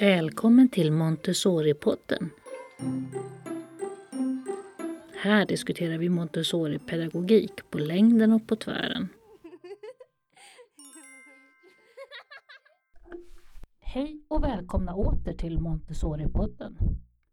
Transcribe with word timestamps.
Välkommen 0.00 0.68
till 0.68 0.92
Montessori-podden. 0.92 2.30
Här 5.22 5.46
diskuterar 5.46 5.98
vi 5.98 6.08
Montessori-pedagogik 6.08 7.70
på 7.70 7.78
längden 7.78 8.32
och 8.32 8.46
på 8.46 8.56
tvären. 8.56 9.08
Hej 13.80 14.24
och 14.28 14.44
välkomna 14.44 14.94
åter 14.94 15.32
till 15.32 15.58
Montessori-podden. 15.58 16.76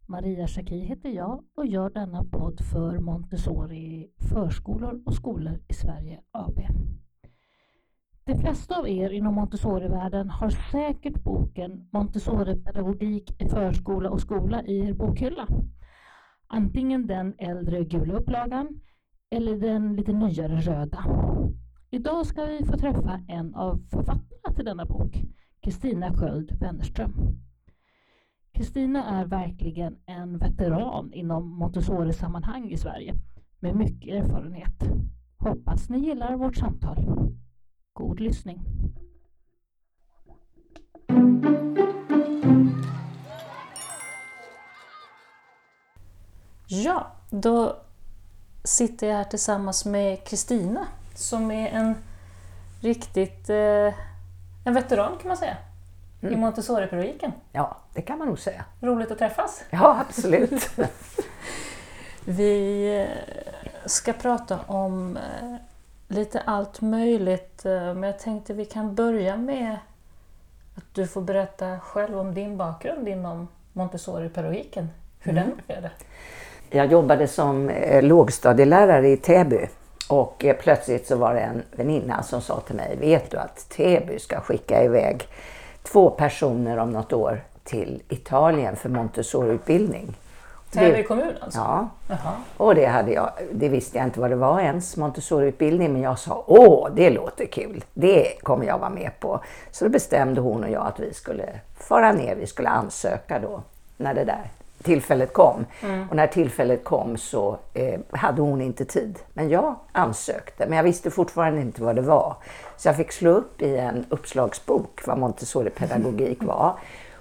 Maria 0.06 0.48
Schacki 0.48 0.80
heter 0.80 1.10
jag 1.10 1.44
och 1.56 1.66
gör 1.66 1.90
denna 1.90 2.24
podd 2.24 2.60
för 2.72 3.00
Montessori 3.00 4.10
förskolor 4.30 5.02
och 5.06 5.14
skolor 5.14 5.60
i 5.68 5.74
Sverige 5.74 6.22
AB. 6.32 6.60
De 8.28 8.36
flesta 8.36 8.78
av 8.78 8.88
er 8.90 9.10
inom 9.10 9.34
Montessori-världen 9.34 10.30
har 10.30 10.50
säkert 10.50 11.24
boken 11.24 11.88
Montessori-pedagogik 11.92 13.42
i 13.42 13.50
förskola 13.50 14.10
och 14.10 14.22
skola 14.22 14.64
i 14.64 14.80
er 14.80 14.94
bokhylla. 14.94 15.48
Antingen 16.48 17.08
den 17.08 17.34
äldre 17.38 17.84
gula 17.84 18.14
upplagan 18.14 18.68
eller 19.32 19.58
den 19.58 19.96
lite 19.96 20.14
nyare 20.14 20.56
röda. 20.62 21.06
Idag 21.90 22.26
ska 22.26 22.46
vi 22.46 22.66
få 22.66 22.78
träffa 22.78 23.22
en 23.28 23.56
av 23.56 23.84
författarna 23.92 24.56
till 24.56 24.66
denna 24.66 24.86
bok, 24.86 25.24
Kristina 25.62 26.14
Sköld 26.14 26.52
Wennerström. 26.60 27.14
Kristina 28.54 29.04
är 29.04 29.26
verkligen 29.26 29.98
en 30.06 30.38
veteran 30.38 31.14
inom 31.14 31.50
Montessori-sammanhang 31.50 32.72
i 32.72 32.78
Sverige 32.78 33.16
med 33.60 33.76
mycket 33.76 34.24
erfarenhet. 34.24 34.84
Hoppas 35.38 35.90
ni 35.90 36.00
gillar 36.00 36.36
vårt 36.36 36.56
samtal. 36.56 37.27
God 37.98 38.20
lyssning. 38.20 38.60
Ja, 46.68 47.12
då 47.30 47.76
sitter 48.64 49.08
jag 49.08 49.16
här 49.16 49.24
tillsammans 49.24 49.86
med 49.86 50.24
Kristina 50.24 50.88
som 51.16 51.52
är 51.52 51.68
en 51.68 51.96
riktigt 52.82 53.50
eh, 53.50 53.94
en 54.66 54.74
veteran 54.74 55.18
kan 55.18 55.28
man 55.28 55.38
säga 55.38 55.58
mm. 56.22 56.34
i 56.34 56.38
Montessori-pedagogiken. 56.38 57.32
Ja, 57.52 57.78
det 57.94 58.02
kan 58.02 58.18
man 58.18 58.28
nog 58.28 58.40
säga. 58.40 58.66
Roligt 58.82 59.12
att 59.12 59.20
träffas. 59.20 59.64
Ja, 59.70 60.06
absolut. 60.10 60.70
Vi 62.26 62.86
eh, 63.02 63.86
ska 63.86 64.14
prata 64.14 64.60
om 64.68 65.18
eh, 65.18 65.56
lite 66.08 66.40
allt 66.40 66.82
möjligt. 66.82 67.66
Eh, 67.66 67.72
men 67.72 68.04
jag 68.04 68.20
tänkte 68.20 68.54
vi 68.54 68.66
kan 68.66 68.96
börja 68.96 69.38
med 69.38 69.78
att 70.76 70.94
du 70.94 71.08
får 71.08 71.22
berätta 71.22 71.80
själv 71.80 72.20
om 72.20 72.34
din 72.34 72.58
bakgrund 72.58 73.08
inom 73.08 73.48
Montessori-pedagogiken. 73.74 74.90
Hur 75.20 75.32
mm. 75.32 75.44
den 75.44 75.62
började. 75.68 75.92
Jag 76.70 76.92
jobbade 76.92 77.28
som 77.28 77.70
eh, 77.70 78.04
lågstadielärare 78.04 79.10
i 79.10 79.18
Täby 79.18 79.68
och 80.10 80.46
eh, 80.46 80.56
plötsligt 80.56 81.08
så 81.08 81.16
var 81.16 81.34
det 81.34 81.40
en 81.40 81.64
väninna 81.72 82.24
som 82.24 82.42
sa 82.42 82.60
till 82.60 82.76
mig, 82.76 82.96
vet 82.96 83.32
du 83.32 83.38
att 83.38 83.70
Täby 83.70 84.20
ska 84.20 84.40
skicka 84.40 84.84
iväg 84.84 85.28
två 85.84 86.10
personer 86.10 86.78
om 86.78 86.92
något 86.92 87.14
år 87.14 87.44
till 87.64 88.02
Italien 88.10 88.76
för 88.76 88.90
Montessori-utbildning. 88.90 90.16
Täby 90.72 91.04
kommun 91.04 91.34
alltså? 91.42 91.60
Ja. 91.60 91.90
Jaha. 92.08 92.34
Och 92.58 92.76
det, 92.76 92.86
hade 92.86 93.12
jag, 93.12 93.32
det 93.52 93.70
visste 93.70 93.98
jag 93.98 94.08
inte 94.08 94.20
vad 94.20 94.30
det 94.30 94.36
var 94.36 94.60
ens, 94.60 94.98
Montessori-utbildning, 94.98 95.94
men 95.94 96.02
jag 96.02 96.20
sa 96.20 96.44
åh, 96.48 96.90
det 96.96 97.10
låter 97.10 97.46
kul, 97.46 97.86
det 97.94 98.44
kommer 98.44 98.66
jag 98.66 98.78
vara 98.78 98.90
med 98.90 99.12
på. 99.20 99.40
Så 99.72 99.86
då 99.86 99.92
bestämde 99.92 100.42
hon 100.42 100.64
och 100.64 100.70
jag 100.70 100.88
att 100.88 101.00
vi 101.00 101.14
skulle 101.14 101.60
fara 101.80 102.12
ner, 102.12 102.36
vi 102.36 102.48
skulle 102.48 102.70
ansöka 102.70 103.40
då 103.40 103.62
när 103.98 104.14
det 104.14 104.24
där 104.24 104.52
tillfället 104.84 105.34
kom. 105.34 105.66
Mm. 105.84 106.10
Och 106.10 106.16
när 106.16 106.28
tillfället 106.28 106.84
kom 106.84 107.18
så 107.18 107.58
eh, 107.74 108.00
hade 108.12 108.42
hon 108.42 108.62
inte 108.62 108.86
tid. 108.86 109.20
Men 109.34 109.50
jag 109.50 109.76
ansökte, 109.92 110.68
men 110.68 110.78
jag 110.78 110.84
visste 110.84 111.12
fortfarande 111.12 111.62
inte 111.62 111.84
vad 111.84 111.96
det 111.96 112.02
var. 112.02 112.36
Så 112.78 112.88
jag 112.88 112.96
fick 112.96 113.12
slå 113.12 113.32
upp 113.32 113.62
i 113.62 113.78
en 113.78 114.06
uppslagsbok 114.10 115.02
vad 115.08 115.18
Montessori-pedagogik 115.18 116.44
var. 116.44 116.74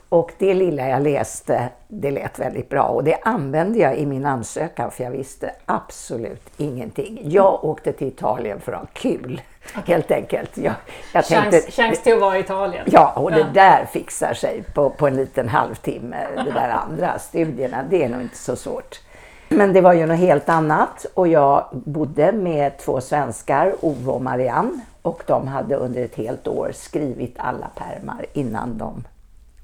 Och 0.08 0.32
det 0.38 0.54
lilla 0.54 0.88
jag 0.88 1.02
läste, 1.02 1.68
det 1.88 2.10
lät 2.10 2.38
väldigt 2.38 2.68
bra 2.68 2.82
och 2.82 3.04
det 3.04 3.18
använde 3.22 3.78
jag 3.78 3.96
i 3.96 4.06
min 4.06 4.26
ansökan 4.26 4.90
för 4.90 5.04
jag 5.04 5.10
visste 5.10 5.52
absolut 5.64 6.42
ingenting. 6.56 7.20
Jag 7.24 7.64
åkte 7.64 7.92
till 7.92 8.08
Italien 8.08 8.60
för 8.60 8.72
att 8.72 8.80
ha 8.80 8.86
kul, 8.92 9.40
okay. 9.70 9.94
helt 9.94 10.10
enkelt. 10.10 10.58
Jag, 10.58 10.74
jag 11.14 11.24
chans, 11.24 11.50
tänkte, 11.50 11.72
chans 11.72 12.02
till 12.02 12.14
att 12.14 12.20
vara 12.20 12.36
i 12.36 12.40
Italien. 12.40 12.86
Ja, 12.90 13.12
och 13.16 13.32
ja. 13.32 13.36
det 13.36 13.50
där 13.54 13.84
fixar 13.84 14.34
sig 14.34 14.62
på, 14.74 14.90
på 14.90 15.06
en 15.06 15.16
liten 15.16 15.48
halvtimme. 15.48 16.26
Det 16.44 16.52
där 16.52 16.68
andra 16.90 17.18
studierna, 17.18 17.84
det 17.90 18.04
är 18.04 18.08
nog 18.08 18.22
inte 18.22 18.36
så 18.36 18.56
svårt. 18.56 19.00
Men 19.48 19.72
det 19.72 19.80
var 19.80 19.92
ju 19.92 20.06
något 20.06 20.18
helt 20.18 20.48
annat 20.48 21.06
och 21.14 21.28
jag 21.28 21.68
bodde 21.72 22.32
med 22.32 22.78
två 22.78 23.00
svenskar, 23.00 23.74
Ove 23.80 24.10
och 24.10 24.22
Marianne. 24.22 24.80
Och 25.02 25.22
de 25.26 25.48
hade 25.48 25.76
under 25.76 26.04
ett 26.04 26.16
helt 26.16 26.48
år 26.48 26.70
skrivit 26.74 27.34
alla 27.38 27.70
permar 27.76 28.26
innan 28.32 28.78
de 28.78 29.04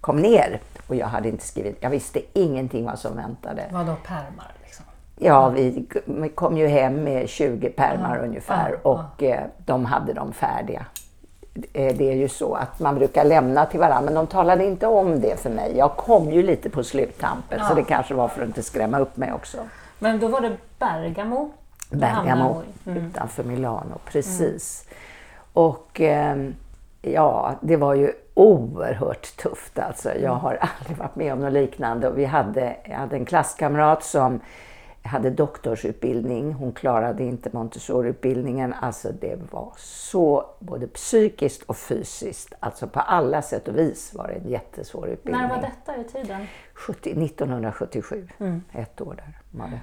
kom 0.03 0.17
ner 0.17 0.61
och 0.87 0.97
jag 0.97 1.07
hade 1.07 1.29
inte 1.29 1.47
skrivit, 1.47 1.77
jag 1.81 1.91
visste 1.91 2.21
ingenting 2.33 2.85
vad 2.85 2.99
som 2.99 3.17
väntade. 3.17 3.63
Vad 3.73 3.87
då 3.87 3.95
permar? 4.07 4.53
Liksom? 4.65 4.85
Ja, 5.17 5.49
vi 5.49 5.87
kom 6.35 6.59
ju 6.59 6.67
hem 6.67 7.05
med 7.05 7.29
20 7.29 7.69
permar 7.69 8.17
ja, 8.17 8.23
ungefär 8.23 8.71
ja, 8.71 8.91
och 8.91 9.23
ja. 9.23 9.29
Eh, 9.29 9.43
de 9.67 9.85
hade 9.85 10.13
dem 10.13 10.33
färdiga. 10.33 10.87
Eh, 11.73 11.97
det 11.97 12.11
är 12.13 12.17
ju 12.17 12.29
så 12.29 12.55
att 12.55 12.81
man 12.81 12.95
brukar 12.95 13.25
lämna 13.25 13.67
till 13.67 13.81
varandra, 13.81 14.01
men 14.01 14.15
de 14.15 14.27
talade 14.27 14.65
inte 14.65 14.87
om 14.87 15.21
det 15.21 15.41
för 15.41 15.51
mig. 15.51 15.77
Jag 15.77 15.97
kom 15.97 16.31
ju 16.31 16.43
lite 16.43 16.71
på 16.71 16.85
sluttampen, 16.85 17.61
så 17.69 17.75
det 17.75 17.85
kanske 17.85 18.15
var 18.15 18.29
för 18.29 18.43
att 18.43 18.49
inte 18.49 18.63
skrämma 18.63 18.99
upp 18.99 19.17
mig 19.17 19.33
också. 19.33 19.59
Men 19.99 20.21
då 20.21 20.29
var 20.29 20.41
det 20.41 20.57
Bergamo? 20.79 21.51
Bergamo, 21.91 22.63
mm. 22.87 23.07
utanför 23.07 23.45
Milano, 23.45 23.99
precis. 24.05 24.87
Mm. 24.87 24.99
Och 25.53 26.01
eh, 26.01 26.37
ja, 27.03 27.55
det 27.61 27.77
var 27.77 27.95
ju 27.95 28.13
oerhört 28.35 29.37
tufft 29.37 29.79
alltså. 29.79 30.09
Jag 30.09 30.19
mm. 30.19 30.37
har 30.37 30.55
aldrig 30.55 30.97
varit 30.97 31.17
med 31.17 31.33
om 31.33 31.41
något 31.41 31.53
liknande. 31.53 32.09
Och 32.09 32.19
vi 32.19 32.25
hade, 32.25 32.77
jag 32.85 32.97
hade 32.97 33.17
en 33.17 33.25
klasskamrat 33.25 34.05
som 34.05 34.41
hade 35.05 35.31
doktorsutbildning. 35.31 36.53
Hon 36.53 36.73
klarade 36.73 37.25
inte 37.25 37.51
Montessoriutbildningen. 37.53 38.75
Alltså 38.75 39.13
det 39.21 39.39
var 39.51 39.73
så 39.77 40.47
både 40.59 40.87
psykiskt 40.87 41.63
och 41.63 41.77
fysiskt. 41.77 42.53
Alltså 42.61 42.87
på 42.87 43.01
alla 43.01 43.43
sätt 43.43 43.69
och 43.69 43.79
vis 43.79 44.15
var 44.15 44.29
det 44.29 44.35
en 44.35 44.49
jättesvår 44.49 45.09
utbildning. 45.09 45.43
När 45.43 45.57
var 45.57 45.63
detta 45.63 45.97
i 45.97 46.05
tiden? 46.05 46.47
70, 46.75 47.11
1977. 47.11 48.29
Mm. 48.39 48.63
Ett 48.73 49.01
år 49.01 49.15
där 49.15 49.39
var 49.51 49.69
det. 49.69 49.81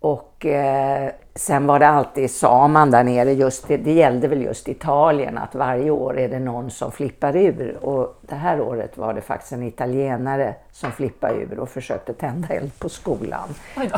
Och 0.00 0.46
eh, 0.46 1.10
sen 1.34 1.66
var 1.66 1.78
det 1.78 1.88
alltid, 1.88 2.30
sa 2.30 2.68
man 2.68 2.90
där 2.90 3.04
nere, 3.04 3.32
just 3.32 3.68
det, 3.68 3.76
det 3.76 3.92
gällde 3.92 4.28
väl 4.28 4.42
just 4.42 4.68
Italien, 4.68 5.38
att 5.38 5.54
varje 5.54 5.90
år 5.90 6.18
är 6.18 6.28
det 6.28 6.38
någon 6.38 6.70
som 6.70 6.92
flippar 6.92 7.36
ur. 7.36 7.84
Och 7.84 8.18
det 8.20 8.34
här 8.34 8.60
året 8.60 8.98
var 8.98 9.14
det 9.14 9.20
faktiskt 9.20 9.52
en 9.52 9.62
italienare 9.62 10.54
som 10.72 10.92
flippade 10.92 11.34
ur 11.34 11.58
och 11.58 11.68
försökte 11.68 12.12
tända 12.12 12.48
eld 12.48 12.78
på 12.78 12.88
skolan. 12.88 13.48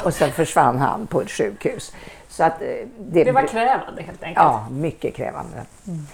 Och 0.04 0.14
sen 0.14 0.30
försvann 0.30 0.78
han 0.78 1.06
på 1.06 1.20
ett 1.20 1.30
sjukhus. 1.30 1.94
Så 2.28 2.44
att, 2.44 2.62
eh, 2.62 2.68
det, 2.98 3.24
det 3.24 3.32
var 3.32 3.46
krävande 3.46 4.02
helt 4.02 4.22
enkelt? 4.22 4.44
Ja, 4.44 4.66
mycket 4.70 5.14
krävande. 5.14 5.56
Mm. 5.86 6.06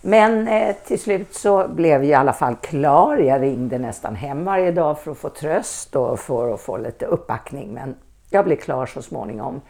Men 0.00 0.48
eh, 0.48 0.76
till 0.86 1.00
slut 1.00 1.34
så 1.34 1.68
blev 1.68 2.04
jag 2.04 2.04
i 2.04 2.14
alla 2.14 2.32
fall 2.32 2.56
klar. 2.56 3.16
Jag 3.16 3.42
ringde 3.42 3.78
nästan 3.78 4.16
hem 4.16 4.44
varje 4.44 4.72
dag 4.72 4.98
för 4.98 5.10
att 5.10 5.18
få 5.18 5.28
tröst 5.28 5.96
och 5.96 6.20
för 6.20 6.54
att 6.54 6.60
få 6.60 6.76
lite 6.76 7.06
uppbackning. 7.06 7.74
Men 7.74 7.94
jag 8.30 8.44
blir 8.44 8.56
klar 8.56 8.86
så 8.86 9.02
småningom 9.02 9.60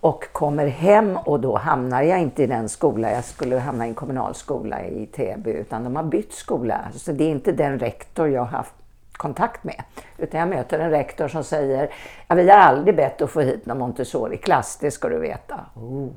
och 0.00 0.32
kommer 0.32 0.66
hem 0.66 1.16
och 1.16 1.40
då 1.40 1.56
hamnar 1.56 2.02
jag 2.02 2.20
inte 2.20 2.42
i 2.42 2.46
den 2.46 2.68
skola, 2.68 3.12
jag 3.12 3.24
skulle 3.24 3.58
hamna 3.58 3.86
i 3.86 3.88
en 3.88 3.94
kommunal 3.94 4.34
skola 4.34 4.84
i 4.84 5.06
Täby, 5.06 5.50
utan 5.50 5.84
de 5.84 5.96
har 5.96 6.02
bytt 6.02 6.32
skola. 6.32 6.80
Så 6.94 7.12
det 7.12 7.24
är 7.24 7.30
inte 7.30 7.52
den 7.52 7.78
rektor 7.78 8.28
jag 8.28 8.40
har 8.40 8.46
haft 8.46 8.74
kontakt 9.12 9.64
med. 9.64 9.82
Utan 10.18 10.40
jag 10.40 10.48
möter 10.48 10.78
en 10.78 10.90
rektor 10.90 11.28
som 11.28 11.44
säger, 11.44 11.94
ja, 12.28 12.34
vi 12.34 12.50
har 12.50 12.58
aldrig 12.58 12.96
bett 12.96 13.22
att 13.22 13.30
få 13.30 13.40
hit 13.40 13.66
någon 13.66 13.78
Montessori-klass, 13.78 14.78
det 14.80 14.90
ska 14.90 15.08
du 15.08 15.18
veta. 15.18 15.60
Oh. 15.74 16.08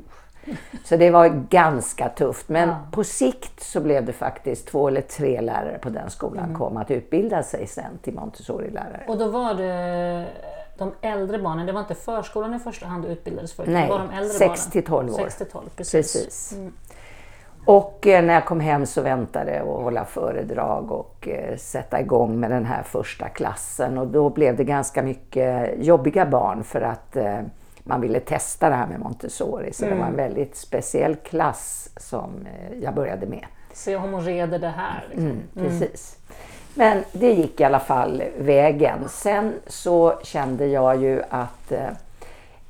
Så 0.84 0.98
det 0.98 1.10
var 1.10 1.28
ganska 1.50 2.10
tufft. 2.10 2.50
Men 2.50 2.70
ja. 2.70 2.76
på 2.92 3.04
sikt 3.04 3.64
så 3.64 3.82
blev 3.82 4.06
det 4.06 4.14
faktiskt 4.14 4.68
två 4.68 4.88
eller 4.88 5.02
tre 5.02 5.42
lärare 5.42 5.80
på 5.80 5.90
den 5.90 6.10
skolan 6.10 6.46
mm. 6.46 6.58
kom 6.58 6.78
att 6.78 6.92
utbilda 6.92 7.44
sig 7.44 7.68
sen 7.68 7.98
till 8.02 8.14
Montessori-lärare. 8.14 9.04
Och 9.08 9.18
då 9.18 9.28
var 9.28 9.54
det 9.54 10.26
de 10.78 10.94
äldre 11.02 11.40
barnen, 11.40 11.66
det 11.66 11.72
var 11.72 11.82
inte 11.82 11.96
förskolan 11.96 12.54
i 12.54 12.60
första 12.60 12.86
hand 12.86 13.04
du 13.04 13.10
utbildades 13.10 13.54
för? 13.54 13.66
Nej, 13.66 13.84
det 13.84 13.90
var 13.90 14.00
de 14.00 14.10
äldre 14.10 14.34
6 14.34 14.68
till 14.72 14.86
12 14.86 15.14
år. 15.14 15.18
6 15.18 15.42
12, 15.52 15.70
precis. 15.76 16.14
precis. 16.14 16.54
Mm. 16.54 16.74
Och 17.66 18.08
eh, 18.08 18.24
när 18.24 18.34
jag 18.34 18.46
kom 18.46 18.60
hem 18.60 18.86
så 18.86 19.02
väntade 19.02 19.56
jag 19.56 19.68
att 19.68 19.84
hålla 19.84 20.06
föredrag 20.06 20.92
och 20.92 21.28
eh, 21.28 21.58
sätta 21.58 22.02
igång 22.02 22.40
med 22.40 22.52
den 22.52 22.66
här 22.66 22.84
första 22.84 23.30
klassen. 23.30 23.98
Och 23.98 24.08
då 24.08 24.30
blev 24.30 24.56
det 24.56 24.64
ganska 24.64 25.04
mycket 25.04 25.74
jobbiga 25.86 26.26
barn 26.26 26.64
för 26.64 26.82
att 26.82 27.16
eh, 27.16 27.40
man 27.84 28.02
ville 28.02 28.20
testa 28.20 28.70
det 28.70 28.76
här 28.76 28.88
med 28.88 29.00
Montessori. 29.00 29.74
Så 29.74 29.86
mm. 29.86 29.98
det 29.98 30.04
var 30.04 30.10
en 30.10 30.18
väldigt 30.18 30.56
speciell 30.56 31.16
klass 31.16 31.90
som 31.98 32.32
eh, 32.46 32.78
jag 32.80 32.96
började 32.96 33.26
med. 33.26 33.46
Se 33.74 33.96
om 33.96 34.14
hon 34.14 34.22
reder 34.22 34.60
det 34.60 34.74
här. 34.78 35.08
Liksom. 35.10 35.26
Mm, 35.26 35.42
precis. 35.54 36.18
Men 36.78 37.04
det 37.12 37.34
gick 37.34 37.60
i 37.60 37.64
alla 37.64 37.80
fall 37.80 38.24
vägen. 38.38 39.10
Sen 39.10 39.54
så 39.68 40.20
kände 40.24 40.68
jag 40.68 41.02
ju 41.02 41.22
att 41.30 41.72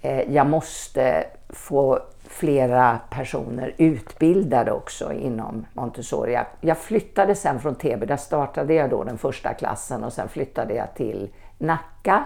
eh, 0.02 0.34
jag 0.34 0.48
måste 0.48 1.26
få 1.50 2.00
flera 2.24 3.00
personer 3.10 3.74
utbildade 3.78 4.72
också 4.72 5.14
inom 5.14 5.66
Montessori. 5.74 6.40
Jag 6.62 6.78
flyttade 6.78 7.36
sen 7.36 7.60
från 7.60 7.76
Täby, 7.76 8.06
där 8.06 8.18
startade 8.18 8.74
jag 8.74 8.90
då 8.90 9.04
den 9.04 9.18
första 9.18 9.54
klassen 9.54 10.04
och 10.04 10.14
sen 10.14 10.30
flyttade 10.30 10.74
jag 10.74 10.96
till 10.96 11.30
Nacka. 11.58 12.24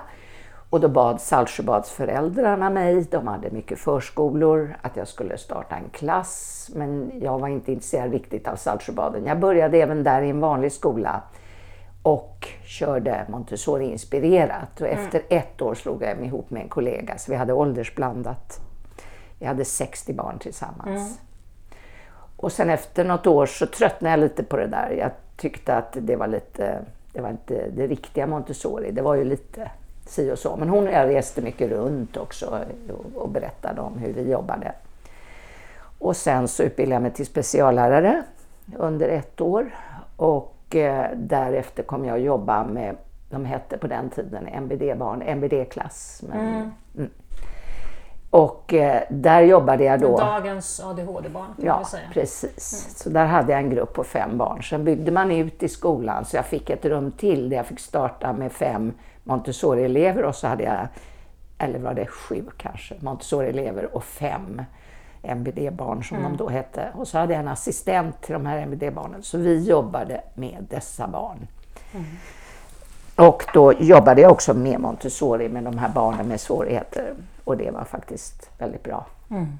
Och 0.69 0.79
då 0.79 0.87
bad 0.87 1.21
Saltsjöbadsföräldrarna 1.21 2.69
mig, 2.69 3.05
de 3.11 3.27
hade 3.27 3.51
mycket 3.51 3.79
förskolor, 3.79 4.75
att 4.81 4.97
jag 4.97 5.07
skulle 5.07 5.37
starta 5.37 5.75
en 5.75 5.89
klass. 5.91 6.69
Men 6.75 7.11
jag 7.21 7.39
var 7.39 7.47
inte 7.47 7.71
intresserad 7.71 8.11
riktigt 8.11 8.47
av 8.47 8.55
Saltsjöbaden. 8.55 9.25
Jag 9.25 9.39
började 9.39 9.77
även 9.77 10.03
där 10.03 10.21
i 10.21 10.29
en 10.29 10.39
vanlig 10.39 10.71
skola 10.71 11.21
och 12.03 12.47
körde 12.63 13.25
Montessori-inspirerat. 13.29 14.81
Och 14.81 14.87
efter 14.87 15.19
mm. 15.19 15.43
ett 15.43 15.61
år 15.61 15.75
slog 15.75 16.03
jag 16.03 16.17
mig 16.17 16.25
ihop 16.25 16.49
med 16.49 16.61
en 16.61 16.69
kollega, 16.69 17.17
så 17.17 17.31
vi 17.31 17.37
hade 17.37 17.53
åldersblandat. 17.53 18.59
Vi 19.39 19.45
hade 19.45 19.65
60 19.65 20.13
barn 20.13 20.39
tillsammans. 20.39 20.87
Mm. 20.87 21.13
Och 22.35 22.51
sen 22.51 22.69
efter 22.69 23.05
något 23.05 23.27
år 23.27 23.45
så 23.45 23.65
tröttnade 23.65 24.13
jag 24.13 24.19
lite 24.19 24.43
på 24.43 24.57
det 24.57 24.67
där. 24.67 24.95
Jag 24.99 25.11
tyckte 25.37 25.75
att 25.75 25.97
det 26.01 26.15
var 26.15 26.27
lite, 26.27 26.81
det 27.13 27.21
var 27.21 27.29
inte 27.29 27.69
det 27.69 27.87
riktiga 27.87 28.27
Montessori. 28.27 28.91
Det 28.91 29.01
var 29.01 29.15
ju 29.15 29.23
lite 29.23 29.71
si 30.05 30.31
och 30.31 30.39
så. 30.39 30.55
Men 30.55 30.69
hon 30.69 30.87
och 30.87 30.93
jag 30.93 31.09
reste 31.09 31.41
mycket 31.41 31.69
runt 31.69 32.17
också 32.17 32.59
och 33.15 33.29
berättade 33.29 33.81
om 33.81 33.97
hur 33.97 34.13
vi 34.13 34.31
jobbade. 34.31 34.71
Och 35.99 36.15
sen 36.15 36.47
så 36.47 36.63
utbildade 36.63 36.95
jag 36.95 37.01
mig 37.01 37.11
till 37.11 37.25
speciallärare 37.25 38.23
under 38.77 39.09
ett 39.09 39.41
år. 39.41 39.75
Och 40.15 40.55
därefter 41.15 41.83
kom 41.83 42.05
jag 42.05 42.15
att 42.15 42.23
jobba 42.23 42.63
med, 42.63 42.95
de 43.29 43.45
hette 43.45 43.77
på 43.77 43.87
den 43.87 44.09
tiden 44.09 44.47
MBD-barn, 44.47 45.21
MBD-klass. 45.21 46.23
Mm. 46.33 46.71
Mm. 46.97 47.09
Och 48.29 48.73
eh, 48.73 49.03
där 49.09 49.41
jobbade 49.41 49.83
jag 49.83 50.01
då... 50.01 50.17
Dagens 50.17 50.79
ADHD-barn 50.79 51.53
kan 51.55 51.65
ja, 51.65 51.75
man 51.75 51.85
säga. 51.85 52.03
precis. 52.13 52.85
Mm. 52.85 52.93
Så 52.95 53.09
där 53.09 53.25
hade 53.25 53.51
jag 53.51 53.61
en 53.61 53.69
grupp 53.69 53.93
på 53.93 54.03
fem 54.03 54.37
barn. 54.37 54.63
Sen 54.63 54.83
byggde 54.83 55.11
man 55.11 55.31
ut 55.31 55.63
i 55.63 55.69
skolan 55.69 56.25
så 56.25 56.35
jag 56.35 56.45
fick 56.45 56.69
ett 56.69 56.85
rum 56.85 57.11
till 57.11 57.49
där 57.49 57.57
jag 57.57 57.65
fick 57.65 57.79
starta 57.79 58.33
med 58.33 58.51
fem 58.51 58.93
Montessori-elever 59.23 60.23
och 60.23 60.35
så 60.35 60.47
hade 60.47 60.63
jag, 60.63 60.87
eller 61.57 61.79
var 61.79 61.93
det 61.93 62.05
sju 62.05 62.45
kanske, 62.57 62.95
Montessori-elever 62.99 63.95
och 63.95 64.03
fem 64.03 64.61
MBD-barn 65.23 66.03
som 66.03 66.17
mm. 66.17 66.31
de 66.31 66.37
då 66.37 66.49
hette. 66.49 66.87
Och 66.95 67.07
så 67.07 67.17
hade 67.17 67.33
jag 67.33 67.39
en 67.39 67.47
assistent 67.47 68.21
till 68.21 68.33
de 68.33 68.45
här 68.45 68.57
MBD-barnen. 68.57 69.23
Så 69.23 69.37
vi 69.37 69.63
jobbade 69.63 70.21
med 70.33 70.65
dessa 70.69 71.07
barn. 71.07 71.47
Mm. 71.93 72.05
Och 73.15 73.45
då 73.53 73.73
jobbade 73.73 74.21
jag 74.21 74.31
också 74.31 74.53
med 74.53 74.79
Montessori 74.79 75.49
med 75.49 75.63
de 75.63 75.77
här 75.77 75.89
barnen 75.89 76.27
med 76.27 76.39
svårigheter. 76.39 77.13
Och 77.43 77.57
det 77.57 77.71
var 77.71 77.83
faktiskt 77.83 78.49
väldigt 78.57 78.83
bra. 78.83 79.05
Mm. 79.29 79.57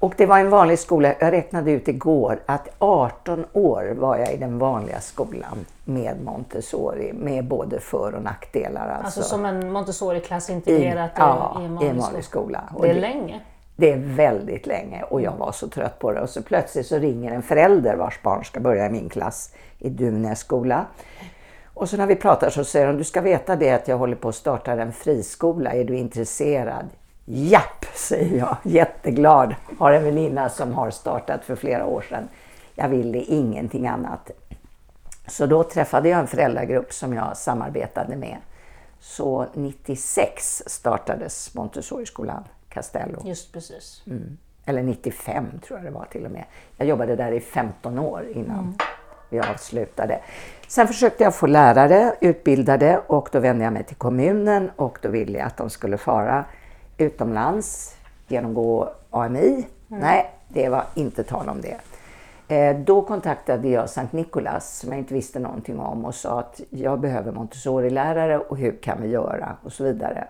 Och 0.00 0.14
det 0.16 0.26
var 0.26 0.38
en 0.38 0.50
vanlig 0.50 0.78
skola. 0.78 1.14
Jag 1.20 1.32
räknade 1.32 1.70
ut 1.70 1.88
igår 1.88 2.40
att 2.46 2.68
18 2.78 3.44
år 3.52 3.94
var 3.98 4.16
jag 4.16 4.32
i 4.32 4.36
den 4.36 4.58
vanliga 4.58 5.00
skolan 5.00 5.66
med 5.84 6.16
Montessori 6.24 7.12
med 7.12 7.44
både 7.44 7.80
för 7.80 8.14
och 8.14 8.22
nackdelar. 8.22 8.88
Alltså, 8.88 9.20
alltså 9.20 9.22
som 9.22 9.44
en 9.44 9.72
Montessori-klass 9.72 10.50
integrerat 10.50 11.10
i, 11.10 11.14
ja, 11.16 11.58
i 11.60 11.64
en 11.64 11.74
vanlig, 11.74 11.94
vanlig 11.94 12.24
skola. 12.24 12.62
skola. 12.68 12.82
Det 12.82 12.90
är 12.90 12.94
det, 12.94 13.00
länge. 13.00 13.40
Det 13.76 13.92
är 13.92 13.98
väldigt 13.98 14.66
länge 14.66 15.02
och 15.02 15.20
jag 15.20 15.32
var 15.32 15.52
så 15.52 15.68
trött 15.68 15.98
på 15.98 16.12
det. 16.12 16.20
Och 16.20 16.30
så 16.30 16.42
plötsligt 16.42 16.86
så 16.86 16.98
ringer 16.98 17.32
en 17.32 17.42
förälder 17.42 17.96
vars 17.96 18.22
barn 18.22 18.44
ska 18.44 18.60
börja 18.60 18.86
i 18.86 18.90
min 18.90 19.08
klass 19.08 19.54
i 19.78 19.88
Duvnäs 19.88 20.40
skola. 20.40 20.86
Och 21.74 21.88
så 21.88 21.96
när 21.96 22.06
vi 22.06 22.16
pratar 22.16 22.50
så 22.50 22.64
säger 22.64 22.86
hon, 22.86 22.96
du 22.96 23.04
ska 23.04 23.20
veta 23.20 23.56
det 23.56 23.70
att 23.70 23.88
jag 23.88 23.98
håller 23.98 24.16
på 24.16 24.28
att 24.28 24.34
starta 24.34 24.72
en 24.72 24.92
friskola, 24.92 25.72
är 25.72 25.84
du 25.84 25.96
intresserad? 25.96 26.88
Japp, 27.24 27.84
säger 27.94 28.38
jag, 28.38 28.56
jätteglad. 28.62 29.54
Har 29.78 29.92
en 29.92 30.04
väninna 30.04 30.48
som 30.48 30.74
har 30.74 30.90
startat 30.90 31.44
för 31.44 31.56
flera 31.56 31.86
år 31.86 32.00
sedan. 32.00 32.28
Jag 32.74 32.88
ville 32.88 33.18
ingenting 33.18 33.86
annat. 33.86 34.30
Så 35.26 35.46
då 35.46 35.62
träffade 35.62 36.08
jag 36.08 36.20
en 36.20 36.26
föräldragrupp 36.26 36.92
som 36.92 37.14
jag 37.14 37.36
samarbetade 37.36 38.16
med. 38.16 38.36
Så 39.00 39.46
96 39.54 40.62
startades 40.66 41.54
Montessori-skolan 41.54 42.44
Castello. 42.76 43.22
Just 43.24 43.52
precis. 43.52 44.02
Mm. 44.06 44.36
Eller 44.66 44.82
95 44.82 45.46
tror 45.66 45.78
jag 45.78 45.86
det 45.86 45.98
var 45.98 46.04
till 46.04 46.24
och 46.24 46.30
med. 46.30 46.44
Jag 46.76 46.88
jobbade 46.88 47.16
där 47.16 47.32
i 47.32 47.40
15 47.40 47.98
år 47.98 48.26
innan 48.34 48.58
mm. 48.58 48.74
vi 49.30 49.40
avslutade. 49.40 50.20
Sen 50.68 50.86
försökte 50.86 51.24
jag 51.24 51.34
få 51.34 51.46
lärare 51.46 52.14
utbildade 52.20 53.00
och 53.06 53.28
då 53.32 53.40
vände 53.40 53.64
jag 53.64 53.72
mig 53.72 53.84
till 53.84 53.96
kommunen 53.96 54.70
och 54.76 54.98
då 55.02 55.08
ville 55.08 55.38
jag 55.38 55.46
att 55.46 55.56
de 55.56 55.70
skulle 55.70 55.98
fara 55.98 56.44
utomlands, 56.98 57.96
genomgå 58.28 58.90
AMI. 59.10 59.48
Mm. 59.48 59.66
Nej, 60.00 60.30
det 60.48 60.68
var 60.68 60.84
inte 60.94 61.24
tal 61.24 61.48
om 61.48 61.60
det. 61.60 61.80
Eh, 62.48 62.78
då 62.78 63.02
kontaktade 63.02 63.68
jag 63.68 63.90
Sankt 63.90 64.12
Nikolas 64.12 64.78
som 64.78 64.90
jag 64.90 64.98
inte 64.98 65.14
visste 65.14 65.38
någonting 65.38 65.78
om 65.78 66.04
och 66.04 66.14
sa 66.14 66.40
att 66.40 66.60
jag 66.70 67.00
behöver 67.00 67.32
Montessori-lärare 67.32 68.38
och 68.38 68.56
hur 68.56 68.76
kan 68.82 69.02
vi 69.02 69.08
göra 69.08 69.56
och 69.62 69.72
så 69.72 69.84
vidare. 69.84 70.28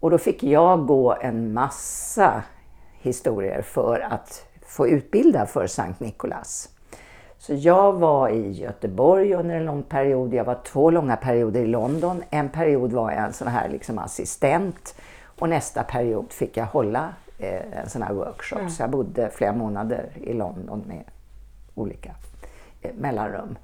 Och 0.00 0.10
då 0.10 0.18
fick 0.18 0.42
jag 0.42 0.86
gå 0.86 1.16
en 1.20 1.52
massa 1.52 2.42
historier 2.98 3.62
för 3.62 4.00
att 4.00 4.46
få 4.66 4.88
utbilda 4.88 5.46
för 5.46 5.66
Sankt 5.66 6.00
Nikolas. 6.00 6.68
Så 7.38 7.54
jag 7.54 7.92
var 7.92 8.28
i 8.28 8.50
Göteborg 8.50 9.34
under 9.34 9.54
en 9.54 9.64
lång 9.64 9.82
period. 9.82 10.34
Jag 10.34 10.44
var 10.44 10.58
två 10.64 10.90
långa 10.90 11.16
perioder 11.16 11.60
i 11.60 11.66
London. 11.66 12.22
En 12.30 12.48
period 12.48 12.92
var 12.92 13.10
jag 13.10 13.24
en 13.24 13.32
sån 13.32 13.48
här 13.48 13.68
liksom 13.68 13.98
assistent 13.98 14.94
och 15.38 15.48
nästa 15.48 15.82
period 15.82 16.32
fick 16.32 16.56
jag 16.56 16.66
hålla 16.66 17.08
eh, 17.38 17.78
en 17.80 17.88
sån 17.88 18.02
här 18.02 18.12
workshop. 18.12 18.58
Mm. 18.58 18.70
Så 18.70 18.82
jag 18.82 18.90
bodde 18.90 19.30
flera 19.30 19.52
månader 19.52 20.08
i 20.14 20.32
London 20.32 20.84
med 20.86 21.04
olika 21.74 22.10
eh, 22.82 22.90
mellanrum. 22.94 23.58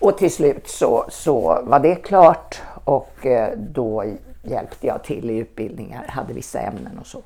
Och 0.00 0.18
till 0.18 0.34
slut 0.34 0.68
så, 0.68 1.06
så 1.08 1.62
var 1.64 1.80
det 1.80 1.94
klart 1.94 2.62
och 2.84 3.26
eh, 3.26 3.58
då 3.58 4.04
hjälpte 4.48 4.86
jag 4.86 5.04
till 5.04 5.30
i 5.30 5.36
utbildningar, 5.36 6.06
hade 6.08 6.32
vissa 6.32 6.60
ämnen 6.60 6.98
och 6.98 7.06
så. 7.06 7.22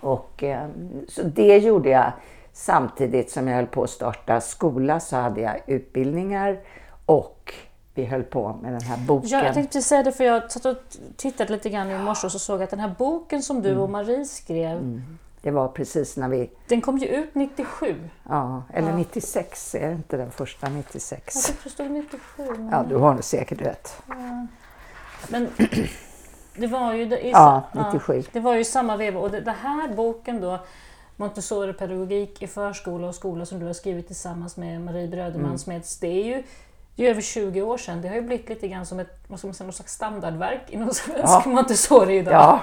Och, 0.00 0.42
eh, 0.42 0.68
så 1.08 1.22
det 1.22 1.58
gjorde 1.58 1.90
jag 1.90 2.12
samtidigt 2.52 3.30
som 3.30 3.48
jag 3.48 3.56
höll 3.56 3.66
på 3.66 3.82
att 3.82 3.90
starta 3.90 4.40
skola 4.40 5.00
så 5.00 5.16
hade 5.16 5.40
jag 5.40 5.60
utbildningar 5.66 6.60
och 7.06 7.54
vi 7.94 8.04
höll 8.04 8.22
på 8.22 8.58
med 8.62 8.72
den 8.72 8.82
här 8.82 9.06
boken. 9.06 9.28
Ja, 9.28 9.44
jag 9.44 9.54
tänkte 9.54 9.82
säga 9.82 10.02
det 10.02 10.12
för 10.12 10.24
jag 10.24 10.52
satt 10.52 10.64
och 10.64 10.76
tittade 11.16 11.52
lite 11.52 11.70
grann 11.70 11.90
i 11.90 11.98
morse 11.98 12.26
och 12.26 12.32
så 12.32 12.38
såg 12.38 12.62
att 12.62 12.70
den 12.70 12.80
här 12.80 12.94
boken 12.98 13.42
som 13.42 13.62
du 13.62 13.68
mm. 13.68 13.82
och 13.82 13.90
Marie 13.90 14.24
skrev 14.24 14.78
mm. 14.78 15.18
Det 15.42 15.50
var 15.50 15.68
precis 15.68 16.16
när 16.16 16.28
vi... 16.28 16.50
Den 16.68 16.80
kom 16.80 16.98
ju 16.98 17.06
ut 17.06 17.34
97. 17.34 17.94
Ja, 18.28 18.62
eller 18.74 18.90
ja. 18.90 18.96
96, 18.96 19.74
är 19.74 19.88
det 19.88 19.94
inte 19.94 20.16
den 20.16 20.30
första 20.30 20.68
96? 20.68 21.34
Jag 21.34 21.44
tyckte 21.44 21.64
det 21.64 21.70
stod 21.70 21.90
97. 21.90 22.44
Men... 22.56 22.68
Ja, 22.68 22.84
du 22.88 22.96
har 22.96 23.20
säkert 23.20 23.60
rätt. 23.60 24.02
Ja. 24.08 24.46
Men 25.28 25.48
det 26.56 26.66
var 26.66 26.94
ju... 26.94 27.06
Det, 27.06 27.20
ja, 27.20 27.62
97. 27.72 28.16
Ja, 28.16 28.22
det 28.32 28.40
var 28.40 28.54
ju 28.54 28.64
samma 28.64 28.96
veva 28.96 29.20
och 29.20 29.30
det, 29.30 29.40
det 29.40 29.54
här 29.62 29.88
boken 29.88 30.40
då 30.40 30.58
Montessori-pedagogik 31.16 32.42
i 32.42 32.46
förskola 32.46 33.08
och 33.08 33.14
skola 33.14 33.46
som 33.46 33.58
du 33.58 33.66
har 33.66 33.72
skrivit 33.72 34.06
tillsammans 34.06 34.56
med 34.56 34.80
Marie 34.80 35.08
Bröderman 35.08 35.44
mm. 35.44 35.58
Smeds. 35.58 35.98
Det 35.98 36.06
är 36.06 36.24
ju 36.24 36.42
det 36.96 37.06
är 37.06 37.10
över 37.10 37.20
20 37.20 37.62
år 37.62 37.78
sedan. 37.78 38.02
Det 38.02 38.08
har 38.08 38.14
ju 38.14 38.22
blivit 38.22 38.48
lite 38.48 38.68
grann 38.68 38.86
som 38.86 39.00
ett 39.00 39.18
vad 39.28 39.44
man 39.44 39.54
säga, 39.54 39.66
något 39.66 39.74
slags 39.74 39.92
standardverk 39.92 40.62
inom 40.70 40.90
svensk 40.94 41.22
ja. 41.24 41.42
Montessori 41.46 42.16
idag. 42.16 42.34
Ja, 42.34 42.60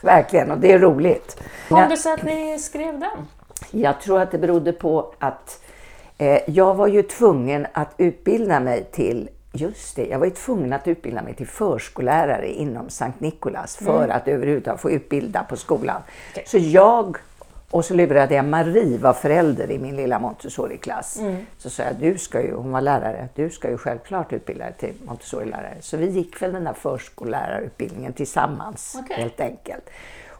verkligen. 0.00 0.50
Och 0.50 0.58
det 0.58 0.72
är 0.72 0.78
roligt. 0.78 1.42
Kom 1.68 1.88
det 1.88 1.96
sig 1.96 2.12
att 2.12 2.22
ni 2.22 2.58
skrev 2.58 3.00
den? 3.00 3.26
Jag 3.70 4.00
tror 4.00 4.20
att 4.20 4.30
det 4.30 4.38
berodde 4.38 4.72
på 4.72 5.14
att 5.18 5.62
eh, 6.18 6.38
jag 6.46 6.74
var 6.74 6.86
ju 6.86 7.02
tvungen 7.02 7.66
att 7.72 7.94
utbilda 7.96 8.60
mig 8.60 8.84
till 8.84 9.28
Just 9.56 9.96
det, 9.96 10.06
jag 10.06 10.18
var 10.18 10.26
ju 10.26 10.32
tvungen 10.32 10.72
att 10.72 10.88
utbilda 10.88 11.22
mig 11.22 11.34
till 11.34 11.46
förskollärare 11.46 12.52
inom 12.52 12.90
Sankt 12.90 13.20
Nikolas 13.20 13.76
för 13.76 14.04
mm. 14.04 14.16
att 14.16 14.28
överhuvudtaget 14.28 14.80
få 14.80 14.90
utbilda 14.90 15.44
på 15.44 15.56
skolan. 15.56 16.02
Okay. 16.32 16.44
Så 16.46 16.58
jag 16.58 17.16
och 17.70 17.84
så 17.84 17.94
lurade 17.94 18.34
jag 18.34 18.44
Marie, 18.44 18.98
var 18.98 19.12
förälder 19.12 19.70
i 19.70 19.78
min 19.78 19.96
lilla 19.96 20.18
Montessori-klass. 20.18 21.18
Mm. 21.18 21.46
Så 21.58 21.70
sa 21.70 21.82
jag, 21.82 21.94
du 21.94 22.18
ska 22.18 22.42
ju, 22.42 22.54
hon 22.54 22.72
var 22.72 22.80
lärare, 22.80 23.28
du 23.34 23.50
ska 23.50 23.70
ju 23.70 23.78
självklart 23.78 24.32
utbilda 24.32 24.64
dig 24.64 24.74
till 24.78 24.94
Montessori-lärare. 25.04 25.76
Så 25.80 25.96
vi 25.96 26.06
gick 26.06 26.42
väl 26.42 26.52
den 26.52 26.64
där 26.64 26.72
förskollärarutbildningen 26.72 28.12
tillsammans 28.12 28.96
okay. 29.04 29.22
helt 29.22 29.40
enkelt. 29.40 29.90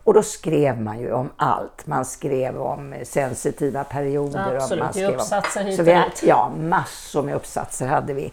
Och 0.07 0.15
då 0.15 0.23
skrev 0.23 0.81
man 0.81 1.01
ju 1.01 1.13
om 1.13 1.31
allt. 1.37 1.87
Man 1.87 2.05
skrev 2.05 2.63
om 2.63 2.95
sensitiva 3.03 3.85
perioder. 3.85 4.57
Absolut, 4.57 4.85
man 4.85 4.93
skrev 4.93 5.15
uppsatser 5.15 5.65
hit 5.65 5.79
och 5.79 5.85
dit. 5.85 6.23
Ja, 6.27 6.53
massor 6.61 7.23
med 7.23 7.35
uppsatser 7.35 7.87
hade 7.87 8.15
vi. 8.15 8.33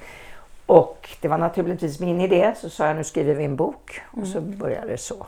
Och 0.74 1.10
det 1.22 1.28
var 1.28 1.38
naturligtvis 1.38 2.00
min 2.00 2.22
idé. 2.22 2.54
Så 2.58 2.70
sa 2.70 2.88
jag, 2.88 2.96
nu 2.96 3.04
skriver 3.04 3.34
vi 3.34 3.46
en 3.46 3.56
bok. 3.56 4.02
Och 4.12 4.28
så 4.28 4.38
mm. 4.38 4.58
började 4.58 4.88
det 4.88 4.98
så. 4.98 5.26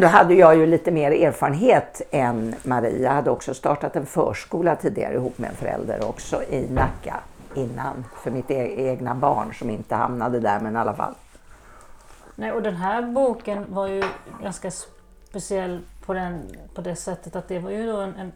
Då 0.00 0.06
hade 0.06 0.34
jag 0.34 0.56
ju 0.56 0.66
lite 0.66 0.90
mer 0.90 1.10
erfarenhet 1.10 2.02
än 2.10 2.54
Marie. 2.62 3.02
Jag 3.02 3.10
hade 3.10 3.30
också 3.30 3.54
startat 3.54 3.96
en 3.96 4.06
förskola 4.06 4.76
tidigare 4.76 5.14
ihop 5.14 5.38
med 5.38 5.50
en 5.50 5.56
förälder 5.56 6.08
också 6.08 6.42
i 6.42 6.66
Nacka 6.70 7.20
innan. 7.54 8.04
För 8.22 8.30
mitt 8.30 8.50
e 8.50 8.74
egna 8.76 9.14
barn 9.14 9.54
som 9.54 9.70
inte 9.70 9.94
hamnade 9.94 10.40
där 10.40 10.60
men 10.60 10.76
i 10.76 10.78
alla 10.78 10.94
fall. 10.94 11.14
Nej, 12.34 12.52
och 12.52 12.62
den 12.62 12.76
här 12.76 13.02
boken 13.02 13.64
var 13.68 13.86
ju 13.86 14.04
ganska 14.42 14.70
speciell 15.28 15.80
på, 16.06 16.14
den, 16.14 16.42
på 16.74 16.80
det 16.80 16.96
sättet 16.96 17.36
att 17.36 17.48
det 17.48 17.58
var 17.58 17.70
ju 17.70 17.86
då 17.92 17.96
en, 17.96 18.14
en, 18.16 18.32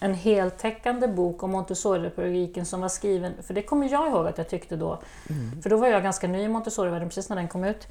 en 0.00 0.14
heltäckande 0.14 1.08
bok 1.08 1.42
om 1.42 1.50
Montessori-pedagogiken 1.50 2.66
som 2.66 2.80
var 2.80 2.88
skriven, 2.88 3.32
för 3.42 3.54
det 3.54 3.62
kommer 3.62 3.92
jag 3.92 4.08
ihåg 4.08 4.26
att 4.26 4.38
jag 4.38 4.48
tyckte 4.48 4.76
då, 4.76 4.98
mm. 5.30 5.62
för 5.62 5.70
då 5.70 5.76
var 5.76 5.88
jag 5.88 6.02
ganska 6.02 6.28
ny 6.28 6.42
i 6.42 6.48
Montessori-världen 6.48 7.08
precis 7.08 7.28
när 7.28 7.36
den 7.36 7.48
kom 7.48 7.64
ut. 7.64 7.88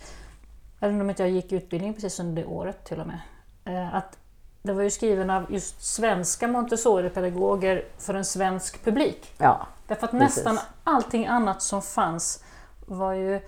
Även 0.79 1.01
om 1.01 1.09
inte 1.09 1.23
jag 1.23 1.31
gick 1.31 1.51
utbildning 1.51 1.93
precis 1.93 2.19
under 2.19 2.41
det 2.41 2.47
året 2.47 2.83
till 2.83 2.99
och 2.99 3.07
med. 3.07 3.19
Eh, 3.65 3.95
att 3.95 4.17
det 4.61 4.73
var 4.73 4.81
ju 4.81 4.89
skriven 4.89 5.29
av 5.29 5.53
just 5.53 5.83
svenska 5.85 6.47
Montessori-pedagoger 6.47 7.85
för 7.97 8.13
en 8.13 8.25
svensk 8.25 8.83
publik. 8.83 9.33
Ja, 9.37 9.67
Därför 9.87 10.05
att 10.05 10.11
precis. 10.11 10.35
nästan 10.35 10.59
allting 10.83 11.25
annat 11.25 11.61
som 11.61 11.81
fanns 11.81 12.43
var 12.85 13.13
ju 13.13 13.39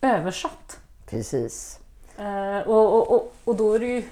översatt. 0.00 0.80
Precis. 1.06 1.78
Uh, 2.20 2.58
och, 2.58 3.12
och, 3.12 3.34
och 3.44 3.56
då 3.56 3.74
är 3.74 3.78
det 3.78 3.86
ju... 3.86 4.02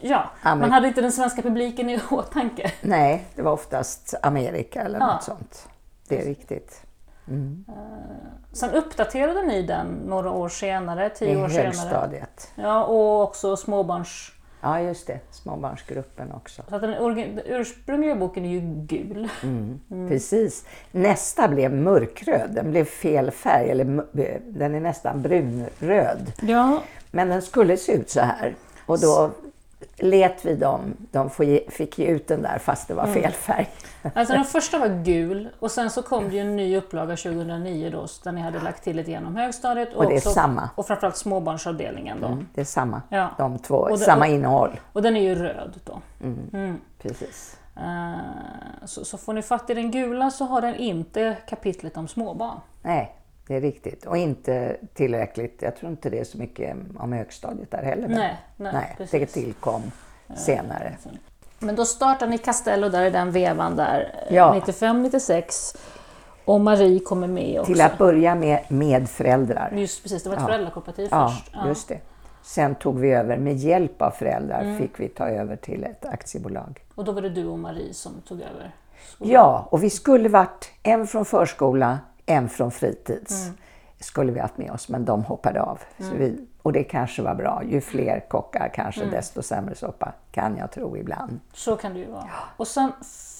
Ja, 0.00 0.30
Amerika. 0.42 0.60
man 0.60 0.72
hade 0.72 0.88
inte 0.88 1.00
den 1.00 1.12
svenska 1.12 1.42
publiken 1.42 1.90
i 1.90 2.00
åtanke. 2.10 2.72
Nej, 2.80 3.24
det 3.34 3.42
var 3.42 3.52
oftast 3.52 4.14
Amerika 4.22 4.82
eller 4.82 4.98
ja. 4.98 5.06
något 5.06 5.22
sånt. 5.22 5.68
Det 6.08 6.20
är 6.20 6.24
riktigt. 6.24 6.82
Mm. 7.28 7.64
Uh, 7.68 7.74
sen 8.52 8.70
uppdaterade 8.70 9.42
ni 9.42 9.62
den 9.62 9.86
några 9.86 10.30
år 10.30 10.48
senare, 10.48 11.10
tio 11.10 11.32
I 11.32 11.36
år 11.36 11.48
senare. 11.48 11.62
I 11.62 11.66
högstadiet. 11.66 12.50
Ja, 12.54 12.84
och 12.84 13.22
också 13.22 13.56
småbarns... 13.56 14.32
Ja, 14.60 14.80
just 14.80 15.06
det. 15.06 15.18
Småbarnsgruppen 15.30 16.32
också. 16.32 16.62
Så 16.68 16.74
att 16.74 16.82
den 16.82 16.94
ursprungliga 17.46 18.14
boken 18.14 18.44
är 18.44 18.48
ju 18.48 18.60
gul. 18.64 19.28
Mm, 19.42 19.80
mm. 19.90 20.08
Precis. 20.08 20.64
Nästa 20.92 21.48
blev 21.48 21.72
mörkröd. 21.72 22.50
Den 22.50 22.70
blev 22.70 22.84
fel 22.84 23.30
färg. 23.30 23.70
Eller, 23.70 23.84
den 24.52 24.74
är 24.74 24.80
nästan 24.80 25.22
brunröd. 25.22 26.32
Ja. 26.40 26.82
Men 27.10 27.28
den 27.28 27.42
skulle 27.42 27.76
se 27.76 27.92
ut 27.92 28.10
så 28.10 28.20
här. 28.20 28.54
Och 28.86 29.00
då 29.00 29.30
let 29.96 30.44
vi 30.44 30.54
dem. 30.54 30.96
De 31.10 31.30
fick 31.68 31.98
ge 31.98 32.06
ut 32.06 32.28
den 32.28 32.42
där 32.42 32.58
fast 32.58 32.88
det 32.88 32.94
var 32.94 33.04
mm. 33.04 33.14
fel 33.14 33.32
färg. 33.32 33.68
Alltså 34.14 34.34
den 34.34 34.44
första 34.54 34.78
var 34.78 35.04
gul 35.04 35.48
och 35.58 35.70
sen 35.70 35.90
så 35.90 36.02
kom 36.02 36.28
det 36.28 36.34
ju 36.34 36.40
en 36.40 36.56
ny 36.56 36.76
upplaga 36.76 37.16
2009 37.16 37.90
då 37.90 38.06
där 38.24 38.32
ni 38.32 38.40
hade 38.40 38.60
lagt 38.60 38.84
till 38.84 38.96
lite 38.96 39.10
genom 39.10 39.36
högstadiet 39.36 39.94
och, 39.94 39.96
och 39.96 40.10
det 40.10 40.14
är 40.14 40.16
också, 40.16 40.30
samma. 40.30 40.70
och 40.74 40.86
framförallt 40.86 41.16
småbarnsavdelningen 41.16 42.20
då. 42.20 42.26
Mm, 42.26 42.48
det 42.54 42.60
är 42.60 42.64
samma, 42.64 43.02
ja. 43.08 43.30
de 43.38 43.58
två, 43.58 43.76
och 43.76 43.98
samma 43.98 44.26
och, 44.26 44.32
innehåll. 44.32 44.80
Och 44.92 45.02
den 45.02 45.16
är 45.16 45.20
ju 45.20 45.34
röd 45.34 45.80
då. 45.84 46.00
Mm, 46.20 46.50
mm. 46.52 46.80
Precis. 47.02 47.58
Uh, 47.76 48.16
så, 48.84 49.04
så, 49.04 49.18
får 49.18 49.32
ni 49.32 49.42
fatt 49.42 49.70
i 49.70 49.74
den 49.74 49.90
gula 49.90 50.30
så 50.30 50.44
har 50.44 50.60
den 50.60 50.74
inte 50.74 51.36
kapitlet 51.48 51.96
om 51.96 52.08
småbarn. 52.08 52.60
Nej, 52.82 53.17
det 53.48 53.56
är 53.56 53.60
riktigt. 53.60 54.06
Och 54.06 54.16
inte 54.16 54.76
tillräckligt, 54.94 55.62
jag 55.62 55.76
tror 55.76 55.90
inte 55.90 56.10
det 56.10 56.18
är 56.18 56.24
så 56.24 56.38
mycket 56.38 56.76
om 56.98 57.12
högstadiet 57.12 57.70
där 57.70 57.82
heller. 57.82 58.08
Nej, 58.08 58.36
nej, 58.56 58.72
nej 58.72 59.08
det 59.10 59.26
tillkom 59.26 59.82
senare. 60.36 60.96
Men 61.58 61.76
då 61.76 61.84
startade 61.84 62.30
ni 62.30 62.38
Castello 62.38 62.88
där 62.88 63.04
i 63.04 63.10
den 63.10 63.32
vevan 63.32 63.76
där, 63.76 64.14
ja. 64.30 64.62
95-96. 64.66 65.76
Och 66.44 66.60
Marie 66.60 67.00
kommer 67.00 67.26
med 67.26 67.60
också. 67.60 67.72
Till 67.72 67.80
att 67.80 67.98
börja 67.98 68.34
med 68.34 68.64
med 68.68 69.08
föräldrar. 69.08 69.72
Just 69.74 70.02
precis, 70.02 70.22
det 70.22 70.28
var 70.28 70.36
ett 70.36 70.42
ja. 70.42 70.46
föräldrakooperativ 70.46 71.08
ja, 71.10 71.28
först. 71.28 71.50
Ja, 71.54 71.68
just 71.68 71.88
det. 71.88 72.00
Sen 72.42 72.74
tog 72.74 72.98
vi 72.98 73.12
över, 73.12 73.36
med 73.36 73.56
hjälp 73.56 74.02
av 74.02 74.10
föräldrar, 74.10 74.60
mm. 74.60 74.78
fick 74.78 75.00
vi 75.00 75.08
ta 75.08 75.28
över 75.28 75.56
till 75.56 75.84
ett 75.84 76.06
aktiebolag. 76.06 76.84
Och 76.94 77.04
då 77.04 77.12
var 77.12 77.22
det 77.22 77.30
du 77.30 77.46
och 77.46 77.58
Marie 77.58 77.94
som 77.94 78.12
tog 78.28 78.40
över? 78.40 78.74
Skolan. 79.06 79.32
Ja, 79.32 79.68
och 79.70 79.82
vi 79.82 79.90
skulle 79.90 80.28
varit 80.28 80.70
en 80.82 81.06
från 81.06 81.24
förskola, 81.24 81.98
en 82.28 82.48
från 82.48 82.70
fritids. 82.70 83.44
Mm. 83.44 83.56
Skulle 84.00 84.32
vi 84.32 84.40
haft 84.40 84.58
med 84.58 84.70
oss, 84.70 84.88
men 84.88 85.04
de 85.04 85.24
hoppade 85.24 85.62
av. 85.62 85.80
Mm. 85.98 86.18
Vi, 86.18 86.46
och 86.62 86.72
det 86.72 86.84
kanske 86.84 87.22
var 87.22 87.34
bra. 87.34 87.62
Ju 87.64 87.80
fler 87.80 88.20
kockar 88.28 88.70
kanske 88.74 89.00
mm. 89.00 89.14
desto 89.14 89.42
sämre 89.42 89.74
soppa, 89.74 90.12
kan 90.32 90.56
jag 90.56 90.70
tro 90.70 90.96
ibland. 90.96 91.40
Så 91.52 91.76
kan 91.76 91.94
det 91.94 91.98
ju 91.98 92.10
vara. 92.10 92.24
Ja. 92.28 92.38
Och 92.56 92.66
sen 92.66 92.92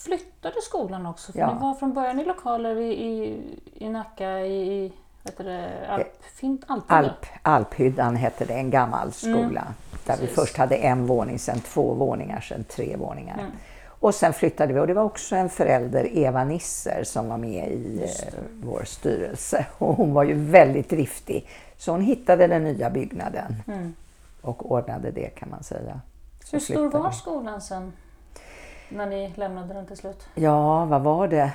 flyttade 0.05 0.61
skolan 0.63 1.07
också. 1.07 1.33
För 1.33 1.39
ja. 1.39 1.55
Ni 1.55 1.61
var 1.61 1.75
från 1.75 1.93
början 1.93 2.21
i 2.21 2.25
lokaler 2.25 2.77
i, 2.77 2.93
i, 2.93 3.41
i 3.75 3.89
Nacka, 3.89 4.41
i 4.41 4.93
heter 5.25 5.45
det, 5.45 5.89
Alp, 5.89 6.25
fint, 6.35 6.65
Alp, 6.87 7.27
Alphyddan 7.43 8.17
hette 8.17 8.45
det, 8.45 8.55
en 8.55 8.71
gammal 8.71 9.13
skola. 9.13 9.61
Mm. 9.61 9.73
Där 10.07 10.17
Precis. 10.17 10.31
vi 10.31 10.35
först 10.35 10.57
hade 10.57 10.77
en 10.77 11.07
våning, 11.07 11.39
sen 11.39 11.61
två 11.61 11.95
våningar, 11.95 12.41
sen 12.41 12.65
tre 12.65 12.97
våningar. 12.97 13.47
Och 14.01 14.15
sen 14.15 14.33
flyttade 14.33 14.73
vi 14.73 14.81
och 14.81 14.87
det 14.87 14.95
var 14.95 15.03
också 15.03 15.37
en 15.37 15.49
förälder, 15.49 16.17
Eva 16.17 16.45
Nisser, 16.45 17.05
som 17.05 17.29
var 17.29 17.39
med 17.39 17.71
i 17.71 18.03
eh, 18.03 18.35
vår 18.63 18.83
styrelse. 18.85 19.67
Och 19.79 19.95
hon 19.95 20.15
var 20.15 20.25
ju 20.25 20.35
väldigt 20.35 20.91
driftig. 20.91 21.49
Så 21.77 21.93
hon 21.93 22.01
hittade 22.01 22.47
den 22.47 22.65
nya 22.65 22.91
byggnaden 22.91 23.63
mm. 23.67 23.95
och 24.41 24.73
ordnade 24.73 25.11
det 25.11 25.29
kan 25.29 25.51
man 25.51 25.63
säga. 25.63 26.01
Så 26.45 26.57
Hur 26.57 26.61
stor 26.61 26.91
var 26.91 27.11
skolan 27.11 27.61
sen? 27.61 27.93
När 28.89 29.07
ni 29.07 29.33
lämnade 29.37 29.75
den 29.75 29.87
till 29.87 29.97
slut? 29.97 30.27
Ja, 30.35 30.85
vad 30.85 31.03
var 31.03 31.29
det? 31.29 31.53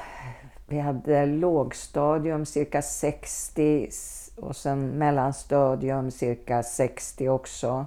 Vi 0.67 0.79
hade 0.79 1.25
lågstadium 1.25 2.45
cirka 2.45 2.81
60 2.81 3.89
och 4.35 4.55
sen 4.55 4.87
mellanstadium 4.87 6.11
cirka 6.11 6.63
60 6.63 7.29
också 7.29 7.85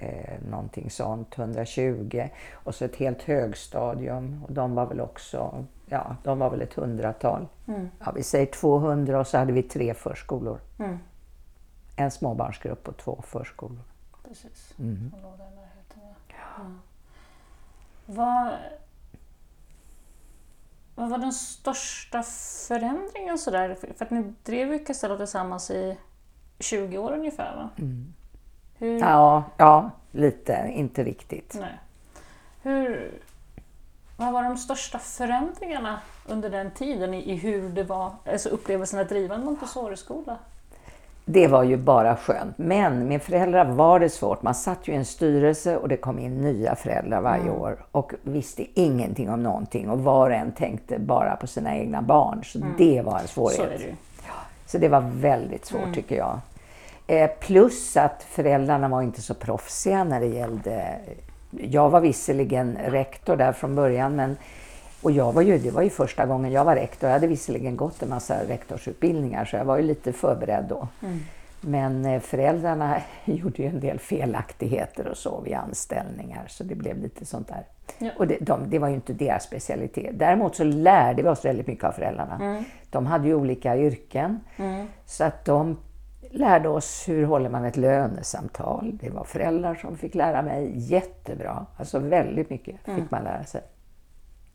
eh, 0.00 0.40
någonting 0.50 0.90
sånt, 0.90 1.38
120. 1.38 2.28
Och 2.52 2.74
så 2.74 2.84
ett 2.84 2.96
helt 2.96 3.22
högstadium 3.22 4.44
och 4.44 4.52
de 4.52 4.74
var 4.74 4.86
väl 4.86 5.00
också, 5.00 5.64
ja, 5.86 6.16
de 6.24 6.38
var 6.38 6.50
väl 6.50 6.62
ett 6.62 6.74
hundratal. 6.74 7.46
Mm. 7.66 7.88
Ja, 7.98 8.12
vi 8.14 8.22
säger 8.22 8.46
200 8.46 9.20
och 9.20 9.26
så 9.26 9.38
hade 9.38 9.52
vi 9.52 9.62
tre 9.62 9.94
förskolor. 9.94 10.60
Mm. 10.78 10.98
En 11.96 12.10
småbarnsgrupp 12.10 12.88
och 12.88 12.96
två 12.96 13.22
förskolor. 13.22 13.82
Precis, 14.28 14.74
mm. 14.78 15.12
och 15.16 15.22
låg 15.22 15.38
där 15.38 15.44
i 15.44 15.54
närheten. 15.54 16.00
Ja. 16.02 16.34
ja. 16.58 16.64
Vad, 18.06 18.52
vad 20.94 21.10
var 21.10 21.18
den 21.18 21.32
största 21.32 22.22
förändringen 22.68 23.38
sådär? 23.38 23.76
För 23.96 24.04
att 24.04 24.10
ni 24.10 24.34
drev 24.42 24.72
ju 24.72 24.84
Castello 24.84 25.16
tillsammans 25.16 25.70
i 25.70 25.98
20 26.58 26.98
år 26.98 27.12
ungefär 27.12 27.56
va? 27.56 27.70
Mm. 27.78 28.14
Hur... 28.78 28.98
Ja, 28.98 29.44
ja, 29.56 29.90
lite. 30.12 30.70
Inte 30.74 31.04
riktigt. 31.04 31.56
Nej. 31.60 31.78
Hur, 32.62 33.10
vad 34.16 34.32
var 34.32 34.42
de 34.42 34.56
största 34.56 34.98
förändringarna 34.98 36.00
under 36.26 36.50
den 36.50 36.70
tiden 36.70 37.14
i, 37.14 37.34
hur 37.34 37.68
det 37.68 37.84
var, 37.84 38.10
alltså 38.32 38.48
upplevelsen 38.48 39.00
att 39.00 39.08
driva 39.08 39.34
en 39.34 39.44
Montessori-skola? 39.44 40.36
Det 41.24 41.46
var 41.46 41.62
ju 41.62 41.76
bara 41.76 42.16
skönt. 42.16 42.58
Men 42.58 43.08
med 43.08 43.22
föräldrar 43.22 43.64
var 43.64 44.00
det 44.00 44.10
svårt. 44.10 44.42
Man 44.42 44.54
satt 44.54 44.88
ju 44.88 44.92
i 44.92 44.96
en 44.96 45.04
styrelse 45.04 45.76
och 45.76 45.88
det 45.88 45.96
kom 45.96 46.18
in 46.18 46.42
nya 46.42 46.74
föräldrar 46.74 47.20
varje 47.20 47.42
mm. 47.42 47.54
år 47.54 47.84
och 47.92 48.12
visste 48.22 48.80
ingenting 48.80 49.30
om 49.30 49.42
någonting 49.42 49.90
och 49.90 49.98
var 49.98 50.30
och 50.30 50.36
en 50.36 50.52
tänkte 50.52 50.98
bara 50.98 51.36
på 51.36 51.46
sina 51.46 51.76
egna 51.76 52.02
barn. 52.02 52.44
Så 52.44 52.58
mm. 52.58 52.74
det 52.78 53.02
var 53.02 53.18
en 53.18 53.28
svårighet. 53.28 53.80
Så, 53.80 53.86
det. 53.86 53.96
Så 54.66 54.78
det 54.78 54.88
var 54.88 55.00
väldigt 55.00 55.66
svårt 55.66 55.82
mm. 55.82 55.94
tycker 55.94 56.16
jag. 56.16 56.38
Eh, 57.10 57.30
plus 57.40 57.96
att 57.96 58.22
föräldrarna 58.22 58.88
var 58.88 59.02
inte 59.02 59.22
så 59.22 59.34
proffsiga 59.34 60.04
när 60.04 60.20
det 60.20 60.26
gällde... 60.26 60.98
Jag 61.50 61.90
var 61.90 62.00
visserligen 62.00 62.78
rektor 62.86 63.36
där 63.36 63.52
från 63.52 63.74
början, 63.74 64.16
men 64.16 64.36
och 65.02 65.12
jag 65.12 65.32
var 65.32 65.42
ju, 65.42 65.58
det 65.58 65.70
var 65.70 65.82
ju 65.82 65.90
första 65.90 66.26
gången 66.26 66.52
jag 66.52 66.64
var 66.64 66.74
rektor. 66.74 67.08
Jag 67.08 67.14
hade 67.14 67.26
visserligen 67.26 67.76
gått 67.76 68.02
en 68.02 68.08
massa 68.08 68.44
rektorsutbildningar 68.48 69.44
så 69.44 69.56
jag 69.56 69.64
var 69.64 69.76
ju 69.76 69.82
lite 69.82 70.12
förberedd 70.12 70.64
då. 70.68 70.88
Mm. 71.02 71.18
Men 71.60 72.04
eh, 72.04 72.20
föräldrarna 72.20 73.00
gjorde 73.24 73.62
ju 73.62 73.68
en 73.68 73.80
del 73.80 73.98
felaktigheter 73.98 75.06
och 75.08 75.16
så 75.16 75.40
vid 75.40 75.54
anställningar 75.54 76.44
så 76.48 76.64
det 76.64 76.74
blev 76.74 76.98
lite 76.98 77.26
sånt 77.26 77.48
där. 77.48 77.64
Ja. 77.98 78.10
Och 78.18 78.26
det, 78.26 78.36
de, 78.40 78.70
det, 78.70 78.78
var 78.78 78.88
ju 78.88 78.94
inte 78.94 79.12
deras 79.12 79.44
specialitet. 79.44 80.18
Däremot 80.18 80.56
så 80.56 80.64
lärde 80.64 81.22
vi 81.22 81.28
oss 81.28 81.44
väldigt 81.44 81.66
mycket 81.66 81.84
av 81.84 81.92
föräldrarna. 81.92 82.34
Mm. 82.34 82.64
De 82.90 83.06
hade 83.06 83.28
ju 83.28 83.34
olika 83.34 83.76
yrken 83.76 84.40
mm. 84.56 84.86
så 85.06 85.24
att 85.24 85.44
de 85.44 85.76
lärde 86.30 86.68
oss 86.68 87.08
hur 87.08 87.24
håller 87.24 87.50
man 87.50 87.64
ett 87.64 87.76
lönesamtal. 87.76 88.98
Det 89.00 89.10
var 89.10 89.24
föräldrar 89.24 89.74
som 89.74 89.96
fick 89.96 90.14
lära 90.14 90.42
mig 90.42 90.72
jättebra. 90.74 91.66
Alltså 91.76 91.98
väldigt 91.98 92.50
mycket 92.50 92.88
mm. 92.88 93.00
fick 93.00 93.10
man 93.10 93.24
lära 93.24 93.44
sig 93.44 93.62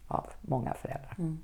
av 0.08 0.26
många 0.42 0.74
föräldrar. 0.74 1.16
Mm. 1.18 1.40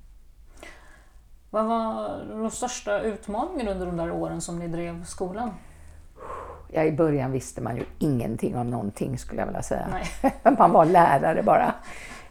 Vad 1.49 1.65
var 1.65 2.25
de 2.29 2.49
största 2.51 2.99
utmaningarna 2.99 3.71
under 3.71 3.85
de 3.85 3.97
där 3.97 4.11
åren 4.11 4.41
som 4.41 4.59
ni 4.59 4.67
drev 4.67 5.03
skolan? 5.03 5.51
Ja, 6.71 6.83
I 6.83 6.91
början 6.91 7.31
visste 7.31 7.61
man 7.61 7.75
ju 7.75 7.83
ingenting 7.99 8.57
om 8.57 8.69
någonting 8.69 9.17
skulle 9.17 9.41
jag 9.41 9.45
vilja 9.45 9.61
säga. 9.61 9.87
man 10.57 10.71
var 10.71 10.85
lärare 10.85 11.43
bara. 11.43 11.73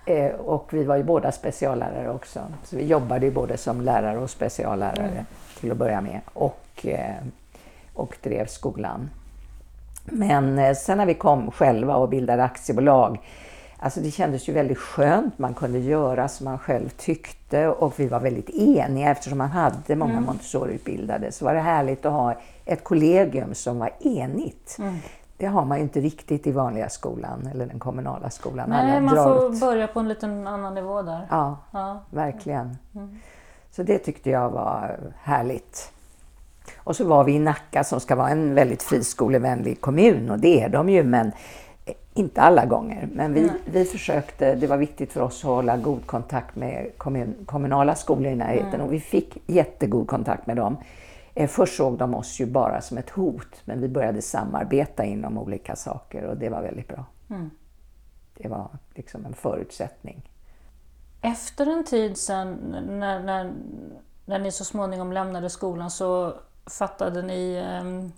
Eh, 0.06 0.32
och 0.32 0.74
vi 0.74 0.84
var 0.84 0.96
ju 0.96 1.02
båda 1.02 1.32
speciallärare 1.32 2.10
också. 2.10 2.40
Så 2.64 2.76
vi 2.76 2.86
jobbade 2.86 3.26
ju 3.26 3.32
både 3.32 3.56
som 3.56 3.80
lärare 3.80 4.18
och 4.18 4.30
speciallärare 4.30 5.08
mm. 5.08 5.24
till 5.60 5.72
att 5.72 5.78
börja 5.78 6.00
med. 6.00 6.20
Och 6.34 6.86
eh, 6.86 7.16
och 7.98 8.16
drev 8.22 8.46
skolan. 8.46 9.10
Men 10.04 10.58
eh, 10.58 10.74
sen 10.74 10.98
när 10.98 11.06
vi 11.06 11.14
kom 11.14 11.50
själva 11.50 11.96
och 11.96 12.08
bildade 12.08 12.44
aktiebolag, 12.44 13.20
alltså 13.78 14.00
det 14.00 14.10
kändes 14.10 14.48
ju 14.48 14.52
väldigt 14.52 14.78
skönt. 14.78 15.38
Man 15.38 15.54
kunde 15.54 15.78
göra 15.78 16.28
som 16.28 16.44
man 16.44 16.58
själv 16.58 16.88
tyckte 16.88 17.68
och 17.68 18.00
vi 18.00 18.08
var 18.08 18.20
väldigt 18.20 18.50
eniga 18.50 19.10
eftersom 19.10 19.38
man 19.38 19.48
hade 19.48 19.96
många 19.96 20.12
mm. 20.12 20.24
Montessori-utbildade. 20.24 21.32
Så 21.32 21.44
var 21.44 21.54
det 21.54 21.60
härligt 21.60 22.06
att 22.06 22.12
ha 22.12 22.34
ett 22.64 22.84
kollegium 22.84 23.54
som 23.54 23.78
var 23.78 23.90
enigt. 24.00 24.76
Mm. 24.78 24.94
Det 25.36 25.46
har 25.46 25.64
man 25.64 25.78
ju 25.78 25.82
inte 25.82 26.00
riktigt 26.00 26.46
i 26.46 26.52
vanliga 26.52 26.88
skolan 26.88 27.48
eller 27.52 27.66
den 27.66 27.78
kommunala 27.78 28.30
skolan. 28.30 28.70
Nej, 28.70 28.96
Alla 28.96 29.00
man 29.00 29.14
får 29.14 29.54
ut. 29.54 29.60
börja 29.60 29.86
på 29.86 30.00
en 30.00 30.08
liten 30.08 30.46
annan 30.46 30.74
nivå 30.74 31.02
där. 31.02 31.26
Ja, 31.30 31.56
ja. 31.70 32.00
verkligen. 32.10 32.76
Mm. 32.94 33.18
Så 33.70 33.82
det 33.82 33.98
tyckte 33.98 34.30
jag 34.30 34.50
var 34.50 34.98
härligt. 35.22 35.92
Och 36.88 36.96
så 36.96 37.04
var 37.04 37.24
vi 37.24 37.32
i 37.32 37.38
Nacka 37.38 37.84
som 37.84 38.00
ska 38.00 38.16
vara 38.16 38.28
en 38.28 38.54
väldigt 38.54 38.82
friskolevänlig 38.82 39.80
kommun 39.80 40.30
och 40.30 40.38
det 40.38 40.60
är 40.60 40.68
de 40.68 40.88
ju 40.88 41.04
men 41.04 41.32
inte 42.14 42.40
alla 42.40 42.66
gånger. 42.66 43.08
Men 43.12 43.34
vi, 43.34 43.50
vi 43.72 43.84
försökte, 43.84 44.54
det 44.54 44.66
var 44.66 44.76
viktigt 44.76 45.12
för 45.12 45.20
oss 45.20 45.44
att 45.44 45.50
hålla 45.50 45.76
god 45.76 46.06
kontakt 46.06 46.56
med 46.56 46.90
kommun, 46.96 47.34
kommunala 47.46 47.94
skolor 47.94 48.32
i 48.32 48.34
närheten 48.34 48.74
mm. 48.74 48.86
och 48.86 48.92
vi 48.92 49.00
fick 49.00 49.42
jättegod 49.46 50.08
kontakt 50.08 50.46
med 50.46 50.56
dem. 50.56 50.76
Eh, 51.34 51.48
först 51.48 51.76
såg 51.76 51.98
de 51.98 52.14
oss 52.14 52.40
ju 52.40 52.46
bara 52.46 52.80
som 52.80 52.98
ett 52.98 53.10
hot 53.10 53.62
men 53.64 53.80
vi 53.80 53.88
började 53.88 54.22
samarbeta 54.22 55.04
inom 55.04 55.38
olika 55.38 55.76
saker 55.76 56.24
och 56.24 56.36
det 56.36 56.48
var 56.48 56.62
väldigt 56.62 56.88
bra. 56.88 57.04
Mm. 57.30 57.50
Det 58.34 58.48
var 58.48 58.68
liksom 58.94 59.24
en 59.26 59.34
förutsättning. 59.34 60.30
Efter 61.22 61.66
en 61.66 61.84
tid 61.84 62.16
sen 62.16 62.52
när, 62.88 63.22
när, 63.22 63.52
när 64.24 64.38
ni 64.38 64.52
så 64.52 64.64
småningom 64.64 65.12
lämnade 65.12 65.50
skolan 65.50 65.90
så 65.90 66.34
fattade 66.70 67.22
ni 67.22 67.64
ehm, 67.66 68.12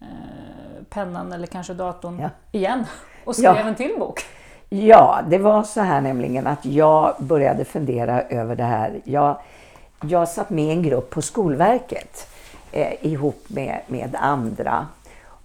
eh, 0.00 0.84
pennan 0.90 1.32
eller 1.32 1.46
kanske 1.46 1.74
datorn 1.74 2.18
ja. 2.18 2.30
igen 2.52 2.84
och 3.24 3.36
skrev 3.36 3.56
ja. 3.56 3.62
en 3.62 3.74
till 3.74 3.94
bok. 3.98 4.20
Ja, 4.68 5.20
det 5.28 5.38
var 5.38 5.62
så 5.62 5.80
här 5.80 6.00
nämligen 6.00 6.46
att 6.46 6.64
jag 6.64 7.14
började 7.18 7.64
fundera 7.64 8.22
över 8.22 8.56
det 8.56 8.64
här. 8.64 9.00
Jag, 9.04 9.36
jag 10.02 10.28
satt 10.28 10.50
med 10.50 10.64
i 10.64 10.70
en 10.70 10.82
grupp 10.82 11.10
på 11.10 11.22
Skolverket 11.22 12.28
eh, 12.72 13.06
ihop 13.06 13.44
med, 13.48 13.80
med 13.86 14.16
andra 14.20 14.86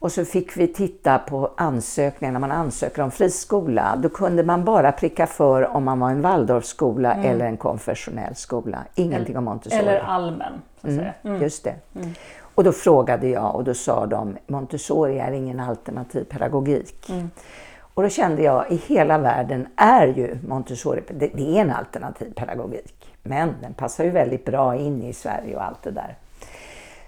och 0.06 0.12
så 0.12 0.26
fick 0.26 0.58
vi 0.58 0.68
titta 0.68 1.20
på 1.20 1.52
ansökningar 1.58 2.32
när 2.32 2.40
man 2.40 2.52
ansöker 2.52 3.02
om 3.02 3.12
friskola. 3.12 3.96
Då 3.98 4.10
kunde 4.10 4.44
man 4.44 4.66
bara 4.66 4.92
pricka 4.92 5.28
för 5.28 5.76
om 5.76 5.84
man 5.84 6.00
var 6.00 6.10
en 6.10 6.22
Waldorfskola 6.22 7.14
mm. 7.14 7.32
eller 7.32 7.46
en 7.46 7.58
konfessionell 7.58 8.36
skola. 8.36 8.78
Ingenting 8.96 9.38
om 9.38 9.44
Montessori. 9.44 9.80
Eller 9.80 10.00
allmän. 10.00 10.62
Mm, 10.94 11.12
mm. 11.24 11.42
Just 11.42 11.64
det. 11.64 11.76
Mm. 11.96 12.10
Och 12.56 12.64
då 12.64 12.72
frågade 12.72 13.28
jag 13.28 13.56
och 13.56 13.64
då 13.64 13.74
sa 13.74 14.06
de 14.06 14.38
Montessori 14.48 15.20
är 15.20 15.32
ingen 15.32 15.60
alternativ 15.60 16.24
pedagogik. 16.24 17.10
Mm. 17.10 17.30
Och 17.78 18.04
då 18.04 18.10
kände 18.10 18.44
jag 18.44 18.72
i 18.72 18.76
hela 18.76 19.18
världen 19.18 19.68
är 19.76 20.08
ju 20.08 20.38
Montessori, 20.48 21.04
det, 21.08 21.28
det 21.28 21.58
är 21.58 21.62
en 21.62 21.72
alternativ 21.72 22.34
pedagogik. 22.34 23.16
Men 23.24 23.54
den 23.62 23.74
passar 23.74 24.04
ju 24.04 24.10
väldigt 24.10 24.46
bra 24.46 24.76
in 24.76 25.04
i 25.04 25.14
Sverige 25.14 25.56
och 25.56 25.64
allt 25.64 25.84
det 25.84 25.92
där. 25.92 26.18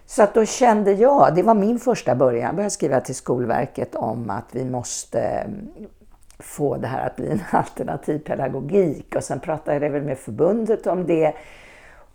Så 0.06 0.24
att 0.24 0.34
då 0.34 0.46
kände 0.46 0.92
jag, 0.92 1.36
det 1.36 1.44
var 1.44 1.54
min 1.54 1.80
första 1.80 2.16
början, 2.16 2.46
jag 2.46 2.56
började 2.56 2.70
skriva 2.70 3.00
till 3.00 3.16
Skolverket 3.16 3.96
om 3.96 4.30
att 4.30 4.46
vi 4.52 4.66
måste 4.66 5.48
få 6.40 6.78
det 6.78 6.88
här 6.88 7.08
att 7.08 7.16
bli 7.16 7.28
en 7.28 7.42
alternativ 7.52 8.20
pedagogik 8.20 9.16
och 9.16 9.24
sen 9.24 9.40
pratade 9.40 9.86
jag 9.86 9.92
väl 9.92 10.04
med 10.04 10.18
förbundet 10.18 10.88
om 10.88 11.08
det. 11.08 11.34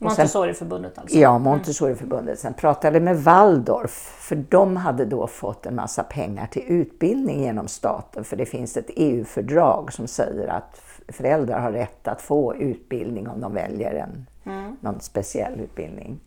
Montessoriförbundet 0.02 0.98
alltså? 0.98 1.18
Ja, 1.18 1.38
Montessoriförbundet. 1.38 2.38
Sen 2.38 2.54
pratade 2.54 3.00
med 3.00 3.22
Waldorf, 3.22 4.16
för 4.18 4.36
de 4.36 4.76
hade 4.76 5.04
då 5.04 5.26
fått 5.26 5.66
en 5.66 5.74
massa 5.74 6.02
pengar 6.02 6.46
till 6.46 6.62
utbildning 6.66 7.42
genom 7.42 7.68
staten, 7.68 8.24
för 8.24 8.36
det 8.36 8.46
finns 8.46 8.76
ett 8.76 8.90
EU-fördrag 8.96 9.92
som 9.92 10.06
säger 10.06 10.48
att 10.48 10.80
föräldrar 11.08 11.60
har 11.60 11.72
rätt 11.72 12.08
att 12.08 12.22
få 12.22 12.54
utbildning 12.56 13.28
om 13.28 13.40
de 13.40 13.54
väljer 13.54 13.94
en, 13.94 14.26
mm. 14.44 14.76
någon 14.80 15.00
speciell 15.00 15.60
utbildning. 15.60 16.20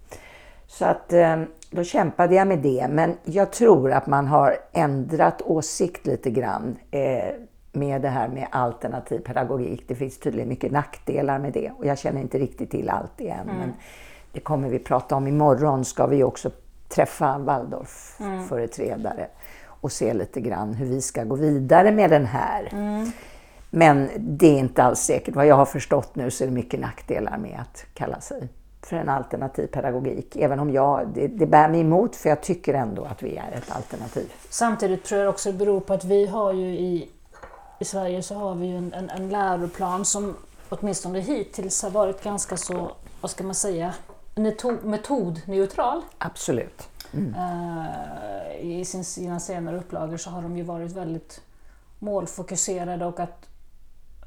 Så 0.68 0.86
att 0.86 1.14
eh, 1.14 1.42
då 1.72 1.84
kämpade 1.84 2.36
jag 2.36 2.48
med 2.48 2.60
det. 2.60 2.88
Men 2.90 3.18
jag 3.24 3.52
tror 3.52 3.92
att 3.92 4.08
man 4.08 4.28
har 4.28 4.58
ändrat 4.72 5.42
åsikt 5.42 6.08
lite 6.08 6.30
grann 6.30 6.78
eh, 6.92 7.34
med 7.76 8.02
det 8.02 8.10
här 8.10 8.28
med 8.28 8.48
alternativ 8.52 9.20
pedagogik. 9.20 9.84
Det 9.88 9.96
finns 9.96 10.20
tydligen 10.20 10.50
mycket 10.50 10.72
nackdelar 10.72 11.40
med 11.40 11.54
det 11.54 11.72
och 11.72 11.86
jag 11.86 11.98
känner 11.98 12.22
inte 12.22 12.38
riktigt 12.38 12.72
till 12.72 12.90
allt 12.90 13.22
än. 13.22 13.28
Mm. 13.28 13.58
Men 13.58 13.74
det 14.32 14.40
kommer 14.40 14.70
vi 14.70 14.80
prata 14.80 15.16
om 15.16 15.28
imorgon. 15.28 15.86
ska 15.86 16.08
vi 16.08 16.24
också 16.24 16.52
träffa 16.90 17.38
Waldorf-företrädare 17.38 19.14
mm. 19.14 19.30
och 19.82 19.92
se 19.92 20.14
lite 20.14 20.42
grann 20.42 20.74
hur 20.74 20.86
vi 20.86 21.02
ska 21.02 21.24
gå 21.24 21.36
vidare 21.36 21.92
med 21.92 22.10
den 22.10 22.26
här. 22.26 22.70
Mm. 22.72 23.12
Men 23.70 24.10
det 24.18 24.48
är 24.48 24.60
inte 24.60 24.84
alls 24.84 25.00
säkert. 25.00 25.36
Vad 25.36 25.48
jag 25.48 25.56
har 25.56 25.66
förstått 25.66 26.16
nu 26.16 26.32
så 26.32 26.44
är 26.44 26.48
det 26.48 26.54
mycket 26.54 26.80
nackdelar 26.80 27.38
med 27.38 27.60
att 27.62 27.86
kalla 27.94 28.20
sig 28.20 28.50
för 28.86 28.96
en 28.96 29.10
alternativ 29.10 29.68
pedagogik. 29.68 30.36
Även 30.36 30.60
om 30.60 30.72
jag, 30.72 31.08
det, 31.14 31.28
det 31.28 31.46
bär 31.46 31.70
mig 31.70 31.82
emot 31.82 32.16
för 32.16 32.30
jag 32.30 32.42
tycker 32.42 32.74
ändå 32.74 33.04
att 33.06 33.24
vi 33.24 33.38
är 33.38 33.58
ett 33.58 33.72
alternativ. 33.72 34.34
Samtidigt 34.50 35.04
tror 35.04 35.22
jag 35.22 35.30
också 35.30 35.52
det 35.52 35.58
beror 35.58 35.80
på 35.80 35.94
att 35.94 36.04
vi 36.04 36.28
har 36.28 36.54
ju 36.54 36.68
i, 36.68 37.10
i 37.80 37.86
Sverige 37.86 38.24
så 38.24 38.36
har 38.36 38.56
vi 38.56 38.68
ju 38.68 38.78
en, 38.78 38.94
en, 38.94 39.10
en 39.10 39.30
läroplan 39.30 40.06
som 40.06 40.36
åtminstone 40.70 41.20
hittills 41.20 41.84
har 41.84 41.90
varit 41.90 42.24
ganska 42.24 42.58
så, 42.58 42.92
vad 43.22 43.32
ska 43.32 43.44
man 43.44 43.56
säga, 43.56 43.94
metodneutral. 44.84 46.02
Absolut. 46.18 46.90
Mm. 47.14 47.36
Uh, 47.36 48.80
I 48.80 48.86
sin, 48.86 49.06
sina 49.06 49.40
senare 49.40 49.78
upplagor 49.78 50.18
så 50.18 50.30
har 50.30 50.42
de 50.42 50.58
ju 50.58 50.64
varit 50.64 50.92
väldigt 50.92 51.42
målfokuserade 52.00 53.06
och 53.06 53.20
att 53.20 53.50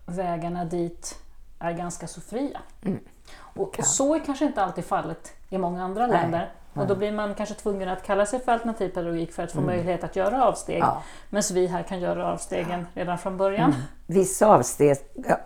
vägarna 0.07 0.65
dit 0.65 1.19
är 1.59 1.73
ganska 1.73 2.07
så 2.07 2.21
fria. 2.21 2.61
Mm. 2.83 2.99
Och, 3.39 3.79
och, 3.79 3.85
så 3.85 4.15
är 4.15 4.19
kanske 4.19 4.45
inte 4.45 4.63
alltid 4.63 4.85
fallet 4.85 5.33
i 5.49 5.59
många 5.59 5.85
andra 5.85 6.07
Nej. 6.07 6.23
länder. 6.23 6.53
Och 6.81 6.87
då 6.87 6.95
blir 6.95 7.13
man 7.13 7.35
kanske 7.35 7.55
tvungen 7.55 7.89
att 7.89 8.03
kalla 8.03 8.27
sig 8.27 8.41
för 8.41 8.53
alternativ 8.53 8.89
pedagogik 8.89 9.33
för 9.33 9.43
att 9.43 9.53
få 9.53 9.59
mm. 9.59 9.77
möjlighet 9.77 10.05
att 10.05 10.17
göra 10.17 10.45
avsteg. 10.45 10.79
Ja. 10.79 11.03
Medan 11.31 11.45
vi 11.53 11.67
här 11.67 11.83
kan 11.83 12.01
göra 12.01 12.33
avstegen 12.33 12.87
redan 12.95 13.19
från 13.19 13.37
början. 13.37 13.71
Mm. 13.71 13.83
Vissa 14.07 14.47
avsteg, 14.47 14.97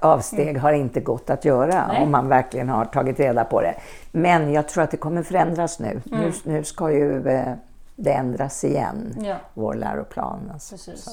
avsteg 0.00 0.48
mm. 0.48 0.62
har 0.62 0.72
inte 0.72 1.00
gått 1.00 1.30
att 1.30 1.44
göra 1.44 1.86
Nej. 1.86 2.02
om 2.02 2.10
man 2.10 2.28
verkligen 2.28 2.68
har 2.68 2.84
tagit 2.84 3.20
reda 3.20 3.44
på 3.44 3.60
det. 3.60 3.74
Men 4.12 4.52
jag 4.52 4.68
tror 4.68 4.84
att 4.84 4.90
det 4.90 4.96
kommer 4.96 5.22
förändras 5.22 5.78
nu. 5.78 6.00
Nu, 6.04 6.16
mm. 6.16 6.32
nu 6.44 6.64
ska 6.64 6.90
ju 6.90 7.28
eh, 7.28 7.54
det 7.96 8.12
ändras 8.12 8.64
igen, 8.64 9.14
ja. 9.20 9.36
vår 9.54 9.74
läroplan. 9.74 10.50
Alltså, 10.52 10.78
så 10.78 11.10